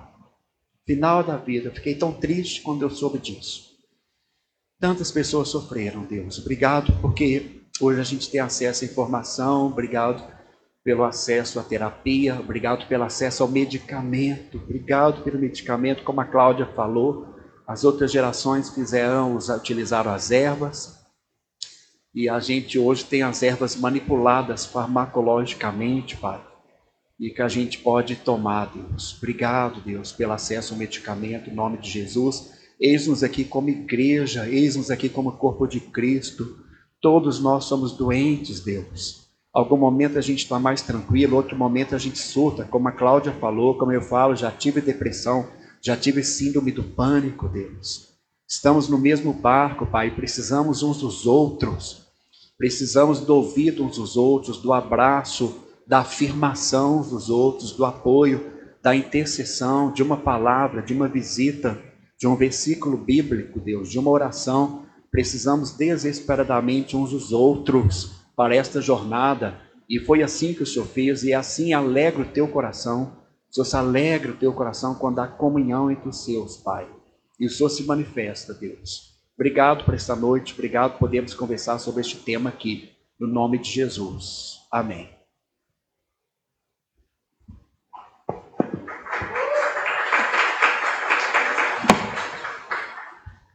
Final 0.84 1.22
da 1.22 1.36
vida, 1.36 1.70
fiquei 1.70 1.95
tão 1.95 2.12
triste 2.12 2.62
quando 2.62 2.82
eu 2.82 2.90
soube 2.90 3.16
disso. 3.20 3.70
Tantas 4.80 5.12
pessoas 5.12 5.51
sofreram, 5.51 6.03
Deus. 6.03 6.40
Obrigado 6.40 6.92
porque 7.01 7.62
hoje 7.80 8.01
a 8.01 8.03
gente 8.03 8.28
tem 8.28 8.40
acesso 8.40 8.84
à 8.84 8.88
informação, 8.88 9.66
obrigado 9.66 10.20
pelo 10.82 11.05
acesso 11.05 11.61
à 11.61 11.62
terapia, 11.62 12.40
obrigado 12.40 12.88
pelo 12.88 13.05
acesso 13.05 13.45
ao 13.45 13.49
medicamento, 13.49 14.59
obrigado 14.59 15.22
pelo 15.22 15.38
medicamento, 15.38 16.03
como 16.03 16.20
a 16.20 16.24
Cláudia 16.24 16.66
falou. 16.74 17.36
As 17.68 17.84
outras 17.84 18.11
gerações 18.11 18.68
fizeram, 18.68 19.36
utilizaram 19.36 20.12
as 20.12 20.32
ervas, 20.32 21.03
e 22.15 22.29
a 22.29 22.39
gente 22.39 22.79
hoje 22.79 23.05
tem 23.05 23.23
as 23.23 23.43
ervas 23.43 23.75
manipuladas 23.75 24.65
farmacologicamente, 24.65 26.17
Pai, 26.17 26.41
e 27.19 27.31
que 27.31 27.43
a 27.43 27.49
gente 27.49 27.79
pode 27.79 28.15
tomar, 28.17 28.73
Deus. 28.73 29.17
Obrigado, 29.19 29.81
Deus, 29.81 30.12
pelo 30.12 30.33
acesso 30.33 30.75
ao 30.75 30.79
medicamento, 30.79 31.51
em 31.51 31.55
nome 31.55 31.79
de 31.79 31.91
Jesus. 31.91 32.53
Eis-nos 32.81 33.25
aqui 33.25 33.45
como 33.45 33.69
igreja, 33.69 34.49
eis-nos 34.49 34.91
aqui 34.91 35.09
como 35.09 35.33
corpo 35.33 35.67
de 35.67 35.81
Cristo. 35.81 36.59
Todos 37.01 37.41
nós 37.41 37.65
somos 37.65 37.97
doentes, 37.97 38.61
Deus. 38.61 39.25
Algum 39.53 39.77
momento 39.77 40.19
a 40.19 40.21
gente 40.21 40.45
está 40.45 40.59
mais 40.59 40.83
tranquilo, 40.83 41.37
outro 41.37 41.57
momento 41.57 41.95
a 41.95 41.99
gente 41.99 42.19
surta, 42.19 42.65
como 42.65 42.89
a 42.89 42.93
Cláudia 42.93 43.33
falou, 43.33 43.77
como 43.77 43.93
eu 43.93 44.03
falo, 44.03 44.37
já 44.37 44.51
tive 44.51 44.81
depressão, 44.81 45.49
já 45.81 45.97
tive 45.97 46.23
síndrome 46.23 46.71
do 46.71 46.83
pânico, 46.83 47.49
Deus. 47.49 48.15
Estamos 48.49 48.89
no 48.89 48.99
mesmo 48.99 49.33
barco, 49.33 49.87
Pai, 49.87 50.11
precisamos 50.11 50.83
uns 50.83 50.99
dos 50.99 51.27
outros. 51.27 52.03
Precisamos 52.57 53.20
do 53.20 53.34
ouvido 53.34 53.84
uns 53.84 53.96
dos 53.96 54.16
outros, 54.16 54.59
do 54.59 54.72
abraço, 54.72 55.62
da 55.86 55.98
afirmação 55.98 57.00
uns 57.00 57.11
dos 57.11 57.30
outros, 57.30 57.72
do 57.72 57.84
apoio, 57.84 58.52
da 58.82 58.94
intercessão, 58.94 59.92
de 59.92 60.02
uma 60.02 60.16
palavra, 60.16 60.82
de 60.82 60.92
uma 60.92 61.09
visita 61.09 61.78
de 62.18 62.26
um 62.26 62.36
versículo 62.36 62.96
bíblico, 62.96 63.61
Deus, 63.61 63.90
de 63.90 63.98
uma 63.98 64.11
oração. 64.11 64.86
Precisamos 65.11 65.72
desesperadamente 65.72 66.96
uns 66.96 67.11
dos 67.11 67.32
outros 67.32 68.12
para 68.36 68.55
esta 68.55 68.80
jornada. 68.80 69.61
E 69.88 70.00
foi 70.00 70.22
assim 70.22 70.55
que 70.55 70.62
o 70.62 70.66
Senhor 70.66 70.86
fez, 70.86 71.22
e 71.22 71.34
assim 71.34 71.72
alegra 71.72 72.22
o 72.22 72.32
teu 72.32 72.48
coração. 72.48 73.16
O 73.50 73.55
Senhor 73.55 73.64
se 73.64 73.76
alegra 73.76 74.32
o 74.32 74.36
teu 74.36 74.52
coração 74.52 74.94
quando 74.94 75.18
há 75.18 75.28
comunhão 75.28 75.90
entre 75.90 76.09
os 76.09 76.24
seus, 76.24 76.57
Pai. 76.57 76.88
E 77.38 77.46
o 77.46 77.50
Senhor 77.50 77.68
se 77.68 77.84
manifesta, 77.84 78.55
Deus. 78.55 79.14
Obrigado 79.37 79.85
por 79.85 79.95
esta 79.95 80.14
noite, 80.14 80.55
obrigado 80.55 80.93
por 80.93 81.01
podermos 81.01 81.35
conversar 81.35 81.78
sobre 81.78 82.03
este 82.03 82.16
tema 82.16 82.51
aqui. 82.51 82.95
no 83.18 83.26
nome 83.26 83.59
de 83.59 83.70
Jesus. 83.70 84.66
Amém. 84.70 85.14